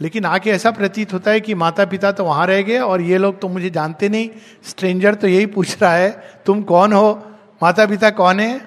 लेकिन 0.00 0.24
आके 0.24 0.50
ऐसा 0.50 0.70
प्रतीत 0.70 1.12
होता 1.12 1.30
है 1.30 1.40
कि 1.40 1.54
माता 1.54 1.84
पिता 1.84 2.12
तो 2.12 2.24
वहाँ 2.24 2.46
रह 2.46 2.62
गए 2.62 2.78
और 2.78 3.00
ये 3.00 3.18
लोग 3.18 3.40
तो 3.40 3.48
मुझे 3.48 3.70
जानते 3.70 4.08
नहीं। 4.08 4.30
स्ट्रेंजर 4.64 5.14
तो 5.14 5.26
यही 5.26 5.46
पूछ 5.46 5.82
रहा 5.82 5.94
है, 5.94 6.10
तुम 6.46 6.62
कौन 6.62 6.92
हो? 6.92 7.12
माता 7.62 7.86
पिता 7.86 8.10
कौन 8.10 8.40
है? 8.40 8.60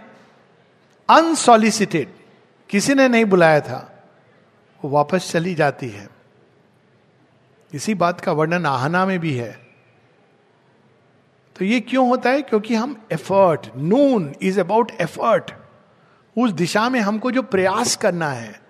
अनसॉलिसिटेड 1.10 2.08
किसी 2.70 2.94
ने 2.94 3.08
नहीं 3.08 3.26
बुलाया 3.26 3.60
था। 3.60 3.88
वो 4.84 4.90
वापस 4.90 5.32
चली 5.32 5.56
जाती 5.56 5.90
है। 5.90 6.10
इसी 7.74 7.94
बात 7.94 8.22
का 8.22 8.32
वर्णन 8.32 8.66
आहना 8.66 9.06
में 9.06 9.20
भी 9.20 9.36
है। 9.36 9.60
तो 11.60 11.66
ये 11.66 11.80
क्यों 11.80 12.08
होता 12.08 12.30
है? 12.30 12.42
क्योंकि 12.42 12.76
हम 12.76 13.06
effort 13.12 13.68
noon 13.78 14.36
is 14.42 14.60
about 14.60 14.92
effort 15.02 15.52
उस 16.38 16.52
दिशा 16.52 16.90
में 16.90 17.00
हमको 17.00 17.32
जो 17.32 17.42
प्रयास 17.42 17.96
करना 17.96 18.30
है, 18.30 18.62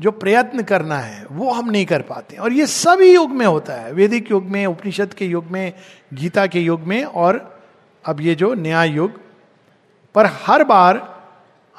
जो 0.00 0.10
प्रयत्न 0.10 0.62
करना 0.62 0.98
है, 0.98 1.26
वो 1.32 1.50
हम 1.50 1.70
नहीं 1.70 1.86
कर 1.86 2.02
पाते 2.02 2.36
और 2.36 2.52
ये 2.52 2.66
सभी 2.66 3.14
युग 3.14 3.30
में 3.30 3.46
होता 3.46 3.72
है। 3.72 3.92
वैदिक 3.92 4.30
युग 4.30 4.44
में, 4.44 4.66
उपनिषद 4.66 5.14
के 5.14 5.26
युग 5.26 5.44
में, 5.44 5.72
गीता 6.14 6.46
के 6.46 6.60
युग 6.60 6.80
में 6.80 7.04
और 7.04 7.60
अब 8.04 8.20
ये 8.20 8.34
जो 8.34 8.54
नया 8.54 8.84
युग। 8.84 9.20
पर 10.14 10.26
हर 10.26 10.64
बार 10.64 11.20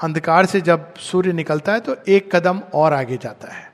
अंधकार 0.03 0.45
से 0.45 0.61
जब 0.61 0.93
सूर्य 0.95 1.33
निकलता 1.33 1.73
है 1.73 1.79
तो 1.79 1.95
एक 2.07 2.35
कदम 2.35 2.59
और 2.73 2.93
आगे 2.93 3.17
जाता 3.17 3.53
है। 3.53 3.70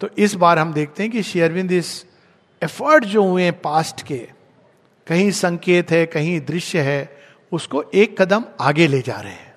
तो 0.00 0.08
इस 0.18 0.34
बार 0.34 0.58
हम 0.58 0.72
देखते 0.72 1.02
हैं 1.02 1.12
कि 1.12 1.22
शेयरविंद 1.22 1.72
इस 1.72 2.06
एफर्ट 2.62 3.04
जो 3.04 3.24
हुए 3.24 3.42
हैं 3.42 3.60
पास्ट 3.60 4.06
के, 4.06 4.28
कहीं 5.06 5.30
संकेत 5.30 5.90
है, 5.90 6.06
कहीं 6.06 6.40
दृश्य 6.40 6.80
है, 6.80 7.22
उसको 7.52 7.84
एक 7.94 8.22
कदम 8.22 8.44
आगे 8.60 8.86
ले 8.86 9.00
जा 9.00 9.20
रहे 9.20 9.32
हैं। 9.32 9.54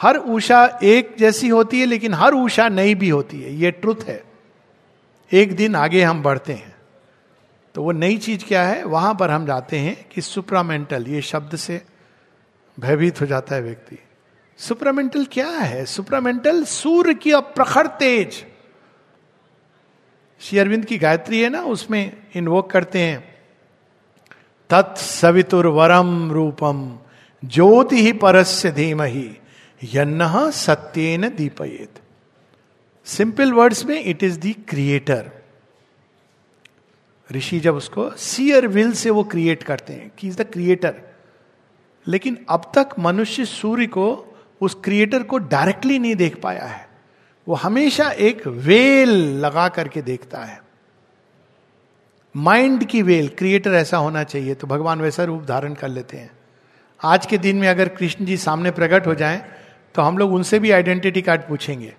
हर 0.00 0.16
ऊषा 0.16 0.78
एक 0.82 1.16
जैसी 1.18 1.48
होती 1.48 1.80
है, 1.80 1.86
लेकिन 1.86 2.14
हर 2.14 2.34
ऊषा 2.34 2.68
नई 2.68 2.94
भी 2.94 3.08
होती 3.08 3.42
है। 3.42 3.54
ये 3.54 3.70
ट्रुथ 3.70 3.96
है। 4.08 4.24
एक 5.32 5.56
दिन 5.56 5.76
आगे 5.76 6.02
हम 6.02 6.22
बढ़ते 6.22 6.52
हैं। 6.52 6.76
तो 7.74 7.82
वो 7.82 7.92
नई 7.92 8.18
चीज़ 8.18 8.44
क्या 8.44 8.62
है? 8.62 8.84
वहाँ 8.84 9.14
पर 9.14 9.30
हम 9.30 9.46
जाते 9.46 9.78
हैं 9.78 10.08
कि 10.08 10.20
सुप्रामेंटल 10.20 11.04
ये 11.08 11.22
शब्द 11.22 11.56
से 11.56 11.82
भयभीत 12.80 13.20
हो 13.20 13.26
जाता 13.26 13.54
है 13.54 13.62
व्यक्ति। 13.62 13.98
सुप्रामेंटल 14.60 15.24
क्या 15.24 15.48
है? 15.48 15.86
सुप्रामेंटल 15.86 16.64
सूर्य 16.64 17.14
की 17.14 17.32
अप्रखर 17.32 17.86
तेज। 17.86 18.46
श्री 20.40 20.58
अरविंद 20.58 20.84
की 20.84 20.98
गायत्री 20.98 21.40
है 21.40 21.48
ना, 21.48 21.62
उसमें 21.62 22.26
इन्वोक 22.34 22.70
करते 22.70 22.98
हैं। 22.98 23.34
तत्सवितुर 24.70 25.66
वरम 25.66 26.32
रूपम 26.32 26.98
ज्योति 27.44 28.02
ही 28.02 28.12
परस्य 28.12 28.72
धीम 28.72 29.02
ही 29.02 29.38
यन्न 29.94 30.50
सत्येन 30.50 31.28
दीपयेत। 31.28 32.02
सिंपल 33.04 33.52
वर्ड्स 33.52 33.84
में 33.84 34.04
इट 34.04 34.22
इज़ 34.22 34.38
दी 34.38 34.52
क्रिएटर 34.52 35.30
ऋषि 37.32 37.60
जब 37.60 37.74
उसको 37.74 38.10
सियर 38.10 38.66
विल 38.66 38.92
से 38.92 39.10
वो 39.10 39.24
क्रिएट 39.24 39.62
करते 39.62 39.92
हैं 39.92 40.12
कि 40.18 40.28
इज़ 40.28 40.36
द 40.36 40.42
क्रिएटर 40.42 41.02
लेकिन 42.08 42.46
अब 42.48 42.72
तक 42.74 42.88
मनुष्य 42.98 43.44
सूर्य 43.44 43.86
को 43.86 44.29
उस 44.60 44.74
क्रिएटर 44.74 45.22
को 45.22 45.38
डायरेक्टली 45.38 45.98
नहीं 45.98 46.14
देख 46.16 46.40
पाया 46.40 46.64
है। 46.64 46.88
वो 47.46 47.54
हमेशा 47.54 48.10
एक 48.10 48.46
वेल 48.46 49.10
लगा 49.38 49.68
करके 49.68 50.02
देखता 50.02 50.38
है। 50.38 50.60
माइंड 52.34 52.84
की 52.84 53.02
वेल, 53.02 53.28
क्रिएटर 53.28 53.70
ऐसा 53.70 53.96
होना 53.96 54.22
चाहिए 54.24 54.54
तो 54.54 54.66
भगवान 54.66 55.00
वैसा 55.00 55.24
रूप 55.24 55.44
धारण 55.44 55.74
कर 55.74 55.88
लेते 55.88 56.16
हैं। 56.16 56.30
आज 57.00 57.26
के 57.26 57.38
दिन 57.38 57.56
में 57.56 57.68
अगर 57.68 57.88
कृष्ण 57.88 58.24
जी 58.24 58.36
सामने 58.36 58.70
प्रकट 58.70 59.06
हो 59.06 59.14
जाएँ 59.14 59.42
तो 59.94 60.02
हम 60.02 60.18
लोग 60.18 60.32
उनसे 60.32 60.58
भी 60.58 60.70
आइडेंटिटी 60.70 61.22
कार्ड 61.22 61.40
पूछेंगे। 61.40 61.94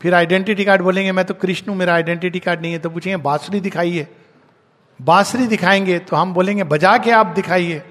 फिर 0.00 0.14
आइडेंटिटी 0.14 0.64
कार्ड 0.64 0.82
बोलेंगे, 0.82 1.12
मैं 1.12 1.24
तो 1.24 1.34
कृष्ण 1.34 1.70
हूँ, 1.70 1.76
मेरा 1.78 1.94
आइडेंटिटी 1.94 2.38
कार्ड 2.38 2.60
नहीं 2.60 2.72
है। 2.72 2.78
तो 2.78 2.90
पूछेंगे, 2.90 3.16
बांसुरी 3.16 3.60
दिखाइए। 3.60 4.06
बांसुरी 5.00 5.46
दिखाएँगे 5.46 5.98
तो 5.98 6.16
हम 6.16 6.34
बोलेंगे, 6.34 6.64
बजा 6.64 6.96
के 6.98 7.10
आप 7.10 7.26
दिखाइए। 7.26 7.82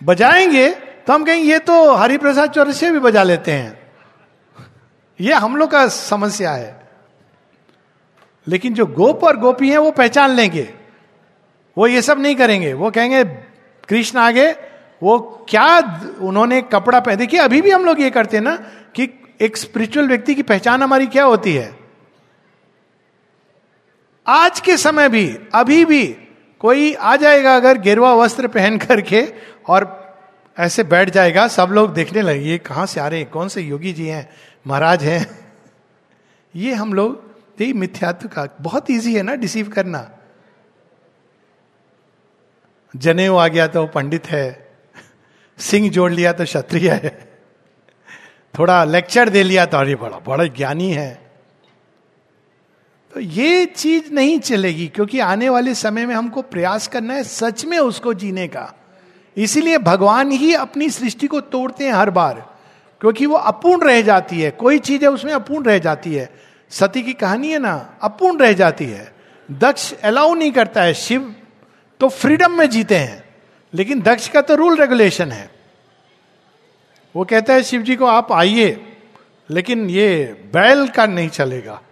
बजाएँगे 0.00 0.68
तो 1.08 1.14
हम 1.14 1.24
कहेंगे, 1.24 1.52
ये 1.52 1.58
तो 1.58 1.94
हरिप्रसाद 1.94 2.50
चौरसिया 2.50 2.92
भी 2.92 2.98
बजा 2.98 3.22
लेते 3.22 3.52
हैं। 3.52 3.92
ये 5.20 5.32
हम 5.32 5.56
लोग 5.56 5.70
का 5.70 5.88
समस्या 5.88 6.50
है। 6.50 6.88
लेकिन 8.48 8.74
जो 8.74 8.86
गोप 8.86 9.24
और 9.24 9.36
गोपी 9.36 9.70
हैं, 9.70 9.78
वो 9.78 9.90
पहचान 9.90 10.30
लेंगे। 10.30 10.74
वो 11.78 11.86
ये 11.86 12.02
सब 12.02 12.20
नहीं 12.20 12.34
करेंगे। 12.34 12.72
वो 12.72 12.90
कहेंगे, 12.90 13.24
कृष्ण 13.88 14.18
आगे, 14.18 14.50
वो 15.02 15.46
क्या 15.48 16.00
उन्होंने 16.20 16.62
कपड़ा 16.62 17.00
पहन 17.00 17.16
देखिए, 17.16 17.40
अभी 17.40 17.62
भी 17.62 17.70
हम 17.70 17.84
लोग 17.84 18.00
ये 18.00 18.10
करते 18.10 18.36
हैं 18.36 18.44
ना, 18.44 18.56
कि 18.94 19.24
एक 19.40 19.56
स्पिरिचुअल 19.56 20.08
व्यक्ति 20.08 20.34
की 20.34 20.42
पहचान 20.42 20.82
हमारी 20.82 21.06
क्या 21.06 21.24
होती 21.24 21.54
है? 21.54 21.76
आज 24.26 24.60
के 24.60 24.76
समय 24.76 25.08
भी, 25.08 25.38
अभी 25.54 25.84
भी 25.84 26.06
कोई 26.58 26.94
आ 26.94 27.16
जाएगा 27.16 27.56
अगर 27.56 27.78
गेरुआ 27.78 28.14
वस्त्र 28.14 28.48
पहन 28.48 28.78
करके 28.78 29.34
और 29.68 30.07
ऐसे 30.58 30.82
बैठ 30.82 31.10
जाएगा, 31.10 31.48
सब 31.48 31.68
लोग 31.72 31.94
देखने 31.94 32.22
लगे, 32.22 32.40
ये 32.40 32.58
कहाँ 32.58 32.86
से 32.86 33.00
आ 33.00 33.08
रहे 33.08 33.20
हैं? 33.20 33.30
कौन 33.30 33.48
से 33.48 33.62
योगी 33.62 33.92
जी 33.92 34.06
हैं? 34.06 34.30
महाराज 34.66 35.04
हैं। 35.04 35.50
ये 36.56 36.74
हम 36.74 36.94
लोग 36.94 37.34
यही 37.60 37.72
मिथ्यात्व 37.72 38.28
का, 38.28 38.48
बहुत 38.60 38.90
इजी 38.90 39.16
है 39.16 39.22
ना 39.22 39.34
डिसीव 39.34 39.68
करना। 39.68 40.10
जनेऊ 42.96 43.36
आ 43.36 43.48
गया 43.48 43.66
तो 43.66 43.86
पंडित 43.86 44.26
है, 44.26 44.70
सिंह 45.58 45.90
जोड़ 45.90 46.12
लिया 46.12 46.32
तो 46.32 46.44
क्षत्रिय 46.44 46.90
है। 46.90 47.36
थोड़ा 48.58 48.84
लेक्चर 48.84 49.28
दे 49.28 49.42
लिया 49.42 49.66
तो 49.66 49.76
अरे 49.76 49.94
बड़ा 49.94 50.18
बड़ा 50.18 50.44
ज्ञानी 50.44 50.92
है। 50.92 51.30
तो 53.14 53.20
ये 53.20 53.66
चीज़ 53.66 54.12
नहीं 54.12 54.40
चलेगी, 54.40 54.88
क्योंकि 54.88 55.20
आने 55.20 55.48
वाले 55.48 55.74
समय 55.74 56.06
में 56.06 56.14
हमको 56.14 56.42
प्रयास 56.42 56.86
करना 56.86 57.14
है 57.14 57.24
सच 57.24 57.64
में 57.64 57.78
उसको 57.78 58.14
जीने 58.14 58.48
का। 58.48 58.74
इसीलिए 59.38 59.78
भगवान 59.78 60.30
ही 60.30 60.54
अपनी 60.54 60.90
सृष्टि 60.90 61.26
को 61.26 61.40
तोड़ते 61.40 61.84
हैं 61.84 61.92
हर 61.92 62.10
बार, 62.10 62.54
क्योंकि 63.00 63.26
वो 63.26 63.36
अपूर्ण 63.36 63.88
रह 63.88 64.02
जाती 64.02 64.40
है। 64.40 64.50
कोई 64.50 64.78
चीज़ 64.78 65.02
है, 65.02 65.10
उसमें 65.10 65.32
अपूर्ण 65.32 65.64
रह 65.64 65.78
जाती 65.78 66.14
है। 66.14 66.34
सती 66.70 67.02
की 67.02 67.12
कहानी 67.12 67.48
है 67.48 67.58
ना, 67.58 67.98
अपूर्ण 68.02 68.38
रह 68.38 68.52
जाती 68.52 68.84
है। 68.84 69.14
दक्ष 69.50 69.92
अलाउ 69.92 70.34
नहीं 70.34 70.52
करता 70.52 70.82
है 70.82 70.94
शिव 70.94 71.36
तो 72.00 72.08
फ्रीडम 72.08 72.52
में 72.52 72.70
जीते 72.70 72.96
हैं। 72.96 73.24
लेकिन 73.74 74.00
दक्ष 74.00 74.28
का 74.28 74.40
तो 74.40 74.54
रूल 74.54 74.76
रेगुलेशन 74.76 75.32
है। 75.32 75.50
वो 77.16 77.24
कहता 77.24 77.54
है, 77.54 77.62
शिव 77.62 77.82
जी 77.82 77.96
को 77.96 78.06
आप 78.06 78.32
आइए, 78.32 78.96
लेकिन 79.50 79.90
ये 79.90 80.24
बैल 80.54 80.88
का 80.88 81.06
नहीं 81.06 81.28
चलेगा। 81.28 81.82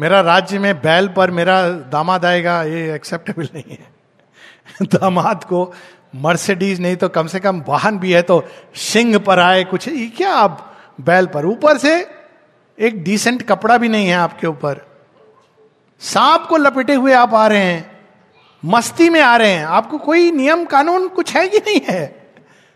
मेरा 0.00 0.20
राज्य 0.20 0.58
में 0.58 0.78
बैल 0.78 1.08
पर 1.08 1.30
मेरा 1.30 1.68
दामाद 1.68 2.24
आएगा, 2.24 2.62
ये 2.62 2.94
एक्सेप्टेबल 2.94 3.48
नहीं 3.54 3.70
है। 3.70 3.94
दामाद 4.82 5.44
को 5.44 5.74
मर्सिडीज 6.14 6.80
नहीं 6.80 6.96
तो 6.96 7.08
कम 7.08 7.26
से 7.26 7.40
कम 7.40 7.62
वाहन 7.68 7.98
भी 7.98 8.12
है 8.12 8.22
तो 8.22 8.42
सिंह 8.74 9.18
पर 9.18 9.38
आए 9.38 9.64
कुछ। 9.64 9.88
ये 9.88 10.06
क्या 10.06 10.32
आप 10.32 10.76
बैल 11.00 11.26
पर? 11.26 11.46
ऊपर 11.46 11.78
से 11.78 11.94
एक 12.78 13.02
डिसेंट 13.04 13.42
कपड़ा 13.42 13.78
भी 13.78 13.88
नहीं 13.88 14.08
है 14.08 14.14
आपके 14.14 14.46
ऊपर। 14.46 14.80
सांप 16.00 16.46
को 16.48 16.56
लपेटे 16.56 16.94
हुए 16.94 17.12
आप 17.12 17.34
आ 17.34 17.46
रहे 17.46 17.58
हैं, 17.58 17.90
मस्ती 18.64 19.08
में 19.08 19.20
आ 19.20 19.36
रहे 19.36 19.50
हैं। 19.50 19.64
आपको 19.66 19.98
कोई 19.98 20.30
नियम 20.30 20.64
कानून 20.64 21.08
कुछ 21.08 21.34
है 21.36 21.46
कि 21.48 21.58
नहीं 21.58 21.80
है? 21.88 22.32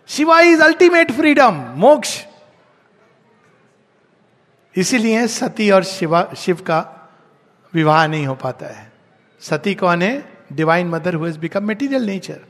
शिवा 0.09 0.41
इज़ 0.41 0.62
अल्टीमेट 0.62 1.12
फ्रीडम 1.12 1.64
मोक्ष। 1.76 2.24
इसीलिए 4.76 5.26
सती 5.26 5.70
और 5.70 5.84
शिवा, 5.84 6.28
शिव 6.36 6.57
का 6.57 7.11
विवाह 7.74 8.07
नहीं 8.07 8.26
हो 8.26 8.34
पाता 8.34 8.66
है। 8.66 8.93
सती 9.41 9.74
कौन 9.74 10.03
है? 10.03 10.32
Divine 10.53 10.86
mother 10.86 11.14
who 11.14 11.26
become 11.39 11.64
material 11.64 12.03
nature 12.03 12.41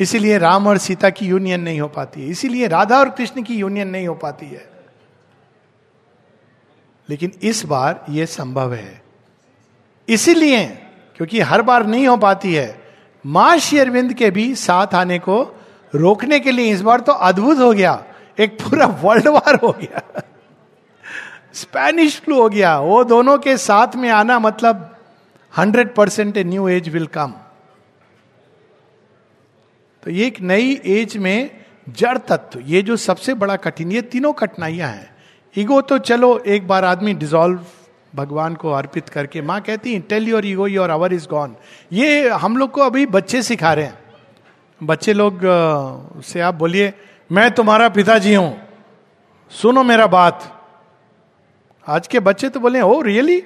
इसीलिए 0.00 0.38
राम 0.38 0.66
और 0.66 0.78
सीता 0.78 1.10
की 1.10 1.26
यूनियन 1.26 1.60
नहीं 1.60 1.80
हो 1.80 1.88
पाती 1.88 2.22
है। 2.22 2.28
इसीलिए 2.28 2.66
राधा 2.66 2.98
और 2.98 3.10
कृष्ण 3.10 3.42
की 3.42 3.56
यूनियन 3.56 3.88
नहीं 3.88 4.08
हो 4.08 4.14
पाती 4.14 4.46
है। 4.46 4.70
लेकिन 7.10 7.32
इस 7.42 7.64
बार 7.64 8.04
यह 8.10 8.26
संभव 8.26 8.74
है। 8.74 9.02
इसीलिए, 10.08 10.66
क्योंकि 11.16 11.40
हर 11.40 11.62
बार 11.62 11.86
नहीं 11.86 12.08
हो 12.08 12.16
पाती 12.16 12.54
है, 12.54 12.82
माँ 13.26 13.58
शेरविंद 13.58 14.14
के 14.14 14.30
भी 14.30 14.54
साथ 14.54 14.94
आने 14.94 15.18
को 15.18 15.60
रोकने 15.94 16.40
के 16.40 16.52
लिए 16.52 16.72
इस 16.72 16.80
बार 16.80 17.00
तो 17.00 17.12
अद्भुत 17.12 17.58
हो 17.58 17.72
गया। 17.72 18.04
एक 18.40 18.58
पूरा 18.60 18.86
वर्ल्ड 18.86 19.28
वार 19.28 19.54
हो 19.54 19.72
गया। 19.72 20.22
स्पेनिश 21.54 22.20
फ्लू 22.20 22.42
हो 22.42 22.48
गया। 22.48 22.78
वो 22.78 23.04
दोनों 23.04 23.38
के 23.38 23.56
साथ 23.56 23.96
में 23.96 24.10
आना 24.10 24.38
मतलब 24.38 24.96
hundred 25.58 25.94
percent 25.94 26.36
a 26.36 26.44
new 26.44 26.68
age 26.68 26.88
will 26.88 27.06
come. 27.06 27.34
तो 30.02 30.10
ये 30.10 30.26
एक 30.26 30.40
नई 30.40 30.80
एज 30.86 31.16
में 31.16 31.50
जड़ 31.88 32.18
तत्व, 32.18 32.60
ये 32.60 32.82
जो 32.82 32.96
सबसे 32.96 33.34
बड़ा 33.34 33.56
कठिन, 33.56 33.92
ये 33.92 34.02
तीनों 34.02 34.32
कठिनाइयाँ 34.32 34.88
हैं। 34.88 35.10
ईगो 35.58 35.80
तो 35.80 35.98
चलो, 35.98 36.38
एक 36.38 36.66
बार 36.68 36.84
आदमी 36.84 37.14
डिजोल्व 37.14 37.64
भगवान 38.14 38.54
को 38.54 38.72
अर्पित 38.72 39.08
करके, 39.08 39.42
माँ 39.42 39.60
कहती 39.60 39.94
है 39.94 40.00
tell 40.00 40.28
your 40.28 40.46
ego 40.46 40.66
your 40.66 40.90
hour 40.90 41.12
is 41.12 41.26
gone 41.28 41.56
ये 41.92 42.28
हम 42.28 42.56
लोग 42.56 42.70
को 42.70 42.80
अभी 42.80 43.06
बच्चे 43.06 43.42
सिखा 43.42 43.72
रहे 43.72 43.84
हैं। 43.84 43.98
बच्चे 44.82 45.12
लोग 45.12 45.40
से 46.24 46.40
आप 46.40 46.54
बोलिए, 46.54 46.92
मैं 47.32 47.50
तुम्हारा 47.50 47.88
पिताजी 47.88 48.34
हूँ। 48.34 48.56
सुनो 49.50 49.82
मेरा 49.82 50.06
बात। 50.06 50.54
आज 51.86 52.06
के 52.06 52.20
बच्चे 52.20 52.48
तो 52.48 52.60
बोले 52.60 52.80
ओ 52.80 53.00
रियली 53.00 53.42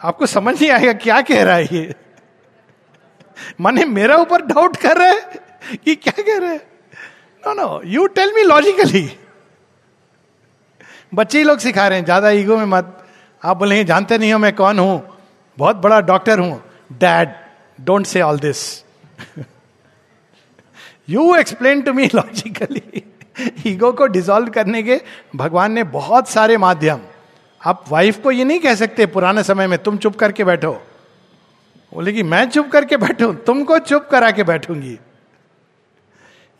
आपको 0.00 0.26
समझ 0.26 0.60
नहीं 0.62 0.70
आएगा 0.70 0.92
क्या 0.92 1.20
कह 1.20 1.42
रहा 1.44 1.56
है 1.56 1.64
ये? 1.64 1.94
माने 3.60 3.84
मेरा 3.84 4.16
ऊपर 4.16 4.42
डाउट 4.42 4.76
कर 4.76 4.96
रहे 4.96 5.08
है। 5.08 5.47
कि 5.84 5.94
क्या 5.96 6.22
कह 6.22 6.38
रहे 6.38 6.56
no 7.42 7.52
no 7.54 7.80
you 7.86 8.06
tell 8.08 8.32
me 8.34 8.42
logically 8.44 9.08
बच्चे 11.14 11.38
ही 11.38 11.44
लोग 11.44 11.58
सिखा 11.58 11.86
रहे 11.88 11.98
हैं, 11.98 12.04
ज़्यादा 12.04 12.30
ईगो 12.30 12.56
में 12.56 12.64
मत। 12.66 12.96
आप 13.42 13.56
बोले 13.56 13.84
जानते 13.84 14.18
नहीं 14.18 14.32
हो 14.32 14.38
मैं 14.38 14.52
कौन 14.54 14.78
हूँ। 14.78 15.02
बहुत 15.58 15.76
बड़ा 15.76 16.00
डॉक्टर 16.02 16.38
हूँ। 16.38 16.60
Dad 16.92 17.32
don't 17.78 18.06
say 18.06 18.20
all 18.20 18.38
this 18.38 18.60
you 21.08 21.34
explain 21.36 21.82
to 21.82 21.92
me 21.92 22.06
logically 22.14 23.02
ego 23.66 23.92
को 23.92 24.06
डिसॉल्व 24.08 24.48
करने 24.50 24.82
के 24.82 25.00
भगवान 25.36 25.72
ने 25.72 25.84
बहुत 25.86 26.28
सारे 26.28 26.56
माध्यम। 26.56 27.00
आप 27.60 27.84
वाइफ 27.88 28.22
को 28.22 28.30
ये 28.30 28.44
नहीं 28.44 28.60
कह 28.60 28.74
सकते, 28.74 29.06
पुराने 29.06 29.42
समय 29.42 29.66
में 29.66 29.78
तुम 29.78 29.96
चुप 29.98 30.16
करके 30.16 30.44
बैठो। 30.44 30.72
बोले 31.92 32.12
कि 32.12 32.22
मैं 32.22 32.48
चुप 32.50 32.70
करके 32.70 32.96
बैठू, 32.96 33.32
तुमको 33.32 33.78
चुप 33.80 34.08
करा 34.10 34.30
के 34.30 34.44
बैठूँगी। 34.44 34.98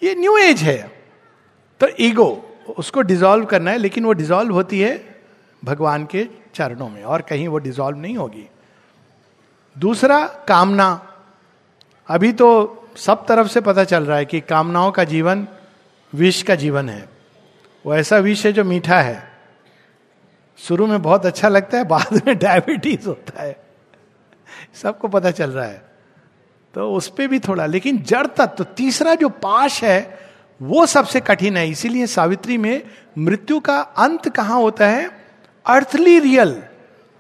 ये 0.03 0.15
न्यू 0.15 0.37
एज 0.37 0.63
है। 0.63 1.03
तो 1.81 1.89
ईगो 2.01 2.45
उसको 2.79 3.03
डिजोल्व 3.03 3.45
करना 3.45 3.71
है, 3.71 3.79
लेकिन 3.79 4.05
वो 4.05 4.13
डिजोल्व 4.13 4.53
होती 4.53 4.81
है 4.81 5.21
भगवान 5.65 6.07
के 6.07 6.29
चरणों 6.55 6.89
में, 6.89 7.03
और 7.03 7.23
कहीं 7.23 7.49
वो 7.49 7.59
डिजॉल्व 7.59 7.99
नहीं 7.99 8.17
होगी। 8.17 8.49
दूसरा, 9.79 10.27
कामना। 10.27 11.13
अभी 12.09 12.33
तो 12.33 12.75
सब 12.97 13.27
तरफ़ 13.27 13.49
से 13.49 13.61
पता 13.61 13.85
चल 13.85 14.05
रहा 14.05 14.17
है 14.17 14.25
कि 14.25 14.41
कामनाओं 14.41 14.93
का 14.93 15.05
जीवन 15.05 15.49
विष 16.15 16.43
का 16.43 16.55
जीवन 16.55 16.89
है। 16.89 17.09
वो 17.87 17.95
ऐसा 17.95 18.19
विष 18.19 18.47
है 18.47 18.53
जो 18.53 18.65
मीठा 18.65 19.01
है। 19.01 19.33
शुरू 20.59 20.87
में 20.87 21.03
बहुत 21.03 21.27
अच्छा 21.27 21.49
लगता 21.49 21.79
है, 21.79 21.85
बाद 21.85 22.23
में 22.27 22.39
डायबिटीज़ 22.43 23.09
होता 23.09 23.43
है। 23.43 23.61
सबको 24.75 25.09
पता 25.09 25.31
चल 25.31 25.51
रहा 25.51 25.65
है। 25.65 25.88
तो 26.75 26.91
उस 26.93 27.09
पर 27.09 27.27
भी 27.27 27.39
थोड़ा, 27.39 27.67
लेकिन 27.67 27.99
जड़ 27.99 28.27
तत्व 28.27 28.55
तो 28.55 28.65
तीसरा 28.65 29.15
जो 29.15 29.29
पाश 29.29 29.83
है, 29.85 30.19
वो 30.61 30.87
सबसे 30.87 31.21
कठिन 31.21 31.57
है। 31.57 31.69
इसीलिए 31.71 32.07
सावित्री 32.07 32.59
में 32.59 32.83
मृत्यु 33.19 33.61
का 33.61 33.79
अंत 33.79 34.29
कहाँ 34.29 34.61
होता 34.61 34.87
है? 34.87 35.11
Earthly 35.67 36.19
real. 36.19 36.63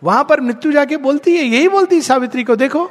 वहाँ 0.03 0.24
पर 0.24 0.40
मृत्यु 0.40 0.72
जाके 0.72 0.96
बोलती 0.96 1.36
है, 1.36 1.44
यही 1.44 1.68
बोलती 1.68 1.96
है 1.96 2.03
सावित्री 2.03 2.44
को, 2.44 2.57
देखो 2.57 2.90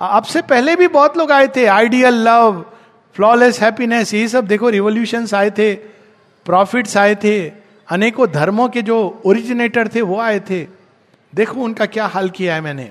अब 0.00 0.22
से 0.22 0.42
पहले 0.42 0.76
भी 0.76 0.88
बहुत 0.88 1.16
लोग 1.16 1.32
आए 1.32 1.48
थे, 1.48 1.66
आइडियल 1.66 2.14
लव, 2.14 2.64
फ्लॉलेस 3.16 3.60
हैप्पीनेस, 3.60 4.14
यही 4.14 4.28
सब, 4.28 4.46
देखो 4.46 4.68
रिवोल्यूशन 4.68 5.26
आए 5.34 5.50
थे, 5.50 5.74
प्रॉफिट्स 6.46 6.96
आए 6.96 7.14
थे, 7.14 7.52
अनेकों 7.88 8.26
धर्मों 8.28 8.68
के 8.68 8.82
जो 8.82 9.22
ओरिजिनेटर 9.26 9.88
थे, 9.88 10.02
वो 10.02 10.20
आए 10.20 10.40
थे। 10.40 10.66
देखो 11.32 11.60
उनका 11.60 11.86
क्या 11.86 12.06
हाल 12.06 12.30
किया 12.30 12.54
है 12.54 12.60
मैंने। 12.60 12.90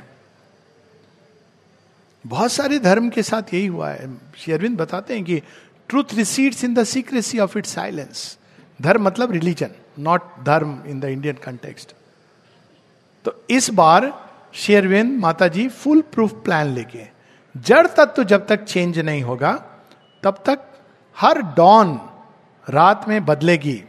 बहुत 2.26 2.51
सारे 2.51 2.80
धर्म 2.80 3.09
के 3.09 3.24
साथ 3.24 3.53
यही 3.53 3.65
हुआ 3.65 3.89
है। 3.89 4.09
शेरविंद 4.38 4.78
बताते 4.78 5.13
हैं 5.13 5.24
कि 5.24 5.41
truth 5.89 6.13
recedes 6.13 6.63
in 6.63 6.74
the 6.74 6.84
secrecy 6.86 7.39
of 7.39 7.57
it 7.57 7.65
silence 7.65 8.38
धर्म 8.80 9.03
मतलब 9.03 9.32
रिलीजन 9.32 9.72
नॉट 9.99 10.22
धर्म 10.43 10.78
इन 10.88 10.99
द 10.99 11.05
इंडियन 11.05 11.36
कंटेक्स्ट 11.43 11.93
तो 13.26 13.34
इस 13.49 13.69
बार 13.69 14.11
शेरविंद 14.53 15.19
माता 15.19 15.47
जी 15.47 15.67
फुल 15.69 16.01
प्रूफ 16.13 16.34
प्लान 16.43 16.67
लेके, 16.67 17.05
जड़ 17.55 17.88
तत्व 17.88 18.13
तो 18.13 18.24
जब 18.24 18.45
तक 18.47 18.63
चेंज 18.63 18.99
नहीं 18.99 19.22
होगा, 19.24 19.53
तब 20.24 20.43
तक 20.45 20.67
हर 21.17 21.41
डॉन 21.55 21.99
रात 22.67 23.07
में 23.07 23.26
बदलेगी। 23.26 23.84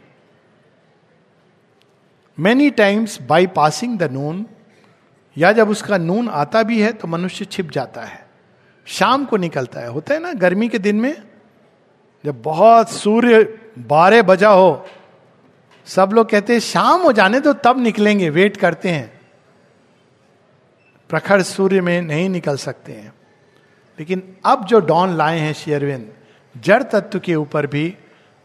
Many 2.39 2.71
times 2.71 3.21
by 3.23 3.47
passing 3.47 3.99
the 3.99 4.11
noon 4.13 4.47
या 5.37 5.53
जब 5.53 5.69
उसका 5.69 5.99
नून 5.99 6.29
आता 6.31 6.63
भी 6.63 6.81
है 6.81 6.93
तो 6.93 7.09
मनुष्य 7.09 7.45
छिप 7.45 7.71
जाता 7.71 8.03
है। 8.03 8.22
शाम 8.87 9.25
को 9.25 9.37
निकलता 9.37 9.81
है। 9.81 9.89
होता 9.89 10.15
है 10.15 10.21
ना, 10.21 10.33
गर्मी 10.33 10.69
के 10.69 10.79
दिन 10.79 10.97
में 10.97 11.23
जब 12.25 12.43
बहुत 12.43 12.91
सूर्य 12.91 13.59
बारह 13.79 14.23
बजा 14.23 14.49
हो, 14.49 14.87
सब 15.87 16.11
लोग 16.13 16.29
कहते 16.31 16.53
हैं, 16.53 16.61
शाम 16.61 17.03
हो 17.03 17.13
जाने 17.13 17.41
तो 17.41 17.53
तब 17.53 17.79
निकलेंगे। 17.79 18.31
वेट 18.31 18.57
करते 18.57 18.89
हैं। 18.89 19.21
प्रखर 21.09 21.43
सूर्य 21.43 21.81
में 21.81 22.03
नहीं 22.03 22.29
निकल 22.29 22.57
सकते 22.57 22.93
हैं। 22.93 23.13
लेकिन 23.99 24.37
अब 24.45 24.65
जो 24.65 24.81
डॉन 24.81 25.17
लाए 25.17 25.39
हैं 25.39 25.53
शेयरविंद, 25.53 26.13
जड़ 26.57 26.83
तत्व 26.83 27.19
के 27.19 27.35
ऊपर 27.35 27.67
भी, 27.67 27.97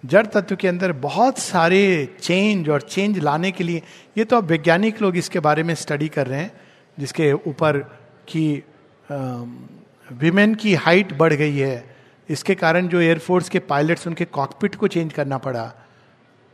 जड़ 0.06 0.26
तत्व 0.26 0.56
के 0.56 0.68
अंदर 0.68 0.92
बहुत 0.92 1.40
सारे 1.40 2.16
चेंज 2.22 2.70
और 2.70 2.82
चेंज 2.82 3.20
लाने 3.20 3.52
के 3.52 3.64
लिए, 3.64 3.82
ये 4.18 4.26
तो 4.26 4.38
अब 4.38 4.44
वैज्ञानिक 4.44 5.02
लोग 5.02 5.18
इसके 5.18 5.40
बारे 5.40 5.64
में 5.64 5.76
स्टडी 5.76 6.08
कर 6.08 6.28
रहे 6.28 6.40
हैं, 6.40 6.52
जिसके 7.00 7.34
ऊपर 7.34 7.78
की 8.28 8.64
विमेन 10.12 10.56
की 10.56 10.74
हाइट 10.74 11.14
बढ़ 11.14 11.34
गई 11.34 11.58
है। 11.58 11.96
इसके 12.30 12.56
कारण 12.56 12.88
जो 12.88 13.02
एयरफोर्स 13.02 13.50
के 13.50 13.60
पायलट्स 13.60 14.08
उनके 14.08 14.26
कॉकपिट 14.26 14.76
को 14.76 14.88
चेंज 14.88 15.14
करना 15.14 15.38
पड़ा। 15.38 15.72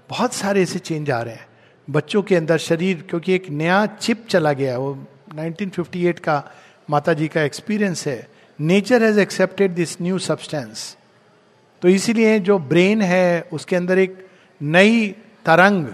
बहुत 0.10 0.34
सारे 0.34 0.62
ऐसे 0.62 0.80
चेंज 0.80 1.12
आ 1.12 1.22
रहे 1.22 1.34
हैं। 1.34 1.48
बच्चों 1.90 2.22
के 2.24 2.36
अंदर 2.36 2.58
शरीर, 2.58 3.06
क्योंकि 3.10 3.34
एक 3.34 3.50
नया 3.50 3.86
चिप 3.86 4.26
चला 4.30 4.54
गया 4.54 4.78
वो 4.78 4.92
1958 5.36 6.20
का 6.20 6.44
माता 6.90 7.14
जी 7.14 7.28
का 7.28 7.42
एक्सपीरियंस 7.42 8.08
है। 8.08 8.28
Nature 8.60 9.04
has 9.04 9.20
accepted 9.20 9.72
this 9.72 10.02
new 10.02 10.20
substance 10.20 10.96
तो 11.82 11.90
इसीलिए 11.90 12.40
जो 12.40 12.58
ब्रेन 12.60 13.02
है, 13.02 13.42
उसके 13.54 13.76
अंदर 13.76 13.98
एक 14.00 14.28
नई 14.62 15.08
तरंग, 15.46 15.88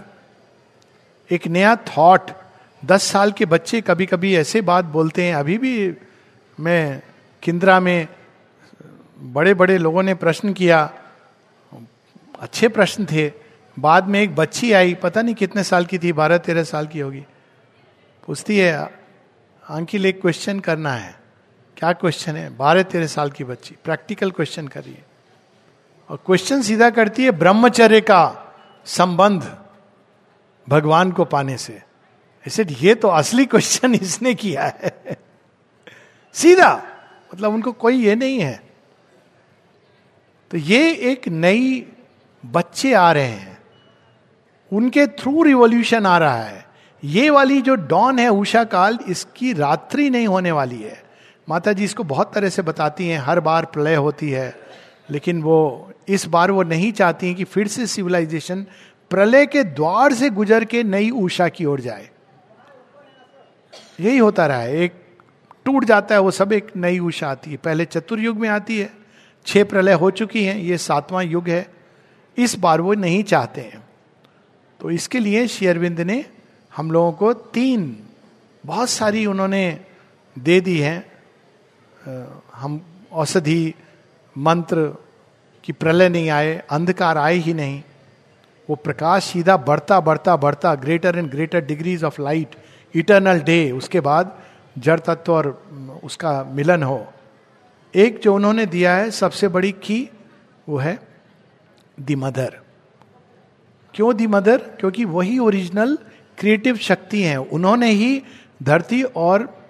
एक 1.32 1.48
नया 1.48 1.76
थॉट 1.76 2.32
दस 2.86 3.04
साल 3.04 3.32
के 3.32 3.46
बच्चे 3.46 3.82
कभी 3.82 4.06
कभी 4.06 4.36
ऐसे 4.36 4.62
बात 4.62 4.86
बोलते 4.86 5.24
हैं। 5.24 5.36
अभी 5.36 5.58
भी 5.58 5.94
मैं 6.60 7.02
किंद्रा 7.42 7.80
में 7.80 8.08
बड़े 9.20 9.54
बड़े 9.54 9.78
लोगों 9.78 10.04
ने 10.04 10.14
प्रश्न 10.14 10.54
किया। 10.54 10.94
अच्छे 12.40 12.68
प्रश्न 12.68 13.06
थे। 13.06 13.32
बाद 13.80 14.08
में 14.08 14.22
एक 14.22 14.36
बच्ची 14.36 14.74
आई, 14.74 14.94
पता 14.94 15.22
नहीं 15.22 15.36
कितने 15.36 15.64
साल 15.64 15.86
की 15.86 16.00
थी 16.00 16.14
बारह 16.14 16.38
तेरह 16.38 16.64
साल 16.64 16.88
की 16.88 17.00
होगी। 17.00 17.26
पूछती 18.28 18.58
है 18.58 18.78
अंकिल 19.70 20.06
एक 20.06 20.22
क्वेश्चन 20.22 20.60
करना 20.60 20.94
है। 20.94 21.20
क्या 21.78 21.94
क्वेश्चन 21.94 22.36
है? 22.36 22.58
बारह 22.58 22.84
तेरह 22.84 23.08
साल 23.08 23.32
की 23.32 23.44
बच्ची 23.44 23.76
प्रैक्टिकल 23.84 24.32
क्वेश्चन 24.32 24.68
कर 24.68 24.84
रही 24.84 24.94
है। 24.94 25.06
और 26.10 26.18
क्वेश्चन 26.18 26.62
सीधा 26.62 26.90
करती 26.90 27.24
है, 27.24 27.32
ब्रह्मचर्य 27.32 28.02
का 28.02 28.54
संबंध 28.86 29.58
भगवान 30.70 31.12
को 31.12 31.26
पाने 31.26 31.58
से। 31.58 31.82
ऐसे 32.48 32.66
ये 32.70 32.96
तो 32.96 33.08
असली 33.08 33.46
क्वेश्चन 33.46 33.96
इसने 33.96 34.34
किया 34.34 34.64
है। 34.64 35.18
सीधा। 36.34 36.89
मतलब 37.34 37.54
उनको 37.54 37.72
कोई 37.72 37.96
ये 37.96 38.16
नहीं 38.16 38.40
है। 38.40 38.64
तो 40.52 40.58
ये 40.58 40.94
एक 40.94 41.28
नई 41.28 41.86
बच्चे 42.46 42.94
आ 42.94 43.12
रहे 43.12 43.28
हैं। 43.28 43.58
उनके 44.74 45.08
थ्रू 45.08 45.44
रिवोल्यूशन 45.44 46.06
आ 46.06 46.18
रहा 46.18 46.44
है। 46.44 46.66
ये 47.04 47.30
वाली 47.30 47.62
जो 47.62 47.76
डॉन 47.76 48.20
है 48.20 48.30
उषा 48.30 48.64
काल, 48.64 49.00
इसकी 49.08 49.54
रात्रि 49.54 50.10
नहीं 50.10 50.28
होने 50.28 50.52
वाली 50.52 50.82
है। 50.82 51.04
माता 51.50 51.74
जी 51.74 51.84
इसको 51.84 52.04
बहुत 52.04 52.34
तरह 52.34 52.50
से 52.50 52.62
बताती 52.62 53.08
हैं, 53.08 53.20
हर 53.20 53.40
बार 53.40 53.66
प्रलय 53.66 53.96
होती 53.96 54.30
है। 54.30 54.56
लेकिन 55.12 55.42
वो 55.42 55.92
इस 56.08 56.26
बार 56.26 56.52
वो 56.52 56.64
नहीं 56.64 56.92
चाहती 56.92 57.28
हैं 57.28 57.36
कि 57.36 57.44
फिर 57.44 57.68
से 57.68 57.88
सिविलाइजेशन 57.88 58.66
प्रलय 59.10 59.46
के 59.46 59.64
द्वार 59.64 60.14
से 60.14 60.30
गुजर 60.30 60.66
के 60.66 60.84
नई 60.84 61.10
ऊषा 61.10 61.48
की 61.48 61.66
ओर 61.66 61.82
जाए। 61.82 62.10
यही 64.00 64.18
होता 64.18 64.48
रहा 64.48 64.58
है। 64.58 64.78
एक 64.78 65.09
टूट 65.66 65.86
जाता 65.86 66.16
है, 66.16 66.22
वो 66.22 66.32
सब 66.32 66.54
एक 66.54 66.72
नई 66.76 67.00
उषा 67.00 67.30
आती 67.30 67.52
है। 67.52 67.58
पहले 67.58 67.86
चतुर्युग 67.86 68.38
में 68.38 68.50
आती 68.50 68.80
है, 68.80 68.90
छह 69.46 69.64
प्रलय 69.64 69.94
हो 69.94 70.12
चुकी 70.12 70.44
हैं, 70.44 70.58
ये 70.58 70.78
सातवां 70.78 71.26
युग 71.26 71.50
है। 71.50 71.68
इस 72.38 72.58
बार 72.60 72.82
वो 72.82 72.94
नहीं 72.94 73.24
चाहते 73.24 73.62
हैं। 73.62 73.84
तो 74.80 74.92
इसके 74.92 75.20
लिए 75.20 75.48
शेयरविंद 75.48 76.02
ने 76.02 76.26
हम 76.76 76.92
लोगों 76.92 77.12
को 77.12 77.34
तीन, 77.34 78.04
बहुत 78.66 78.90
सारी 78.90 79.26
उन्होंने 79.26 79.80
दे 80.40 80.60
दी 80.62 80.78
है। 80.80 81.12
हम 82.56 82.82
औषधि 83.12 83.74
मंत्र 84.38 84.88
की 85.64 85.74
प्रलय 85.74 86.10
नहीं 86.10 86.30
आए, 86.30 86.56
अंधकार 86.70 87.18
आए 87.18 87.36
ही 87.36 87.54
नहीं। 87.54 87.82
वो 88.70 88.76
प्रकाश 88.76 89.24
सीधा 89.24 89.58
बढ़ता 89.58 90.00
बढ़ता 90.00 90.36
बढ़ता 90.36 90.74
greater 90.76 91.18
and 91.18 91.30
greater 91.32 91.62
degrees 91.62 92.04
of 92.04 92.22
light 92.22 92.56
eternal 92.96 93.40
day 93.40 93.72
उसके 93.72 94.00
बाद 94.00 94.39
जड़ 94.80 95.00
तत्व 95.00 95.34
और 95.34 95.72
उसका 96.04 96.44
मिलन 96.44 96.84
हो। 96.84 97.08
एक 97.96 98.20
जो 98.20 98.36
उन्होंने 98.36 98.66
दिया 98.66 98.96
है, 98.96 99.12
सबसे 99.12 99.48
बड़ी 99.48 99.72
की, 99.72 100.10
वो 100.70 100.78
है 100.78 101.00
दी 102.00 102.16
मदर। 102.16 102.60
क्यों 103.96 104.16
दी 104.16 104.28
मदर? 104.28 104.58
क्योंकि 104.58 105.06
वही 105.06 105.40
ओरिजिनल 105.40 105.98
क्रिएटिव 106.38 106.78
शक्ति 106.78 107.22
है। 107.22 107.38
उन्होंने 107.38 107.92
ही 107.92 108.24
धरती 108.64 109.04
और 109.04 109.64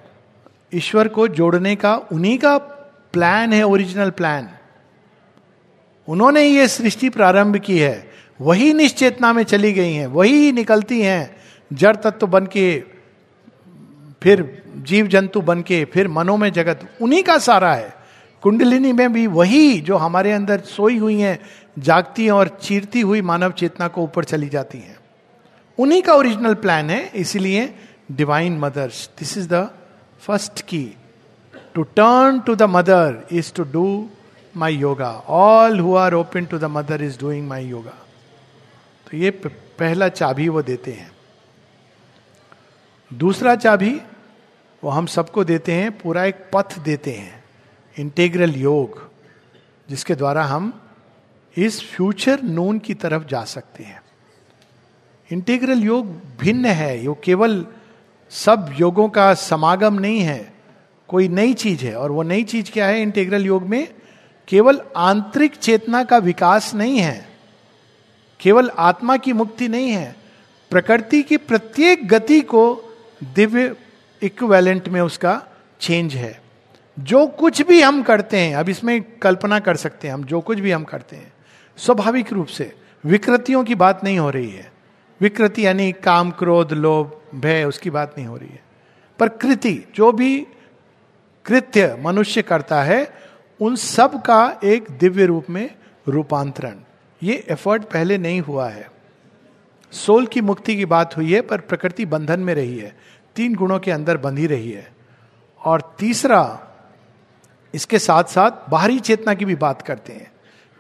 ईश्वर 0.74 1.08
को 1.08 1.28
जोड़ने 1.28 1.76
का 1.76 1.96
उन्हीं 1.96 2.38
का 2.38 2.58
प्लान 3.14 3.54
है, 3.54 3.64
ओरिजिनल 3.64 4.10
प्लान। 4.10 4.50
उन्होंने 6.08 6.42
ही 6.42 6.58
ये 6.58 6.68
सृष्टि 6.68 7.10
प्रारंभ 7.10 7.58
की 7.58 7.80
है। 7.80 8.10
वही 8.42 8.74
निश्चेतना 8.74 9.34
में 9.34 9.44
चली 9.44 9.74
गई 9.74 9.94
हैं, 9.94 10.08
वही 10.08 10.52
निकलती 10.52 11.02
हैं। 11.02 11.36
जड़ 11.74 11.96
तत्व 11.96 12.28
बन 12.28 12.46
के 12.46 12.99
फिर 14.22 14.64
जीव 14.78 15.08
जंतु 15.08 15.42
बन 15.42 15.62
के 15.62 15.84
फिर 15.86 16.08
मनो 16.08 16.36
में 16.38 16.52
जगत, 16.54 16.80
उन्हीं 17.02 17.24
का 17.24 17.38
सारा 17.38 17.74
है। 17.74 17.94
कुंडलिनी 18.44 18.92
में 18.94 19.12
भी 19.14 19.26
वही 19.28 19.80
जो 19.82 19.98
हमारे 19.98 20.32
अंदर 20.32 20.60
सोई 20.68 20.98
हुई 20.98 21.20
हैं, 21.22 21.40
जागती 21.80 22.26
हैं 22.26 22.32
और 22.32 22.48
चीरती 22.62 23.02
हुई 23.02 23.22
मानव 23.22 23.52
चेतना 23.52 23.88
को 23.88 24.04
ऊपर 24.04 24.24
चली 24.24 24.50
जाती 24.50 24.78
हैं। 24.78 24.98
उन्हीं 25.78 26.02
का 26.02 26.14
ओरिजिनल 26.14 26.54
प्लान 26.56 26.90
है, 26.90 27.06
इसीलिए 27.16 27.74
divine 28.12 28.58
mothers 28.60 29.10
this 29.20 29.38
is 29.38 29.48
the 29.48 29.70
first 30.22 30.62
key 30.62 30.86
to 31.76 31.84
turn 31.84 32.40
to 32.40 32.56
the 32.56 32.64
mother 32.70 33.28
is 33.32 33.54
to 33.54 33.64
do 33.64 34.10
my 34.56 34.76
yoga 34.76 35.12
all 35.30 35.80
who 35.80 35.96
are 35.96 36.14
open 36.14 36.46
to 36.46 36.58
the 36.58 36.66
mother 36.72 37.02
is 37.04 37.20
doing 37.20 37.48
my 37.48 37.66
yoga 37.66 37.96
तो 39.08 39.18
ये 39.18 39.30
पहला 39.32 40.08
चाबी 40.10 40.48
वो 40.50 40.62
देते 40.62 40.92
हैं। 40.92 41.12
दूसरा 43.12 43.56
चाबी 43.56 44.00
वो 44.84 44.90
हम 44.90 45.06
सबको 45.06 45.44
देते 45.44 45.72
हैं, 45.72 45.92
पूरा 45.98 46.24
एक 46.26 46.36
पथ 46.54 46.78
देते 46.80 47.12
हैं 47.12 47.44
इंटेग्रल 47.96 48.56
योग, 48.56 49.02
जिसके 49.90 50.16
द्वारा 50.16 50.44
हम 50.44 50.74
इस 51.58 51.82
फ्यूचर 51.92 52.42
नून 52.42 52.80
की 52.80 52.94
तरफ़ 52.94 53.24
जा 53.24 53.44
सकते 53.44 53.84
हैं। 53.84 54.02
इंटीग्रल 55.30 55.80
योग 55.80 56.06
भिन्न 56.40 56.66
है, 56.66 57.04
यो 57.06 57.18
केवल 57.24 57.66
सब 58.32 58.74
योगों 58.80 59.08
का 59.10 59.34
समागम 59.34 59.94
नहीं 59.94 60.20
है, 60.20 60.54
कोई 61.10 61.28
नई 61.28 61.54
चीज़ 61.54 61.86
है, 61.86 61.96
और 61.96 62.12
वो 62.12 62.24
नई 62.24 62.44
चीज़ 62.44 62.72
क्या 62.72 62.88
है 62.88 63.02
इंटीग्रल 63.02 63.46
योग 63.46 63.64
में? 63.64 63.88
केवल 64.48 64.82
आंतरिक 64.98 65.56
चेतना 65.56 66.04
का 66.04 66.18
विकास 66.18 66.74
नहीं 66.76 66.98
है, 66.98 67.28
केवल 68.40 68.72
आत्मा 68.80 69.18
की 69.18 69.34
मुक्ति 69.34 69.68
नहीं 69.68 69.90
है, 69.90 70.16
प्रकृति 70.72 71.24
की 71.24 71.38
प्रत्येक 71.38 72.08
गति 72.08 72.42
को 72.42 72.64
दिव्य 73.36 73.76
इक्वेलेंट 74.24 74.90
में 74.90 75.02
उसका 75.02 75.44
चेंज 75.80 76.16
है। 76.16 76.42
जो 77.00 77.28
कुछ 77.28 77.62
भी 77.62 77.82
हम 77.82 78.04
करते 78.04 78.38
हैं, 78.38 78.56
अब 78.56 78.70
इसमें 78.70 79.02
कल्पना 79.02 79.60
कर 79.60 79.76
सकते 79.76 80.08
हैं 80.08 80.14
हम, 80.14 80.24
जो 80.24 80.42
कुछ 80.42 80.60
भी 80.60 80.72
हम 80.72 80.84
करते 80.84 81.16
हैं, 81.16 81.34
स्वाभाविक 81.78 82.34
रूप 82.34 82.48
से 82.48 82.76
विकृतियों 83.06 83.64
की 83.64 83.76
बात 83.76 84.04
नहीं 84.04 84.20
हो 84.20 84.30
रही 84.30 84.50
है। 84.50 84.72
विकृति 85.22 85.66
यानी 85.66 85.92
काम, 85.92 86.32
क्रोध, 86.32 86.74
लोभ, 86.74 87.22
भय, 87.40 87.64
उसकी 87.64 87.90
बात 87.90 88.16
नहीं 88.18 88.28
हो 88.28 88.38
रही 88.38 88.50
है। 88.50 88.64
पर 89.20 89.30
कृति, 89.30 89.84
जो 89.96 90.12
भी 90.12 90.48
कृत्य 91.46 91.98
मनुष्य 92.02 92.42
करता 92.42 92.84
है, 92.84 93.14
उन 93.62 93.76
सब 93.76 94.22
का 94.22 94.60
एक 94.64 94.86
दिव्य 94.92 95.26
रूप 95.26 95.46
में 95.50 95.76
रूपांतरण। 96.08 96.76
ये 97.24 97.46
एफर्ट 97.50 97.84
पहले 97.84 98.18
नहीं 98.18 98.42
हुआ 98.42 98.70
है। 98.70 98.92
सोल 99.92 100.26
की 100.26 100.42
मुक्ति 100.42 100.76
की 100.76 100.86
बात 100.86 101.18
हुई 101.18 101.34
है, 101.34 101.42
पर 101.42 101.60
प्रकृति 101.60 102.06
बंधन 102.06 102.40
में 102.40 102.54
रही 102.54 102.78
है। 102.78 102.96
तीन 103.40 103.54
गुणों 103.56 103.80
के 103.80 103.92
अंदर 103.92 104.18
बंधी 104.18 104.48
रही 104.48 104.72
है। 104.72 104.88
और 105.62 105.82
तीसरा, 106.00 106.42
इसके 107.74 108.00
साथ 108.00 108.24
साथ 108.24 108.70
बाहरी 108.70 109.00
चेतना 109.00 109.34
की 109.34 109.46
भी 109.46 109.56
बात 109.56 109.82
करते 109.82 110.14
हैं 110.14 110.32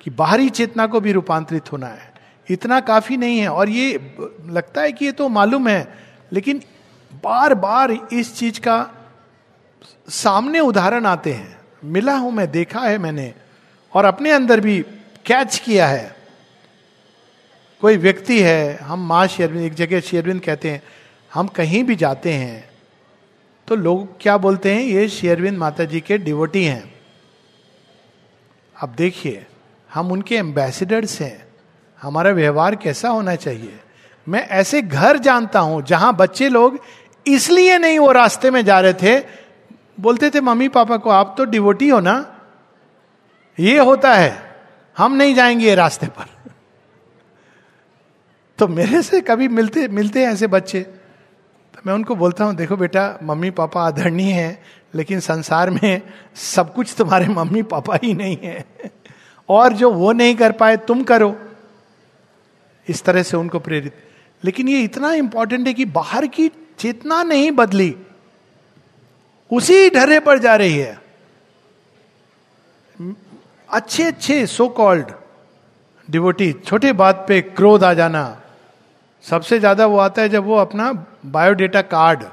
कि 0.01 0.10
बाहरी 0.12 0.49
चेतना 0.49 0.88
को 0.88 0.99
भी 0.99 1.12
रूपांतरित 1.12 1.72
होना 1.72 1.88
है। 1.88 2.12
इतना 2.49 2.80
काफ़ी 2.82 3.18
नहीं 3.18 3.39
है 3.39 3.49
और 3.49 3.70
ये 3.70 4.16
लगता 4.47 4.82
है 4.82 4.91
कि 4.91 5.05
ये 5.05 5.12
तो 5.12 5.28
मालूम 5.30 5.68
है, 5.68 5.88
लेकिन 6.34 6.62
बार 7.24 7.53
बार 7.53 7.91
इस 7.91 8.36
चीज़ 8.36 8.60
का 8.60 8.78
सामने 10.10 10.60
उदाहरण 10.60 11.05
आते 11.05 11.34
हैं। 11.34 11.57
मिला 11.86 12.16
हूँ 12.16 12.32
मैं, 12.32 12.51
देखा 12.51 12.80
है 12.80 12.97
मैंने, 12.97 13.34
और 13.93 14.05
अपने 14.05 14.32
अंदर 14.32 14.60
भी 14.60 14.80
कैच 15.26 15.57
किया 15.60 15.88
है। 15.88 16.16
कोई 17.82 17.97
व्यक्ति 17.97 18.41
है, 18.41 18.78
हम 18.78 19.07
माँ 19.07 19.28
शेरविंद 19.28 19.66
एक 19.66 19.74
जगह 19.74 19.99
शेरविंद 20.01 20.41
कहते 20.41 20.72
हैं 20.72 20.82
हम 21.34 21.48
कहीं 21.48 21.84
भी 21.84 21.96
जाते 21.96 22.34
हैं 22.34 22.70
तो 23.68 23.76
लोग 23.76 24.22
क्या 24.22 24.38
बोलते 24.38 24.74
हैं? 24.74 24.82
ये 24.82 25.10
शेरविंद 25.10 25.58
माता 25.58 25.84
जी 25.84 26.02
के 26.02 26.18
डिवोटी 26.18 26.64
हैं। 26.64 26.96
अब 28.82 28.96
देखिए, 28.96 29.46
हम 29.94 30.12
उनके 30.12 30.36
एम्बेसडर्स 30.36 31.22
हैं। 31.22 31.48
हमारा 32.02 32.32
व्यवहार 32.32 32.76
कैसा 32.76 33.10
होना 33.10 33.36
चाहिए? 33.36 33.80
मैं 34.28 34.48
ऐसे 34.48 34.82
घर 34.82 35.18
जानता 35.18 35.60
हूँ 35.60 35.82
जहाँ 35.82 36.16
बच्चे 36.16 36.50
लोग 36.50 36.80
इसलिए 37.28 37.78
नहीं 37.78 38.00
वो 38.00 38.12
रास्ते 38.12 38.52
में 38.52 38.66
जा 38.66 38.80
रहे 38.80 38.94
थे। 38.94 39.26
बोलते 40.00 40.30
थे, 40.30 40.42
मम्मी 40.42 40.68
पापा 40.68 40.98
को 40.98 41.10
आप 41.10 41.36
तो 41.38 41.46
डिवोटी 41.46 41.90
हो 41.90 42.00
ना? 42.00 42.40
ये 43.60 43.80
होता 43.80 44.14
है, 44.14 44.56
हम 44.98 45.14
नहीं 45.14 45.36
जाएँगे 45.36 45.66
ये 45.66 45.76
रास्ते 45.76 46.08
पर। 46.08 46.52
तो 48.58 48.68
मेरे 48.68 49.02
से 49.02 49.22
कभी 49.22 49.48
मिलते 49.48 49.88
मिलते 49.88 50.26
हैं 50.26 50.34
ऐसे 50.34 50.48
बच्चे? 50.48 50.99
तो 51.80 51.84
मैं 51.88 51.94
उनको 51.94 52.16
बोलता 52.16 52.44
हूँ, 52.44 52.56
देखो 52.56 52.78
बेटा, 52.78 53.20
मम्मी 53.24 53.50
पापा 53.50 53.84
आदरणीय 53.84 54.32
हैं, 54.32 54.64
लेकिन 54.96 55.20
संसार 55.20 55.70
में 55.70 56.02
सब 56.36 56.74
कुछ 56.74 56.96
तुम्हारे 56.98 57.28
मम्मी 57.28 57.62
पापा 57.64 58.00
ही 58.04 58.14
नहीं 58.14 58.38
है। 58.44 58.66
और 59.50 59.74
जो 59.74 59.92
वो 59.92 60.12
नहीं 60.12 60.36
कर 60.36 60.52
पाए, 60.52 60.78
तुम 60.78 61.04
करो। 61.04 61.40
इस 62.88 63.04
तरह 63.04 63.24
से 63.24 63.38
उनको 63.38 63.60
प्रेरित। 63.60 63.94
लेकिन 64.44 64.70
ये 64.70 64.82
इतना 64.82 65.14
इंपॉर्टेंट 65.14 65.68
है 65.68 65.74
कि 65.74 65.86
बाहर 65.86 66.28
की 66.28 66.52
चेतना 66.80 67.24
नहीं 67.24 67.52
बदली। 67.52 67.96
उसी 69.52 69.90
ढर्रे 69.90 70.20
पर 70.20 70.40
जा 70.40 70.56
रही 70.56 70.78
है। 70.78 71.02
अच्छे 73.70 74.04
अच्छे 74.04 74.46
सो 74.48 74.68
कॉल्ड 74.68 75.06
डिवोटी 76.10 76.54
छोटे 76.54 76.94
बात 76.94 77.26
पे 77.28 77.42
क्रोध 77.42 77.84
आ 77.84 77.94
जाना 77.94 78.42
सबसे 79.26 79.60
ज़्यादा 79.60 79.86
वो 79.86 79.98
आता 79.98 80.22
है 80.22 80.30
जब 80.30 80.44
वो 80.46 80.56
अपना 80.58 80.92
बायोडेटा 81.28 81.82
कार्ड 81.84 82.24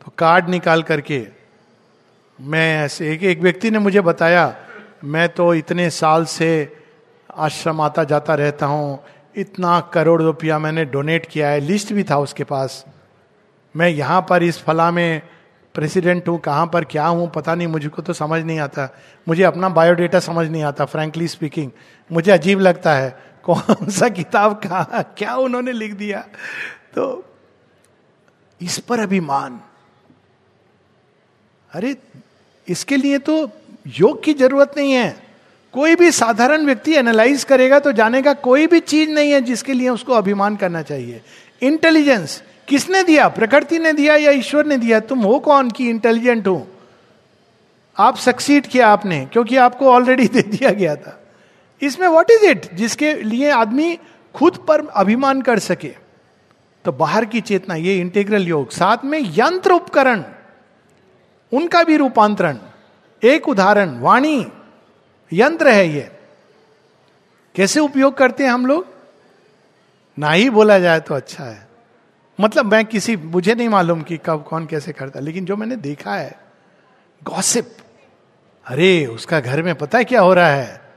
तो 0.00 0.12
कार्ड 0.18 0.48
निकाल 0.48 0.82
करके, 0.82 1.26
मैं 2.38 2.84
ऐसे, 2.84 3.12
एक 3.12 3.22
एक 3.22 3.40
व्यक्ति 3.40 3.70
ने 3.70 3.78
मुझे 3.78 4.00
बताया, 4.00 4.54
मैं 5.04 5.28
तो 5.28 5.52
इतने 5.54 5.88
साल 5.90 6.24
से 6.24 6.50
आश्रम 7.36 7.80
आता 7.80 8.04
जाता 8.04 8.34
रहता 8.34 8.66
हूँ, 8.66 8.98
इतना 9.36 9.78
करोड़ 9.92 10.20
रुपया 10.22 10.58
मैंने 10.58 10.84
डोनेट 10.84 11.26
किया 11.26 11.48
है, 11.48 11.60
लिस्ट 11.60 11.92
भी 11.92 12.04
था 12.04 12.18
उसके 12.18 12.44
पास। 12.44 12.84
मैं 13.74 13.88
यहाँ 13.88 14.20
पर 14.30 14.42
इस 14.42 14.62
फला 14.62 14.90
में 14.90 15.22
प्रेसिडेंट 15.74 16.28
हूँ, 16.28 16.38
कहाँ 16.38 16.66
पर 16.66 16.84
क्या 16.84 17.06
हूँ, 17.06 17.30
पता 17.30 17.54
नहीं, 17.54 17.66
मुझको 17.68 18.02
तो 18.02 18.12
समझ 18.12 18.42
नहीं 18.42 18.58
आता। 18.58 18.88
मुझे 19.26 19.42
अपना 19.42 19.68
बायोडेटा 19.68 20.20
समझ 20.20 20.46
नहीं 20.48 20.62
आता, 20.62 20.84
फ्रेंकली 20.84 21.28
स्पीकिंग। 21.28 21.70
मुझे 22.10 22.30
अजीब 22.32 22.60
लगता 22.60 22.94
है 22.94 23.16
कौन 23.50 23.90
सा 23.90 24.08
किताब 24.08 24.52
कहा, 24.54 25.02
क्या 25.18 25.36
उन्होंने 25.36 25.72
लिख 25.72 25.94
दिया? 25.94 26.20
तो 26.94 27.24
इस 28.62 28.78
पर 28.78 29.00
अभिमान। 29.00 29.60
अरे, 31.72 31.96
इसके 32.68 32.96
लिए 32.96 33.18
तो 33.18 33.50
योग 33.86 34.22
की 34.22 34.34
ज़रूरत 34.34 34.74
नहीं 34.76 34.92
है। 34.92 35.22
कोई 35.72 35.94
भी 35.94 36.10
साधारण 36.10 36.66
व्यक्ति 36.66 36.94
एनालाइज 36.94 37.44
करेगा 37.44 37.78
तो 37.78 37.92
जानेगा 37.92 38.32
कोई 38.32 38.66
भी 38.66 38.80
चीज़ 38.80 39.10
नहीं 39.10 39.32
है 39.32 39.40
जिसके 39.40 39.72
लिए 39.72 39.88
उसको 39.88 40.12
अभिमान 40.12 40.56
करना 40.56 40.82
चाहिए। 40.82 41.22
इंटेलिजेंस 41.62 42.42
किसने 42.68 43.02
दिया? 43.02 43.28
प्रकृति 43.28 43.78
ने 43.78 43.92
दिया 43.92 44.16
या 44.16 44.30
ईश्वर 44.30 44.66
ने 44.66 44.76
दिया? 44.76 45.00
तुम 45.00 45.18
हो 45.18 45.38
कौन 45.38 45.70
की 45.70 45.90
इंटेलिजेंट 45.90 46.48
हो? 46.48 46.68
आप 47.98 48.16
सक्सीड 48.16 48.66
किया 48.66 48.88
आपने, 48.88 49.28
क्योंकि 49.32 49.56
आपको 49.56 49.92
ऑलरेडी 49.92 50.28
दे 50.28 50.42
दिया 50.42 50.70
गया 50.70 50.96
था। 50.96 51.17
इसमें 51.82 52.08
व्हाट 52.08 52.30
इज़ 52.30 52.44
इट 52.44 52.74
जिसके 52.74 53.14
लिए 53.14 53.50
आदमी 53.50 53.98
खुद 54.34 54.64
पर 54.68 54.86
अभिमान 54.86 55.42
कर 55.42 55.58
सके? 55.58 55.94
तो 56.84 56.92
बाहर 56.92 57.24
की 57.24 57.40
चेतना, 57.40 57.74
ये 57.74 57.98
इंटेग्रल 57.98 58.48
योग। 58.48 58.70
साथ 58.70 59.04
में 59.04 59.20
यंत्र 59.22 59.72
उपकरण, 59.72 60.24
उनका 61.52 61.82
भी 61.82 61.96
रूपांतरण। 61.96 62.58
एक 63.22 63.48
उदाहरण, 63.48 63.98
वाणी, 63.98 64.46
यंत्र 65.32 65.68
है 65.68 65.88
ये। 65.88 66.10
कैसे 67.54 67.80
उपयोग 67.80 68.16
करते 68.16 68.44
हैं 68.44 68.50
हम 68.50 68.66
लोग? 68.66 68.86
ना 70.18 70.30
ही 70.30 70.50
बोला 70.50 70.78
जाए 70.78 71.00
तो 71.00 71.14
अच्छा 71.14 71.44
है। 71.44 71.68
मतलब 72.40 72.72
मैं 72.72 72.84
किसी, 72.84 73.16
मुझे 73.16 73.54
नहीं 73.54 73.68
मालूम 73.68 74.02
कि 74.02 74.16
कब 74.16 74.44
कौन 74.50 74.66
कैसे 74.66 74.92
करता, 74.92 75.20
लेकिन 75.20 75.44
जो 75.44 75.56
मैंने 75.56 75.76
देखा 75.76 76.14
है 76.14 76.38
गॉसिप 77.24 77.76
अरे, 78.66 79.06
उसका 79.06 79.40
घर 79.40 79.62
में 79.62 79.74
पता 79.74 79.98
है 79.98 80.04
क्या 80.04 80.20
हो 80.20 80.34
रहा 80.34 80.50
है? 80.50 80.87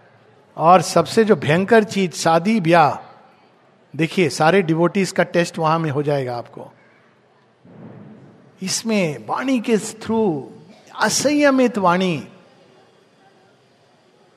और 0.61 0.81
सबसे 0.81 1.23
जो 1.23 1.35
भयंकर 1.35 1.83
चीज़, 1.83 2.11
शादी 2.11 2.59
ब्याह। 2.59 3.17
देखिए, 3.95 4.29
सारे 4.29 4.61
डिवोटीज 4.61 5.11
का 5.11 5.23
टेस्ट 5.23 5.59
वहाँ 5.59 5.79
में 5.79 5.91
हो 5.91 6.03
जाएगा 6.03 6.37
आपको। 6.37 6.71
इसमें 8.61 9.17
वाणी 9.27 9.59
के 9.59 9.77
थ्रू 9.77 10.51
असंयमित 10.99 11.77
वाणी। 11.77 12.27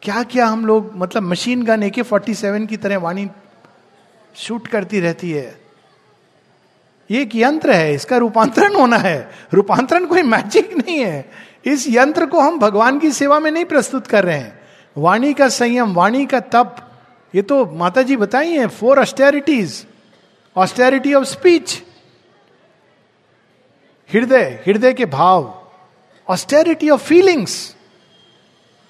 क्या 0.02 0.22
क्या 0.22 0.46
हम 0.46 0.66
लोग 0.66 0.90
मतलब 0.94 1.22
मशीन 1.22 1.62
गन 1.62 1.82
ए 1.82 1.90
के 1.90 2.02
फोर्टी 2.02 2.34
सेवन 2.34 2.66
की 2.66 2.76
तरह 2.76 2.98
वाणी 2.98 3.30
शूट 4.34 4.66
करती 4.66 5.00
रहती 5.00 5.30
है। 5.30 5.60
ये 7.10 7.22
एक 7.22 7.30
यंत्र 7.34 7.72
है, 7.72 7.94
इसका 7.94 8.16
रूपांतरण 8.16 8.74
होना 8.74 8.96
है। 8.96 9.30
रूपांतरण 9.54 10.06
कोई 10.06 10.22
मैजिक 10.22 10.74
नहीं 10.74 10.98
है। 10.98 11.30
इस 11.64 11.86
यंत्र 11.88 12.26
को 12.26 12.40
हम 12.40 12.58
भगवान 12.58 12.98
की 12.98 13.10
सेवा 13.10 13.40
में 13.40 13.50
नहीं 13.50 13.64
प्रस्तुत 13.64 14.06
कर 14.06 14.24
रहे 14.24 14.38
हैं। 14.38 14.63
वाणी 14.96 15.32
का 15.34 15.48
संयम, 15.48 15.92
वाणी 15.94 16.24
का 16.26 16.40
तप, 16.40 16.76
ये 17.34 17.42
तो 17.42 17.64
माता 17.66 18.02
जी 18.02 18.16
बताई 18.16 18.50
है 18.50 18.66
four 18.68 19.00
austerities 19.00 19.86
austerity 20.56 21.14
of 21.14 21.24
speech 21.24 21.82
हृदय 24.10 24.44
हृदय 24.66 24.92
के 24.92 25.06
भाव 25.06 25.52
austerity 26.28 26.90
of 26.90 27.02
feelings 27.02 27.54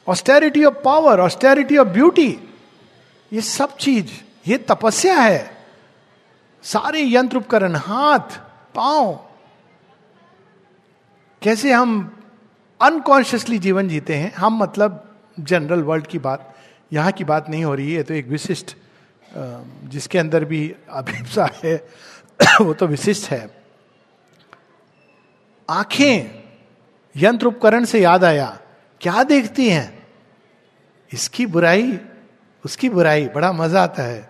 austerity 0.07 0.65
of 0.65 0.75
power 0.85 1.21
austerity 1.21 1.77
of 1.77 1.89
beauty 1.89 2.29
ये 3.33 3.41
सब 3.41 3.77
चीज़, 3.77 4.11
ये 4.47 4.59
तपस्या 4.71 5.15
है। 5.17 5.51
सारे 6.65 7.03
यंत्र 7.15 7.37
उपकरण, 7.37 7.77
हाथ, 7.77 8.39
पाँव, 8.75 9.15
कैसे 11.43 11.73
हम 11.73 12.21
अनकॉन्शियसली 12.81 13.59
जीवन 13.59 13.89
जीते 13.89 14.15
हैं, 14.15 14.33
हम 14.35 14.59
मतलब 14.59 15.14
जनरल 15.37 15.82
वर्ल्ड 15.82 16.07
की 16.07 16.18
बात 16.18 16.55
यहाँ 16.93 17.12
की 17.12 17.24
बात 17.24 17.49
नहीं 17.51 17.64
हो 17.64 17.74
रही 17.74 17.95
है 17.95 18.03
तो 18.03 18.14
एक 18.14 18.26
विशिष्ट 18.28 18.76
जिसके 19.91 20.18
अंदर 20.18 20.45
भी 20.45 20.74
अभिप्सा 20.91 21.49
है 21.64 21.74
वो 22.61 22.74
तो 22.74 22.87
विशिष्ट 22.87 23.30
है। 23.30 23.49
आँखें 25.68 26.43
यंत्र 27.14 27.47
उपकरण 27.47 27.85
से 27.85 28.01
याद 28.01 28.24
आया 28.24 28.47
क्या 29.01 29.22
देखती 29.22 29.68
हैं? 29.68 30.07
इसकी 31.11 31.47
बुराई 31.47 31.99
उसकी 32.64 32.89
बुराई 32.89 33.26
बड़ा 33.28 33.53
मज़ा 33.53 33.82
आता 33.82 34.03
है। 34.03 34.28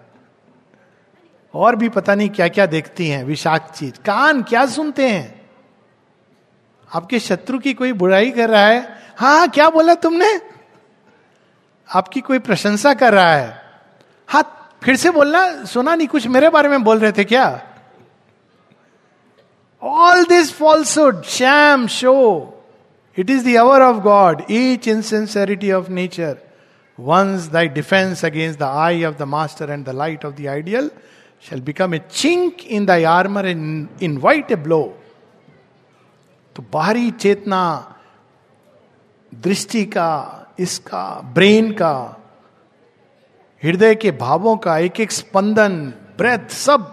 और 1.54 1.76
भी 1.76 1.88
पता 1.88 2.14
नहीं 2.14 2.28
क्या 2.28 2.48
क्या 2.48 2.66
देखती 2.66 3.08
हैं 3.08 3.22
विषाक्त 3.24 3.74
चीज़। 3.74 4.00
कान 4.00 4.42
क्या 4.42 4.64
सुनते 4.66 5.08
हैं? 5.08 5.50
आपके 6.90 7.18
शत्रु 7.20 7.58
की 7.58 7.74
कोई 7.74 7.92
बुराई 7.92 8.30
कर 8.30 8.50
रहा 8.50 8.66
है? 8.66 8.80
हाँ, 9.16 9.38
हाँ 9.38 9.48
क्या 9.48 9.68
बोला 9.70 9.94
तुमने? 9.94 10.53
आपकी 11.88 12.20
कोई 12.20 12.38
प्रशंसा 12.38 12.94
कर 12.94 13.12
रहा 13.12 13.34
है? 13.34 13.62
हाँ 14.28 14.70
फिर 14.82 14.96
से 14.96 15.10
बोलना, 15.10 15.64
सुना 15.64 15.94
नहीं, 15.94 16.08
कुछ 16.08 16.26
मेरे 16.26 16.48
बारे 16.48 16.68
में 16.68 16.84
बोल 16.84 16.98
रहे 16.98 17.12
थे 17.12 17.24
क्या? 17.24 17.62
All 19.82 20.24
this 20.24 20.52
falsehood 20.52 21.22
sham 21.22 21.86
show 21.86 22.14
it 23.18 23.30
is 23.30 23.44
the 23.44 23.56
hour 23.56 23.82
of 23.82 23.96
God 23.96 24.42
each 24.50 24.88
insincerity 24.88 25.72
of 25.72 25.88
nature 25.88 26.36
once 27.00 27.48
thy 27.48 27.68
defence 27.68 28.24
against 28.24 28.58
the 28.58 28.62
eye 28.62 29.04
of 29.04 29.14
the 29.14 29.22
master 29.22 29.70
and 29.70 29.86
the 29.86 29.88
light 29.88 30.24
of 30.24 30.34
the 30.34 30.46
ideal 30.46 30.90
shall 31.50 31.60
become 31.60 31.94
a 31.94 31.98
chink 32.12 32.64
in 32.64 32.86
the 32.86 32.90
armour 32.90 33.46
and 33.46 33.88
invite 34.02 34.52
a 34.52 34.56
blow 34.56 34.98
तो 36.56 36.64
बाहरी 36.72 37.10
चेतना, 37.10 37.94
दृष्टि 39.34 39.84
का 39.84 40.40
इसका, 40.58 41.20
brain 41.34 41.72
का, 41.72 42.20
हृदय 43.62 43.94
के 43.94 44.10
भावों 44.10 44.56
का 44.56 44.78
एक 44.78 45.00
एक 45.00 45.12
स्पंदन, 45.12 45.80
ब्रेथ, 46.18 46.48
सब 46.48 46.90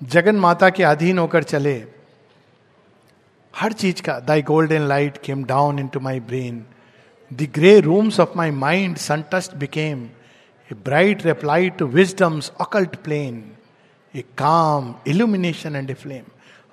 जगन 0.00 0.36
माता 0.36 0.68
के 0.70 0.82
अधीन 0.84 1.18
होकर 1.18 1.42
चले। 1.42 1.74
हर 3.54 3.72
चीज़ 3.72 4.02
का 4.02 4.18
thy 4.20 4.42
golden 4.42 4.82
light 4.88 5.16
came 5.24 5.44
down 5.44 5.78
into 5.88 6.00
my 6.00 6.20
brain 6.20 6.64
the 7.30 7.48
grey 7.54 7.78
rooms 7.80 8.20
of 8.20 8.36
my 8.36 8.50
mind 8.50 8.96
suntouched 8.96 9.54
became 9.56 10.04
a 10.70 10.74
bright 10.84 11.24
reply 11.26 11.70
to 11.78 11.86
wisdom's 11.86 12.52
occult 12.60 12.96
plane 13.04 13.42
a 14.14 14.22
calm 14.38 14.94
illumination 15.06 15.76
and 15.76 15.90
a 15.90 15.94
flame 15.94 16.24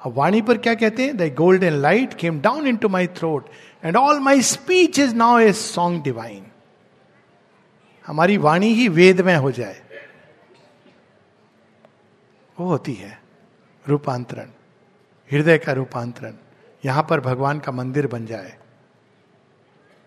अब 0.05 0.13
वाणी 0.13 0.41
पर 0.41 0.57
क्या 0.57 0.73
कहते 0.75 1.03
हैं? 1.03 1.17
The 1.17 1.33
golden 1.35 1.73
light 1.73 2.13
came 2.13 2.39
down 2.41 2.67
into 2.77 2.89
my 2.89 3.07
throat 3.07 3.49
and 3.83 3.95
all 3.97 4.19
my 4.19 4.41
speech 4.41 4.99
is 4.99 5.15
now 5.15 5.39
a 5.39 5.51
song 5.53 6.03
divine 6.03 6.45
हमारी 8.05 8.37
वाणी 8.37 8.73
ही 8.73 8.87
वेद 8.87 9.21
में 9.21 9.35
हो 9.35 9.51
जाए। 9.51 9.81
वो 12.59 12.67
होती 12.67 12.93
है 12.93 13.19
रूपांतरण, 13.85 14.49
हृदय 15.31 15.57
का 15.57 15.71
रूपांतरण। 15.71 16.33
यहाँ 16.85 17.05
पर 17.09 17.19
भगवान 17.19 17.59
का 17.59 17.71
मंदिर 17.71 18.07
बन 18.07 18.25
जाए। 18.25 18.57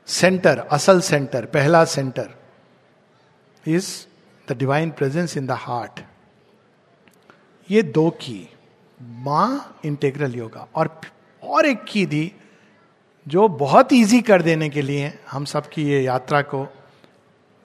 सेंटर, 0.06 0.58
असल 0.58 1.00
सेंटर, 1.00 1.44
पहला 1.46 1.84
centre. 1.84 2.30
Is 3.66 3.88
the 4.48 4.56
divine 4.56 4.90
presence 4.90 5.36
in 5.36 5.46
the 5.46 5.50
heart. 5.50 6.00
ये 7.70 7.82
दो 7.82 8.08
की। 8.10 8.48
माँ 9.02 9.80
इंटेग्रल 9.84 10.34
योगा 10.34 10.68
और 10.74 11.00
और 11.42 11.66
एक 11.66 11.84
की 11.88 12.06
दी 12.06 12.32
जो 13.28 13.48
बहुत 13.48 13.92
इजी 13.92 14.22
कर 14.22 14.42
देने 14.42 14.68
के 14.68 14.82
लिए 14.82 15.18
हम 15.30 15.44
सब 15.44 15.68
की 15.68 15.82
ये 15.82 16.02
यात्रा 16.02 16.42
को 16.42 16.74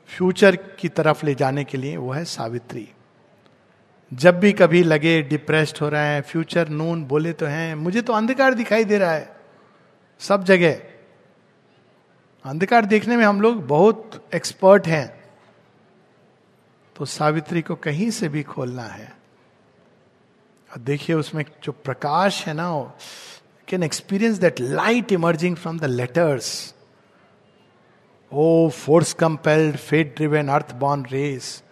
फ्यूचर 0.08 0.56
की 0.56 0.90
तरफ़ 0.90 1.26
ले 1.26 1.36
जाने 1.36 1.64
के 1.64 1.78
लिए 1.78 1.98
वो 1.98 2.12
है 2.12 2.26
सावित्री। 2.26 2.90
जब 4.14 4.40
भी 4.40 4.54
कभी 4.54 4.84
लगे 4.84 5.22
डिप्रेस्ड 5.22 5.78
हो 5.82 5.90
रहा 5.90 6.02
है 6.02 6.22
फ्यूचर 6.22 6.70
नून 6.70 7.06
बोले 7.06 7.34
तो 7.34 7.46
हैं। 7.46 7.76
मुझे 7.76 8.02
तो 8.02 8.14
अंधकार 8.14 8.54
दिखाई 8.54 8.84
दे 8.84 8.98
रहा 8.98 9.12
है। 9.12 9.36
सब 10.20 10.44
जगह। 10.44 10.72
अंधकार 12.46 12.86
देखने 12.86 13.18
में 13.18 13.26
हम 13.26 13.42
लोग 13.42 13.68
बहुत 13.68 14.30
एक्सपर्ट 14.36 14.88
हैं। 14.88 15.24
तो 16.96 17.06
सावित्री 17.06 17.62
को 17.62 17.76
कहीं 17.76 18.12
से 18.12 18.30
भी 18.30 18.44
खोलना 18.44 18.84
है। 18.84 19.23
और 20.74 20.80
देखिए 20.80 21.16
उसमें 21.16 21.46
जो 21.64 21.72
प्रकाश 21.72 22.48
है 22.48 22.54
ना 22.54 22.94
can 23.68 23.84
experience 23.84 24.38
that 24.38 24.60
light 24.60 25.12
emerging 25.12 25.56
from 25.56 25.80
the 25.80 25.84
letters 25.84 26.74
O 28.34 28.70
force 28.70 29.14
compelled 29.14 29.76
fate 29.76 30.16
driven 30.16 30.48
earth 30.48 30.74
born 30.74 31.06
race 31.12 31.64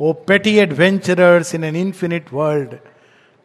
O 0.00 0.12
petty 0.12 0.56
adventurers 0.56 1.54
in 1.54 1.64
an 1.64 1.92
infinite 1.92 2.32
world 2.32 2.74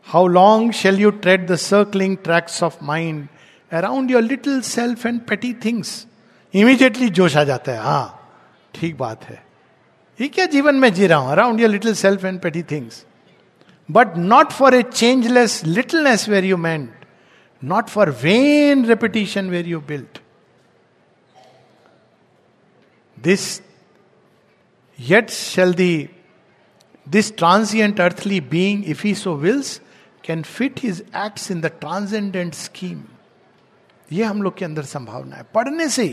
how 0.04 0.28
long 0.28 0.72
shall 0.72 1.00
you 1.00 1.12
tread 1.12 1.48
the 1.52 1.56
circling 1.56 2.18
tracks 2.18 2.64
of 2.64 2.76
mind 2.84 3.28
around 3.72 4.12
your 4.12 4.22
little 4.22 4.62
self 4.62 5.06
and 5.06 5.22
petty 5.22 5.54
things 5.54 6.08
immediately 6.54 7.10
जोश 7.10 7.38
आ 7.38 7.44
जाता 7.44 7.72
है 7.72 7.78
हाँ 7.78 8.20
ठीक 8.74 8.98
बात 8.98 9.24
है। 9.24 9.44
ये 10.22 10.28
क्या 10.28 10.46
जीवन 10.46 10.76
में 10.76 10.94
जी 10.94 11.08
रहा 11.08 11.18
हूँ? 11.18 11.32
Around 11.32 11.60
your 11.60 11.70
little 11.70 11.94
self 11.94 12.26
and 12.26 12.42
petty 12.42 12.64
things 12.64 13.06
But 13.89 14.17
not 14.17 14.53
for 14.53 14.75
a 14.75 14.83
changeless 14.83 15.63
littleness 15.65 16.29
were 16.29 16.45
you 16.45 16.57
meant 16.57 17.05
not 17.63 17.89
for 17.89 18.11
vain 18.23 18.85
repetition 18.87 19.51
were 19.51 19.67
you 19.67 19.81
built 19.89 20.19
this 23.19 23.49
yet 24.99 25.29
shall 25.31 25.73
the 25.73 26.09
This 27.07 27.31
transient 27.31 27.99
earthly 27.99 28.39
being, 28.41 28.85
if 28.85 29.01
he 29.01 29.15
so 29.15 29.35
wills, 29.35 29.81
can 30.23 30.43
fit 30.45 30.81
his 30.81 31.03
acts 31.15 31.51
in 31.51 31.63
the 31.63 31.71
transcendent 31.71 32.55
scheme. 32.55 33.05
ये 34.13 34.25
हम 34.25 34.43
लोग 34.43 34.57
के 34.57 34.65
अंदर 34.65 34.83
संभावना 34.83 35.37
है 35.37 35.43
पढ़ने 35.55 35.89
से 35.89 36.07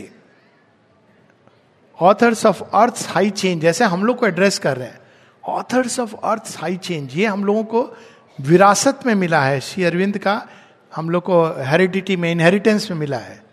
authors 1.98 2.44
of 2.46 2.62
earth 2.74 3.06
high 3.10 3.30
change 3.30 3.60
जैसे 3.62 3.84
हम 3.84 4.04
लोग 4.04 4.18
को 4.18 4.26
एड्रेस 4.26 4.58
कर 4.58 4.76
रहे 4.76 4.88
हैं 4.88 4.99
authors 5.47 5.99
of 5.99 6.15
earth 6.15 6.57
high 6.57 6.77
change 6.77 7.15
ये 7.15 7.25
हम 7.25 7.45
लोगों 7.45 7.63
को 7.63 7.97
विरासत 8.41 8.99
में 9.05 9.15
मिला 9.15 9.41
है। 9.41 9.59
श्री 9.59 9.83
अरविंद 9.83 10.17
का 10.17 10.47
हम 10.95 11.09
लोग 11.09 11.23
को 11.23 11.43
हेरिडिटी 11.43 12.15
में 12.15 12.31
इनहेरिटेंस 12.31 12.91
में 12.91 12.97
मिला 12.97 13.17
है। 13.17 13.43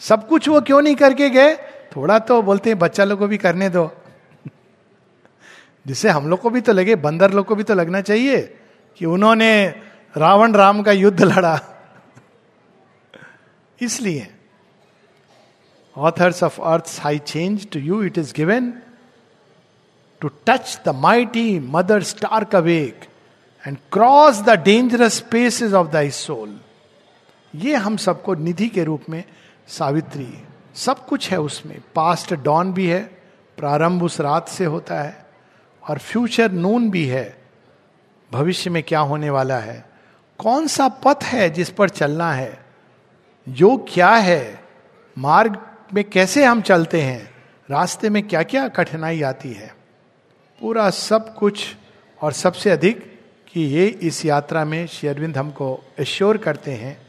सब 0.00 0.28
कुछ 0.28 0.48
वो 0.48 0.60
क्यों 0.60 0.82
नहीं 0.82 0.94
करके 0.94 1.30
गए? 1.30 1.56
थोड़ा 1.96 2.18
तो 2.18 2.42
बोलते 2.42 2.70
हैं, 2.70 2.78
बच्चा 2.78 3.04
लोग 3.04 3.18
को 3.18 3.26
भी 3.26 3.38
करने 3.38 3.68
दो। 3.68 3.90
जिससे 5.86 6.08
हम 6.08 6.28
लोग 6.28 6.40
को 6.40 6.50
भी 6.50 6.60
तो 6.60 6.72
लगे, 6.72 6.96
बंदर 6.96 7.30
लोग 7.30 7.46
को 7.46 7.54
भी 7.54 7.62
तो 7.62 7.74
लगना 7.74 8.00
चाहिए 8.00 8.58
कि 8.98 9.06
उन्होंने 9.06 9.68
रावण 10.16 10.52
राम 10.52 10.82
का 10.82 10.92
युद्ध 10.92 11.22
लड़ा। 11.22 11.60
इसलिए 13.82 14.34
authors 15.96 16.42
of 16.42 16.60
earth 16.60 16.96
high 17.00 17.18
change 17.18 17.70
to 17.70 17.80
you 17.80 18.02
it 18.02 18.18
is 18.18 18.34
given 18.34 18.82
to 20.20 20.28
touch 20.28 20.80
the 20.84 20.88
mighty 20.88 21.58
mother 21.58 22.02
star 22.02 22.46
awake 22.54 23.00
and 23.66 23.78
cross 23.92 24.40
the 24.40 24.50
dangerous 24.50 25.14
spaces 25.16 25.72
of 25.72 25.88
thy 25.88 26.10
soul 26.10 26.60
ये 27.54 27.74
हम 27.74 27.96
सबको 27.96 28.34
निधि 28.34 28.68
के 28.68 28.84
रूप 28.84 29.02
में 29.10 29.24
सावित्री, 29.68 30.44
सब 30.74 31.06
कुछ 31.06 31.30
है 31.30 31.40
उसमें। 31.40 31.78
पास्ट 31.94 32.34
डॉन 32.34 32.72
भी 32.72 32.86
है, 32.86 33.00
प्रारंभ 33.56 34.02
उस 34.02 34.20
रात 34.20 34.48
से 34.48 34.64
होता 34.64 35.00
है 35.00 35.26
और 35.88 35.98
फ्यूचर 35.98 36.52
नून 36.52 36.90
भी 36.90 37.06
है। 37.06 37.38
भविष्य 38.32 38.70
में 38.70 38.82
क्या 38.82 39.00
होने 39.00 39.30
वाला 39.30 39.58
है? 39.58 39.84
कौन 40.38 40.66
सा 40.66 40.88
पथ 40.88 41.24
है 41.24 41.50
जिस 41.50 41.70
पर 41.70 41.88
चलना 41.88 42.32
है? 42.32 42.64
योग 43.48 43.94
क्या 43.94 44.10
है? 44.10 44.64
मार्ग 45.18 45.66
में 45.94 46.04
कैसे 46.04 46.44
हम 46.44 46.60
चलते 46.60 47.02
हैं? 47.02 47.30
रास्ते 47.70 48.10
में 48.10 48.28
क्या 48.28 48.42
क्या 48.42 48.68
कठिनाई 48.68 49.22
आती 49.22 49.52
है? 49.52 49.77
पूरा 50.60 50.90
सब 50.90 51.34
कुछ 51.34 51.76
और 52.22 52.32
सबसे 52.32 52.70
अधिक 52.70 53.20
कि 53.52 53.60
ये 53.60 53.86
इस 53.86 54.24
यात्रा 54.24 54.64
में 54.64 54.86
श्री 54.86 55.08
अरविंद 55.08 55.38
हमको 55.38 55.84
एश्योर 55.98 56.36
करते 56.36 56.72
हैं 56.72 57.06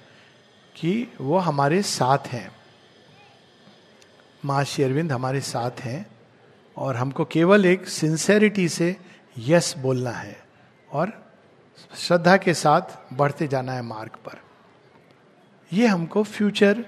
कि 0.76 1.08
वो 1.22 1.38
हमारे 1.38 1.82
साथ 1.82 2.18
हैं। 2.28 2.52
माँ 4.46 4.64
श्री 4.64 4.84
अरविंद 4.84 5.12
हमारे 5.12 5.42
साथ 5.42 5.72
हैं 5.80 6.06
और 6.78 6.96
हमको 6.96 7.26
केवल 7.26 7.66
एक 7.66 7.88
सिंसेरिटी 7.88 8.70
से 8.70 8.98
यस 9.38 9.76
बोलना 9.78 10.12
है 10.12 10.44
और 10.92 11.34
श्रद्धा 11.96 12.38
के 12.38 12.54
साथ 12.54 12.82
बढ़ते 13.14 13.48
जाना 13.48 13.72
है 13.72 13.82
मार्ग 13.82 14.12
पर। 14.26 14.40
यह 15.74 15.94
हमको 15.94 16.24
फ्यूचर 16.24 16.86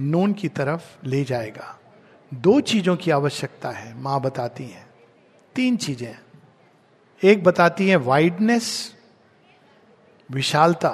नून 0.00 0.32
की 0.32 0.48
तरफ़ 0.48 1.06
ले 1.06 1.24
जाएगा। 1.24 1.78
दो 2.34 2.60
चीज़ों 2.60 2.96
की 2.96 3.10
आवश्यकता 3.10 3.70
है, 3.70 3.98
माँ 3.98 4.20
बताती 4.20 4.64
हैं। 4.64 4.83
तीन 5.54 5.76
चीज़ें 5.76 6.14
एक 7.22 7.42
बताती 7.44 7.88
है 7.88 7.96
वाइडनेस, 7.96 8.94
विशालता। 10.28 10.90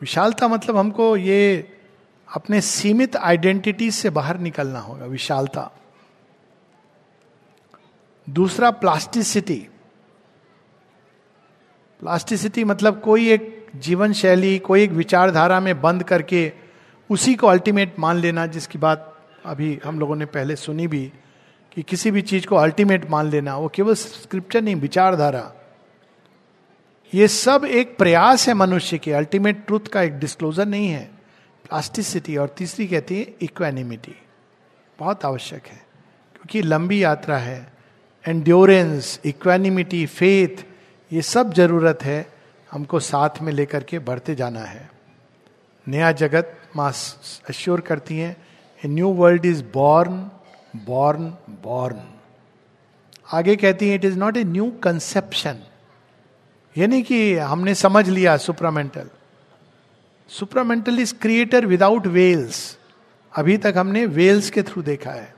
विशालता 0.00 0.48
मतलब 0.48 0.76
हमको 0.76 1.16
ये 1.16 1.40
अपने 2.28 2.60
सीमित 2.60 3.16
आइडेंटिटी 3.16 3.90
से 3.90 4.10
बाहर 4.10 4.38
निकलना 4.38 4.80
होगा, 4.80 5.06
विशालता। 5.06 5.70
दूसरा, 8.26 8.70
प्लास्टिसिटी। 8.70 9.58
प्लास्टिसिटी 12.02 12.64
मतलब 12.64 13.00
कोई 13.00 13.28
एक 13.30 13.70
जीवन 13.76 14.12
शैली 14.12 14.58
कोई 14.58 14.82
एक 14.82 14.90
विचारधारा 14.90 15.60
में 15.60 15.80
बंद 15.80 16.02
करके 16.02 16.52
उसी 17.10 17.34
को 17.34 17.46
अल्टीमेट 17.46 17.98
मान 17.98 18.16
लेना, 18.16 18.46
जिसकी 18.46 18.78
बात 18.78 19.08
अभी 19.46 19.78
हम 19.84 20.00
लोगों 20.00 20.16
ने 20.16 20.26
पहले 20.26 20.56
सुनी 20.56 20.86
भी। 20.86 21.12
कि 21.72 21.82
किसी 21.82 22.10
भी 22.10 22.22
चीज़ 22.22 22.46
को 22.46 22.56
अल्टीमेट 22.56 23.08
मान 23.10 23.30
लेना, 23.30 23.56
वो 23.56 23.68
केवल 23.68 23.94
स्क्रिप्चर 23.94 24.62
नहीं, 24.62 24.74
विचारधारा। 24.76 25.52
ये 27.12 27.28
सब 27.28 27.64
एक 27.64 27.96
प्रयास 27.98 28.46
है 28.48 28.54
मनुष्य 28.54 28.98
के 28.98 29.12
अल्टीमेट 29.12 29.64
ट्रूथ 29.66 29.86
का 29.92 30.02
एक 30.02 30.18
डिस्क्लोजर 30.18 30.66
नहीं 30.66 30.88
है। 30.88 31.04
प्लास्टिसिटी 31.64 32.36
और 32.36 32.54
तीसरी 32.58 32.86
कहती 32.86 33.18
है 33.18 33.34
इक्वेनिमिटी 33.42 34.14
बहुत 34.98 35.24
आवश्यक 35.24 35.66
है, 35.66 35.76
क्योंकि 36.34 36.62
लंबी 36.62 37.02
यात्रा 37.02 37.36
है। 37.38 37.72
एंड्योरेंस 38.24 39.20
इक्वेनिमिटी 39.24 40.04
फेथ 40.08 40.64
ये 41.10 41.22
सब 41.22 41.52
ज़रूरत 41.54 42.02
है 42.02 42.26
हमको 42.70 43.00
साथ 43.00 43.40
में 43.42 43.52
लेकर 43.52 43.82
के 43.82 43.98
बढ़ते 44.00 44.34
जाना 44.34 44.60
है। 44.60 44.90
नया 45.86 46.12
जगत, 46.12 46.56
माँ 46.76 46.90
अश्योर 47.48 47.80
करती 47.80 48.18
हैं 48.18 48.36
a 48.82 48.88
new 48.88 49.08
world 49.10 49.46
is 49.46 49.62
born 49.74 50.30
born 50.76 51.24
born 51.62 52.14
आगे 53.32 53.56
कहती 53.56 53.88
है 53.88 53.94
it 53.94 54.04
is 54.04 54.18
not 54.18 54.36
a 54.36 54.44
new 54.44 54.70
conception 54.70 55.58
यानी 56.78 57.02
कि 57.02 57.36
हमने 57.36 57.74
समझ 57.74 58.08
लिया 58.08 58.36
supramental 58.36 59.08
supramental 60.28 60.98
is 60.98 61.14
creator 61.14 61.66
without 61.66 62.06
veils 62.06 62.78
अभी 63.36 63.56
तक 63.56 63.74
हमने 63.76 64.06
वेल्स 64.06 64.50
के 64.50 64.62
थ्रू 64.62 64.82
देखा 64.82 65.10
है। 65.10 65.34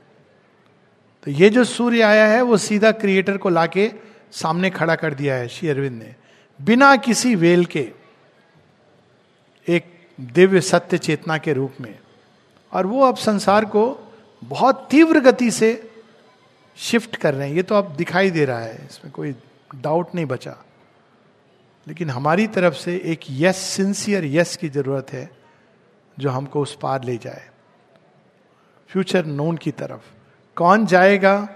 तो 1.23 1.31
ये 1.31 1.49
जो 1.49 1.63
सूर्य 1.63 2.01
आया 2.01 2.25
है, 2.25 2.41
वो 2.41 2.57
सीधा 2.57 2.91
क्रिएटर 2.91 3.37
को 3.37 3.49
लाके 3.49 3.91
सामने 4.31 4.69
खड़ा 4.69 4.95
कर 4.95 5.13
दिया 5.13 5.35
है, 5.35 5.47
श्री 5.47 5.69
अरविंद 5.69 6.03
ने। 6.03 6.15
बिना 6.61 6.95
किसी 6.95 7.35
वेल 7.35 7.65
के। 7.65 7.91
एक 9.67 10.07
दिव्य 10.21 10.61
सत्य 10.61 10.97
चेतना 10.97 11.37
के 11.37 11.53
रूप 11.53 11.73
में। 11.81 11.99
और 12.73 12.85
वो 12.85 13.05
अब 13.05 13.15
संसार 13.15 13.65
को 13.65 14.04
बहुत 14.43 14.87
तीव्र 14.91 15.19
गति 15.19 15.51
से 15.51 15.91
शिफ्ट 16.77 17.15
कर 17.15 17.33
रहे 17.33 17.49
हैं। 17.49 17.55
ये 17.55 17.63
तो 17.63 17.75
अब 17.75 17.95
दिखाई 17.95 18.29
दे 18.29 18.45
रहा 18.45 18.59
है, 18.59 18.85
इसमें 18.85 19.13
कोई 19.13 19.35
डाउट 19.75 20.15
नहीं 20.15 20.25
बचा। 20.25 20.57
लेकिन 21.87 22.09
हमारी 22.09 22.47
तरफ़ 22.47 22.73
से 22.73 23.01
एक 23.05 23.19
यस 23.29 23.57
सिंसियर 23.57 24.25
यस 24.25 24.57
की 24.57 24.69
ज़रूरत 24.69 25.13
है, 25.13 25.29
जो 26.19 26.29
हमको 26.29 26.61
उस 26.61 26.77
पार 26.81 27.03
ले 27.03 27.17
जाए। 27.17 27.49
फ्यूचर 28.87 29.25
नोन 29.25 29.57
की 29.57 29.71
तरफ़। 29.71 30.01
कौन 30.55 30.85
जाएगा, 30.85 31.49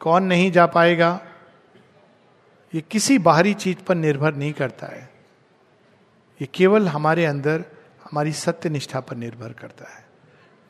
कौन 0.00 0.24
नहीं 0.24 0.52
जा 0.52 0.66
पाएगा, 0.66 1.20
ये 2.74 2.80
किसी 2.80 3.18
बाहरी 3.18 3.54
चीज़ 3.54 3.78
पर 3.78 3.94
निर्भर 3.94 4.34
नहीं 4.34 4.52
करता 4.52 4.86
है। 4.86 5.10
ये 6.40 6.48
केवल 6.54 6.88
हमारे 6.88 7.24
अंदर, 7.26 7.64
हमारी 8.04 8.32
सत्य 8.32 8.68
निष्ठा 8.68 9.00
पर 9.00 9.16
निर्भर 9.16 9.52
करता 9.52 9.94
है। 9.94 10.03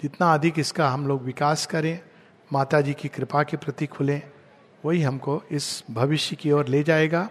जितना 0.05 0.34
अधिक 0.34 0.59
इसका 0.59 0.88
हम 0.88 1.07
लोग 1.09 1.22
विकास 1.22 1.66
करें 1.66 2.00
माता 2.52 2.80
जी 2.80 2.92
की 2.92 3.09
कृपा 3.09 3.42
के 3.42 3.57
प्रति 3.57 3.86
खुलें, 3.86 4.22
वही 4.84 5.02
हमको 5.02 5.42
इस 5.50 5.84
भविष्य 5.90 6.36
की 6.36 6.50
ओर 6.50 6.68
ले 6.68 6.82
जाएगा, 6.82 7.28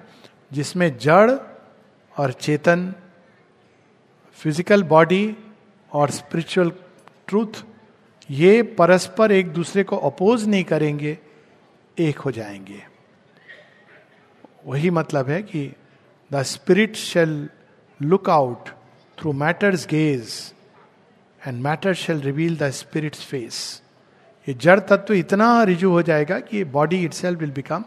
जिसमें 0.54 0.98
जड़ 0.98 1.32
और 2.16 2.32
चेतन 2.32 2.94
फ़िज़िकल 4.34 4.84
बॉडी 4.84 5.36
और 5.92 6.10
स्पिरिचुअल 6.10 6.72
ट्रूथ 7.28 7.64
ये 8.32 8.64
परस्पर 8.64 9.32
एक 9.32 9.54
दूसरे 9.54 9.84
को 9.84 9.98
अपोज 9.98 10.48
नहीं 10.48 10.64
करेंगे, 10.64 11.18
एक 12.00 12.20
हो 12.20 12.32
जाएँगे। 12.32 12.82
वही 14.66 14.90
मतलब 14.90 15.30
है 15.30 15.42
कि 15.44 15.76
the 16.32 16.44
spirit 16.44 16.96
shall 16.96 17.50
look 18.02 18.30
out 18.30 18.70
through 19.18 19.34
matter's 19.34 19.88
gaze 19.88 20.54
and 21.48 21.62
matter 21.62 21.94
shall 21.94 22.22
reveal 22.22 22.58
the 22.58 22.70
spirit's 22.72 23.16
face 23.16 23.82
ये 24.48 24.54
जड़ 24.54 24.80
तत्व 24.80 25.14
इतना 25.14 25.64
रिजू 25.64 25.90
हो 25.92 26.02
जाएगा 26.02 26.40
कि 26.40 26.58
ये 26.58 26.64
बॉडी 26.72 27.04
इट 27.06 27.26
विल 27.26 27.52
बिकम 27.52 27.84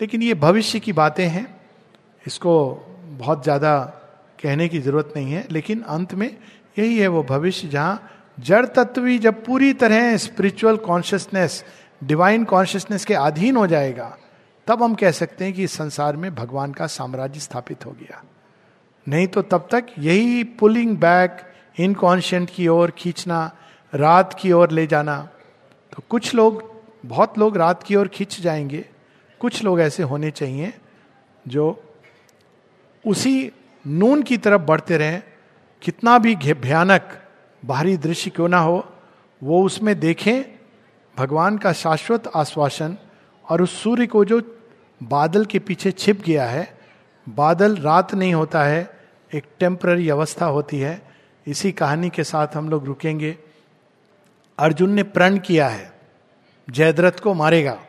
लेकिन 0.00 0.22
ये 0.22 0.34
भविष्य 0.36 0.80
की 0.80 0.92
बातें 0.92 1.26
हैं। 1.26 1.46
इसको 2.26 2.52
बहुत 3.10 3.42
ज़्यादा 3.42 3.78
कहने 4.42 4.68
की 4.68 4.78
ज़रूरत 4.78 5.12
नहीं 5.16 5.32
है, 5.32 5.46
लेकिन 5.50 5.80
अंत 5.82 6.14
में 6.14 6.28
यही 6.78 6.98
है 6.98 7.08
वो 7.08 7.22
भविष्य 7.22 7.68
जहाँ 7.68 8.10
जड़ 8.38 8.64
तत्व 8.66 9.00
भी 9.02 9.18
जब 9.18 9.44
पूरी 9.44 9.72
तरह 9.74 10.16
स्पिरिचुअल 10.16 10.76
कॉन्शियसनेस 10.76 11.64
डिवाइन 12.02 12.44
कॉन्शियसनेस 12.44 13.04
के 13.04 13.14
अधीन 13.14 13.56
हो 13.56 13.66
जाएगा, 13.66 14.16
तब 14.66 14.82
हम 14.82 14.94
कह 14.94 15.10
सकते 15.10 15.44
हैं 15.44 15.54
कि 15.54 15.64
इस 15.64 15.72
संसार 15.72 16.16
में 16.16 16.34
भगवान 16.34 16.72
का 16.72 16.86
साम्राज्य 16.86 17.40
स्थापित 17.40 17.86
हो 17.86 17.90
गया। 17.92 18.22
नहीं 19.06 19.26
तो 19.26 19.42
तब 19.42 19.68
तक 19.72 19.86
यही 19.98 20.44
पुलिंग 20.60 20.96
बैक 20.96 21.40
इनकॉन्शियंट 21.78 22.50
की 22.50 22.68
ओर 22.68 22.90
खींचना, 22.90 23.52
रात 23.94 24.36
की 24.40 24.52
ओर 24.52 24.70
ले 24.70 24.86
जाना। 24.86 25.28
तो 25.92 26.02
कुछ 26.08 26.34
लोग, 26.34 26.74
बहुत 27.06 27.38
लोग 27.38 27.56
रात 27.56 27.82
की 27.82 27.96
ओर 27.96 28.08
खींच 28.08 28.40
जाएँगे। 28.40 28.84
कुछ 29.40 29.64
लोग 29.64 29.80
ऐसे 29.80 30.02
होने 30.02 30.30
चाहिए 30.30 30.74
जो 31.48 31.82
उसी 33.06 33.52
नून 33.86 34.22
की 34.22 34.36
तरफ़ 34.36 34.62
बढ़ते 34.62 34.96
रहें। 34.96 35.22
कितना 35.82 36.18
भी 36.18 36.34
भयानक, 36.36 37.22
बाहरी 37.64 37.96
दृश्य 37.96 38.30
क्यों 38.30 38.48
ना 38.48 38.58
हो, 38.58 38.92
वो 39.42 39.62
उसमें 39.62 40.00
देखें। 40.00 40.42
भगवान 41.18 41.58
का 41.58 41.72
शाश्वत 41.72 42.30
आश्वासन 42.36 42.96
और 43.48 43.62
उस 43.62 43.82
सूर्य 43.82 44.06
को 44.06 44.24
जो 44.24 44.42
बादल 45.02 45.44
के 45.44 45.58
पीछे 45.58 45.90
छिप 45.90 46.22
गया 46.26 46.46
है, 46.46 46.78
बादल 47.28 47.76
रात 47.76 48.14
नहीं 48.14 48.34
होता 48.34 48.62
है, 48.62 49.00
एक 49.34 49.44
टेम्पररी 49.58 50.08
अवस्था 50.08 50.46
होती 50.46 50.78
है। 50.78 51.07
इसी 51.48 51.72
कहानी 51.72 52.10
के 52.10 52.24
साथ 52.24 52.48
हम 52.54 52.68
लोग 52.68 52.84
रुकेंगे। 52.84 53.38
अर्जुन 54.58 54.90
ने 54.90 55.02
प्रण 55.02 55.38
किया 55.38 55.68
है। 55.68 55.92
जयद्रथ 56.70 57.12
को 57.12 57.34
मारेगा। 57.34 57.82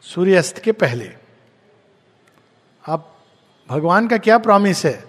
सूर्यास्त 0.00 0.58
के 0.58 0.72
पहले। 0.72 1.12
अब 2.86 3.16
भगवान 3.70 4.08
का 4.08 4.18
क्या 4.18 4.38
प्रॉमिस 4.38 4.84
है? 4.84 5.04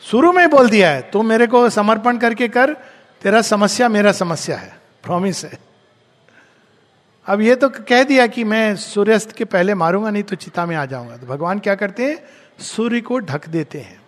शुरू 0.00 0.32
में 0.32 0.50
बोल 0.50 0.70
दिया 0.70 0.90
है, 0.90 1.10
तू 1.10 1.22
मेरे 1.22 1.46
को 1.46 1.70
समर्पण 1.70 2.18
करके 2.18 2.48
कर, 2.48 2.74
तेरा 3.22 3.42
समस्या 3.42 3.88
मेरा 3.88 4.12
समस्या 4.12 4.56
है। 4.56 4.80
प्रॉमिस 5.02 5.44
है। 5.44 5.58
अब 7.26 7.40
ये 7.40 7.56
तो 7.56 7.68
कह 7.68 8.02
दिया 8.02 8.26
कि 8.26 8.44
मैं 8.44 8.76
सूर्यास्त 8.76 9.32
के 9.32 9.44
पहले 9.44 9.74
मारूँगा, 9.74 10.10
नहीं 10.10 10.22
तो 10.22 10.36
चिता 10.36 10.66
में 10.66 10.76
आ 10.76 10.86
जाऊँगा। 10.86 11.16
तो 11.16 11.26
भगवान 11.26 11.58
क्या 11.58 11.74
करते 11.74 12.04
हैं? 12.04 12.18
सूर्य 12.62 13.00
को 13.00 13.18
ढक 13.18 13.48
देते 13.48 13.80
हैं। 13.80 14.07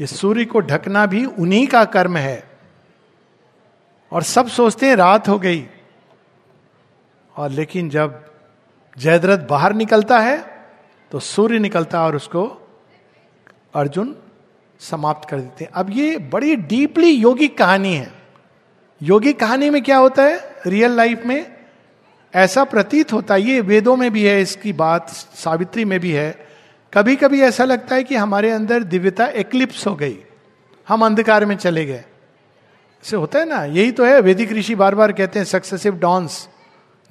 ये 0.00 0.06
सूर्य 0.06 0.44
को 0.44 0.60
ढकना 0.60 1.06
भी 1.06 1.24
उन्हीं 1.24 1.66
का 1.66 1.84
कर्म 1.84 2.16
है। 2.16 2.42
और 4.12 4.22
सब 4.22 4.48
सोचते 4.48 4.86
हैं 4.86 4.96
रात 4.96 5.28
हो 5.28 5.38
गई। 5.38 5.66
और 7.36 7.50
लेकिन 7.50 7.90
जब 7.90 8.32
जयद्रथ 8.98 9.38
बाहर 9.38 9.72
निकलता 9.72 10.18
है 10.18 10.38
तो 11.10 11.20
सूर्य 11.20 11.58
निकलता 11.58 11.98
है 11.98 12.04
और 12.04 12.16
उसको 12.16 12.68
अर्जुन 13.74 14.16
समाप्त 14.80 15.28
कर 15.28 15.40
देते 15.40 15.64
हैं। 15.64 15.72
अब 15.72 15.90
ये 15.90 16.16
बड़ी 16.18 16.56
डीपली 16.56 17.10
योगिक 17.10 17.58
कहानी 17.58 17.94
है। 17.94 18.12
योगिक 19.02 19.40
कहानी 19.40 19.70
में 19.70 19.82
क्या 19.82 19.96
होता 19.96 20.22
है? 20.22 20.54
रियल 20.66 20.90
लाइफ 20.90 21.22
में 21.26 21.56
ऐसा 22.34 22.64
प्रतीत 22.64 23.12
होता 23.12 23.34
है। 23.34 23.42
ये 23.42 23.60
वेदों 23.60 23.96
में 23.96 24.10
भी 24.10 24.24
है, 24.24 24.40
इसकी 24.40 24.72
बात 24.72 25.08
सावित्री 25.08 25.84
में 25.84 26.00
भी 26.00 26.12
है। 26.12 26.49
कभी 26.94 27.16
कभी 27.16 27.40
ऐसा 27.40 27.64
लगता 27.64 27.94
है 27.94 28.04
कि 28.04 28.16
हमारे 28.16 28.50
अंदर 28.50 28.82
दिव्यता 28.82 29.26
एक्लिप्स 29.26 29.86
हो 29.86 29.94
गई। 29.94 30.18
हम 30.88 31.04
अंधकार 31.04 31.44
में 31.44 31.56
चले 31.56 31.86
गए। 31.86 32.04
ऐसे 33.04 33.16
होता 33.16 33.38
है 33.38 33.44
ना? 33.44 33.64
यही 33.64 33.92
तो 33.92 34.04
है, 34.04 34.20
वैदिक 34.20 34.52
ऋषि 34.52 34.74
बार 34.74 34.94
बार 34.94 35.12
कहते 35.12 35.38
हैं 35.38 35.46
सक्सेसिव 35.46 35.98
डॉन्स 35.98 36.48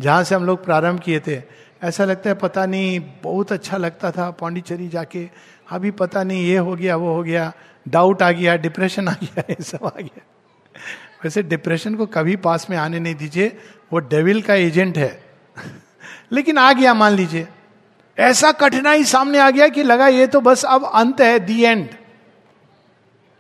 जहाँ 0.02 0.24
से 0.24 0.36
हम 0.36 0.46
लोग 0.46 0.66
प्रारंभ 0.66 1.00
किए 1.00 1.20
थे। 1.20 1.42
ऐसा 1.84 2.06
लगता 2.06 2.30
है, 2.30 2.36
पता 2.36 2.66
नहीं, 2.66 3.00
बहुत 3.24 3.52
अच्छा 3.52 3.78
लगता 3.78 4.12
था 4.12 4.32
पांडिचेरी 4.32 4.88
जाके। 4.88 5.30
अभी 5.72 5.92
पता 5.92 6.24
नहीं, 6.24 6.46
ये 6.46 6.58
हो 6.58 6.76
गया, 6.76 6.96
वो 6.96 7.16
हो 7.16 7.24
गया 7.24 7.54
डाउट 7.88 8.22
आ 8.22 8.32
गया 8.32 8.56
डिप्रेशन 8.56 9.08
आ 9.08 9.14
गया, 9.24 9.44
ये 9.50 9.64
सब 9.64 9.86
आ 9.86 10.02
गया। 10.02 10.22
वैसे 11.24 11.44
डिप्रेशन 11.44 11.96
को 11.96 12.06
कभी 12.06 12.36
पास 12.36 12.70
में 12.70 12.78
आने 12.78 13.00
नहीं 13.00 13.16
दीजिए, 13.16 13.58
वो 13.94 14.00
डेविल 14.00 14.42
का 14.42 14.54
एजेंट 14.54 14.98
है। 14.98 15.24
लेकिन 16.32 16.58
आ 16.58 16.74
गया, 16.74 16.94
मान 16.94 17.12
लीजिए। 17.12 17.48
ऐसा 18.20 18.52
कठिनाई 18.52 19.04
सामने 19.04 19.40
आ 19.40 19.50
गया 19.50 19.68
कि 19.68 19.84
लगा 19.84 20.08
ये 20.08 20.28
तो 20.28 20.42
बस 20.42 20.64
अब 20.66 20.86
अंत 20.86 21.22
है 21.22 21.40
दी 21.40 21.64
एंड 21.64 21.88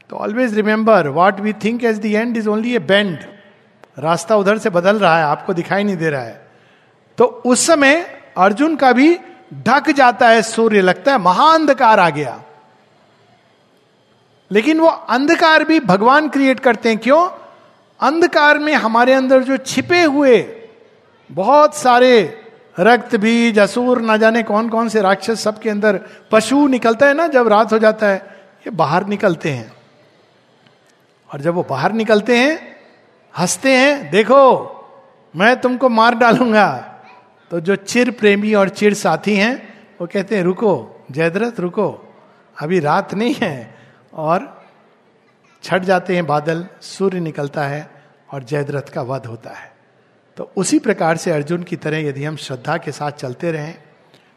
तो 0.09 0.15
always 0.15 0.53
remember 0.53 1.07
what 1.07 1.39
we 1.39 1.53
think 1.53 1.83
as 1.83 1.97
the 1.97 2.13
end 2.13 2.37
is 2.37 2.49
only 2.49 2.75
a 2.75 2.79
bend 2.79 3.19
रास्ता 3.99 4.35
उधर 4.35 4.57
से 4.57 4.69
बदल 4.69 4.99
रहा 4.99 5.17
है, 5.17 5.23
आपको 5.23 5.53
दिखाई 5.53 5.83
नहीं 5.83 5.97
दे 5.97 6.09
रहा 6.09 6.21
है। 6.21 6.47
तो 7.17 7.25
उस 7.25 7.65
समय 7.67 7.95
अर्जुन 8.37 8.75
का 8.75 8.91
भी 8.91 9.17
ढक 9.53 9.89
जाता 9.91 10.27
है 10.29 10.41
सूर्य, 10.41 10.81
लगता 10.81 11.11
है 11.11 11.17
महाअंधकार 11.17 11.99
आ 11.99 12.09
गया। 12.09 12.43
लेकिन 14.51 14.79
वो 14.79 14.87
अंधकार 14.87 15.63
भी 15.63 15.79
भगवान 15.79 16.29
क्रिएट 16.29 16.59
करते 16.59 16.89
हैं, 16.89 16.97
क्यों? 16.97 17.27
अंधकार 17.99 18.59
में 18.59 18.73
हमारे 18.73 19.13
अंदर 19.13 19.43
जो 19.43 19.57
छिपे 19.57 20.03
हुए 20.03 20.37
बहुत 21.29 21.75
सारे 21.75 22.38
रक्त 22.79 23.15
बीज 23.15 23.59
असुर 23.59 24.01
ना 24.01 24.17
जाने 24.17 24.43
कौन 24.43 24.69
कौन 24.69 24.89
से 24.89 25.01
राक्षस 25.01 25.41
सबके 25.41 25.69
अंदर 25.69 26.01
पशु 26.31 26.67
निकलता 26.67 27.05
है 27.05 27.13
ना 27.13 27.27
जब 27.27 27.47
रात 27.47 27.73
हो 27.73 27.79
जाता 27.79 28.07
है, 28.07 28.15
ये 28.59 28.69
बाहर 28.69 29.05
निकलते 29.05 29.51
हैं। 29.51 29.73
और 31.33 31.41
जब 31.41 31.53
वो 31.53 31.63
बाहर 31.69 31.91
निकलते 31.91 32.37
हैं, 32.37 32.75
हँसते 33.37 33.77
हैं, 33.77 34.11
देखो, 34.11 34.75
मैं 35.35 35.61
तुमको 35.61 35.89
मार 35.89 36.15
डालूँगा। 36.15 36.95
तो 37.51 37.59
जो 37.59 37.75
चिर 37.75 38.11
प्रेमी 38.11 38.53
और 38.53 38.69
चिर 38.69 38.93
साथी 38.93 39.35
हैं, 39.35 39.73
वो 40.01 40.07
कहते 40.07 40.35
हैं, 40.35 40.43
रुको, 40.43 41.05
जयद्रथ, 41.11 41.59
रुको। 41.59 42.15
अभी 42.61 42.79
रात 42.79 43.13
नहीं 43.13 43.35
है। 43.41 43.75
और 44.13 44.67
छट 45.63 45.81
जाते 45.81 46.15
हैं 46.15 46.27
बादल, 46.27 46.67
सूर्य 46.81 47.19
निकलता 47.19 47.63
है 47.63 47.91
और 48.33 48.43
जयद्रथ 48.43 48.93
का 48.93 49.01
वध 49.01 49.25
होता 49.25 49.49
है। 49.49 49.68
तो 50.39 50.51
उसी 50.57 50.79
प्रकार 50.79 51.17
से 51.17 51.31
अर्जुन 51.31 51.63
की 51.63 51.75
तरह 51.75 51.97
यदि 51.97 52.23
हम 52.23 52.35
श्रद्धा 52.35 52.77
के 52.77 52.91
साथ 52.91 53.11
चलते 53.11 53.51
रहें, 53.51 53.75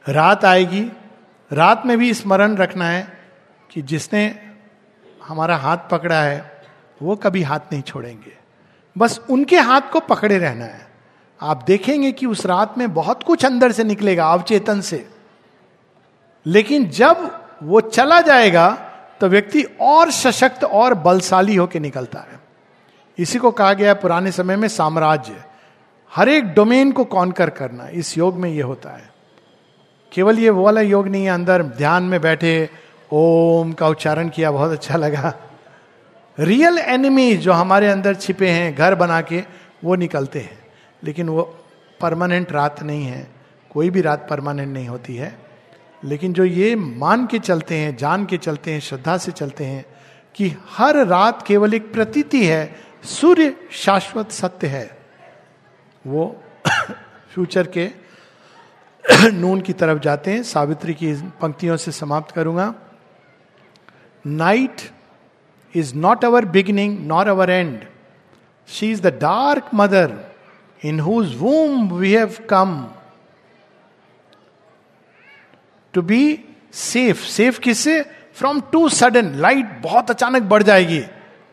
रात 0.08 0.44
आएगी, 0.44 0.92
रात 1.52 1.82
में 1.86 1.98
भी 1.98 2.14
स्मरण 2.14 2.56
रखना 2.56 2.86
है 2.86 3.18
कि 3.70 3.82
जिसने 3.82 4.38
हमारा 5.24 5.56
हाथ 5.56 5.76
पकड़ा 5.90 6.22
है, 6.22 6.62
वो 7.02 7.16
कभी 7.16 7.42
हाथ 7.42 7.58
नहीं 7.72 7.82
छोड़ेंगे। 7.82 8.36
बस 8.98 9.20
उनके 9.30 9.58
हाथ 9.58 9.80
को 9.92 10.00
पकड़े 10.00 10.38
रहना 10.38 10.64
है। 10.64 10.88
आप 11.42 11.64
देखेंगे 11.66 12.12
कि 12.12 12.26
उस 12.26 12.46
रात 12.46 12.78
में 12.78 12.94
बहुत 12.94 13.22
कुछ 13.22 13.44
अंदर 13.44 13.72
से 13.72 13.84
निकलेगा, 13.84 14.26
अवचेतन 14.26 14.80
से। 14.80 15.08
लेकिन 16.46 16.90
जब 16.90 17.46
वो 17.62 17.80
चला 17.80 18.20
जाएगा 18.20 18.70
तो 19.20 19.28
व्यक्ति 19.28 19.62
और 19.80 20.10
सशक्त 20.10 20.64
और 20.64 20.94
बलशाली 20.94 21.54
होकर 21.54 21.80
निकलता 21.80 22.18
है। 22.18 22.40
इसी 23.18 23.38
को 23.38 23.50
कहा 23.50 23.72
गया 23.72 23.94
पुराने 23.94 24.32
समय 24.32 24.56
में 24.56 24.68
साम्राज्य। 24.68 25.44
हर 26.16 26.28
एक 26.28 26.44
डोमेन 26.44 26.92
को 26.92 27.04
कॉन्कर 27.04 27.50
करना, 27.50 27.88
इस 27.88 28.18
योग 28.18 28.36
में 28.36 28.50
ये 28.50 28.62
होता 28.62 28.90
है। 28.90 29.12
केवल 30.12 30.38
ये 30.38 30.50
वो 30.50 30.64
वाला 30.64 30.80
योग 30.80 31.08
नहीं 31.08 31.24
है, 31.24 31.30
अंदर 31.30 31.62
ध्यान 31.62 32.02
में 32.02 32.20
बैठे 32.20 32.70
ओम 33.12 33.72
का 33.72 33.88
उच्चारण 33.88 34.28
किया, 34.28 34.50
बहुत 34.50 34.72
अच्छा 34.72 34.96
लगा। 34.96 35.34
रियल 36.40 36.78
एनिमी 36.78 37.36
जो 37.36 37.52
हमारे 37.52 37.88
अंदर 37.88 38.14
छिपे 38.14 38.48
हैं, 38.48 38.74
घर 38.74 38.94
बना 38.94 39.20
के, 39.20 39.44
वो 39.84 39.94
निकलते 39.94 40.40
हैं। 40.40 40.58
लेकिन 41.04 41.28
वो 41.28 41.58
परमानेंट 42.00 42.52
रात 42.52 42.82
नहीं 42.82 43.04
है, 43.04 43.30
कोई 43.70 43.90
भी 43.90 44.00
रात 44.00 44.26
परमानेंट 44.30 44.74
नहीं 44.74 44.88
होती 44.88 45.16
है। 45.16 45.38
लेकिन 46.04 46.32
जो 46.32 46.44
ये 46.44 46.76
मान 46.76 47.26
के 47.26 47.38
चलते 47.38 47.74
हैं, 47.74 47.96
जान 47.96 48.26
के 48.26 48.36
चलते 48.36 48.72
हैं, 48.72 48.80
श्रद्धा 48.80 49.18
से 49.18 49.32
चलते 49.32 49.64
हैं 49.64 49.84
कि 50.34 50.54
हर 50.70 51.06
रात 51.06 51.46
केवल 51.46 51.74
एक 51.74 51.92
प्रतीति 51.92 52.46
है, 52.46 52.74
सूर्य 53.04 53.56
शाश्वत 53.70 54.30
सत्य 54.30 54.66
है। 54.66 55.01
वो 56.06 56.24
फ्यूचर 57.34 57.66
के 57.66 57.88
नून 59.32 59.60
की 59.60 59.72
तरफ़ 59.72 59.98
जाते 59.98 60.30
हैं। 60.30 60.42
सावित्री 60.42 60.94
की 60.94 61.12
पंक्तियों 61.40 61.76
से 61.76 61.92
समाप्त 61.92 62.34
करूँगा। 62.34 62.74
Night 64.24 64.80
is 65.74 65.94
not 65.94 66.24
our 66.24 66.44
beginning 66.44 66.98
nor 67.06 67.28
our 67.28 67.50
end 67.50 67.80
she 68.68 68.90
is 68.90 69.02
the 69.02 69.06
dark 69.06 69.70
mother 69.74 70.12
in 70.84 71.00
whose 71.00 71.36
womb 71.38 71.88
we 71.90 72.12
have 72.12 72.36
come 72.50 72.86
to 75.94 76.02
be 76.02 76.22
safe 76.72 77.24
safe 77.26 77.60
किससे? 77.60 78.00
फ्रॉम 78.34 78.60
टू 78.72 78.88
सडन 78.88 79.34
लाइट 79.34 79.78
बहुत 79.82 80.10
अचानक 80.10 80.42
बढ़ 80.42 80.62
जाएगी 80.62 81.00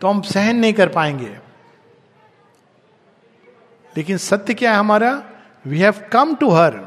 तो 0.02 0.08
हम 0.08 0.22
सहन 0.22 0.56
नहीं 0.56 0.74
कर 0.74 0.90
पाएँगे। 0.90 1.49
लेकिन 3.98 4.18
सत्य 4.18 4.54
क्या 4.54 4.72
है 4.72 4.78
हमारा? 4.78 5.12
We 5.66 5.80
have 5.80 6.02
come 6.12 6.36
to 6.36 6.50
her 6.50 6.80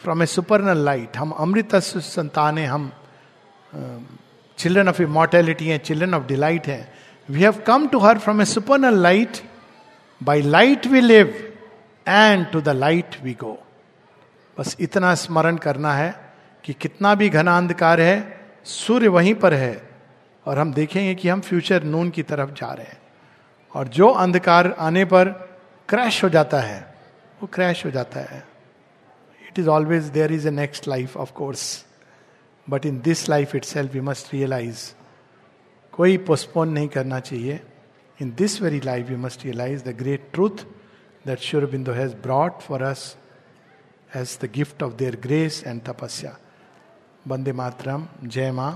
from 0.00 0.22
a 0.22 0.26
supernal 0.26 0.84
light 0.84 1.16
हम 1.16 1.30
अमृत 1.30 1.74
संतान 1.74 2.58
है 2.58 2.66
हम 2.66 2.90
चिल्ड्रन 4.58 4.88
ऑफ़ 4.88 5.02
इमोर्टेलिटी 5.02 5.68
है 5.68 5.78
चिल्ड्रन 5.78 6.14
ऑफ़ 6.14 6.26
डिलाइट 6.26 6.66
है। 6.66 6.92
We 7.28 7.42
have 7.42 7.62
come 7.66 7.86
to 7.88 7.98
her 7.98 8.18
from 8.18 8.42
a 8.42 8.44
supernal 8.44 8.98
light 8.98 9.38
by 10.20 10.42
light 10.42 10.86
we 10.86 11.00
live 11.00 11.34
and 12.06 12.46
to 12.50 12.60
the 12.60 12.68
light 12.68 13.16
we 13.22 13.32
go 13.40 13.58
बस 14.56 14.76
इतना 14.80 15.14
स्मरण 15.14 15.56
करना 15.56 15.92
है 15.94 16.14
कि 16.64 16.72
कितना 16.72 17.14
भी 17.14 17.28
घना 17.28 17.56
अंधकार 17.56 18.00
है, 18.00 18.40
सूर्य 18.64 19.08
वहीं 19.08 19.34
पर 19.34 19.54
है 19.54 19.90
और 20.46 20.58
हम 20.58 20.72
देखेंगे 20.72 21.14
कि 21.14 21.28
हम 21.28 21.40
फ्यूचर 21.40 21.82
नून 21.84 22.10
की 22.10 22.22
तरफ़ 22.22 22.50
जा 22.50 22.72
रहे 22.72 22.86
हैं। 22.86 23.00
और 23.74 23.88
जो 23.88 24.08
अंधकार 24.08 24.74
आने 24.78 25.04
पर 25.04 25.51
क्रैश 25.92 26.22
हो 26.24 26.28
जाता 26.28 26.60
है, 26.60 26.80
वो 27.40 27.46
क्रैश 27.54 27.84
हो 27.84 27.90
जाता 27.90 28.20
है। 28.20 28.42
It 29.48 29.58
is 29.58 29.68
always 29.68 30.04
there 30.10 30.32
is 30.32 30.46
a 30.48 30.50
next 30.50 30.86
life 30.88 31.16
of 31.16 31.32
course 31.32 31.64
but 32.66 32.86
in 32.86 33.00
this 33.00 33.28
life 33.28 33.54
itself 33.64 33.96
you 33.96 34.02
must 34.02 34.32
realise 34.34 34.84
कोई 35.92 36.16
पोस्टपोन 36.28 36.68
नहीं 36.68 36.88
करना 36.88 37.18
चाहिए। 37.20 37.60
In 38.20 38.32
this 38.38 38.60
very 38.62 38.80
life 38.84 39.10
you 39.10 39.18
must 39.18 39.44
realise 39.44 39.84
the 39.84 39.96
great 39.98 40.28
truth 40.32 40.64
that 41.26 41.38
Sri 41.38 41.66
Aurobindo 41.70 41.92
has 41.92 42.14
brought 42.22 42.52
for 42.60 42.82
us 42.82 43.04
as 44.16 44.38
the 44.42 44.50
gift 44.54 44.82
of 44.82 44.94
their 44.94 45.16
grace 45.22 45.62
and 45.66 45.82
तपस्या 45.88 46.36
वंदे 47.26 47.52
मातरम 47.52 48.08
जय 48.24 48.50
माँ 48.52 48.72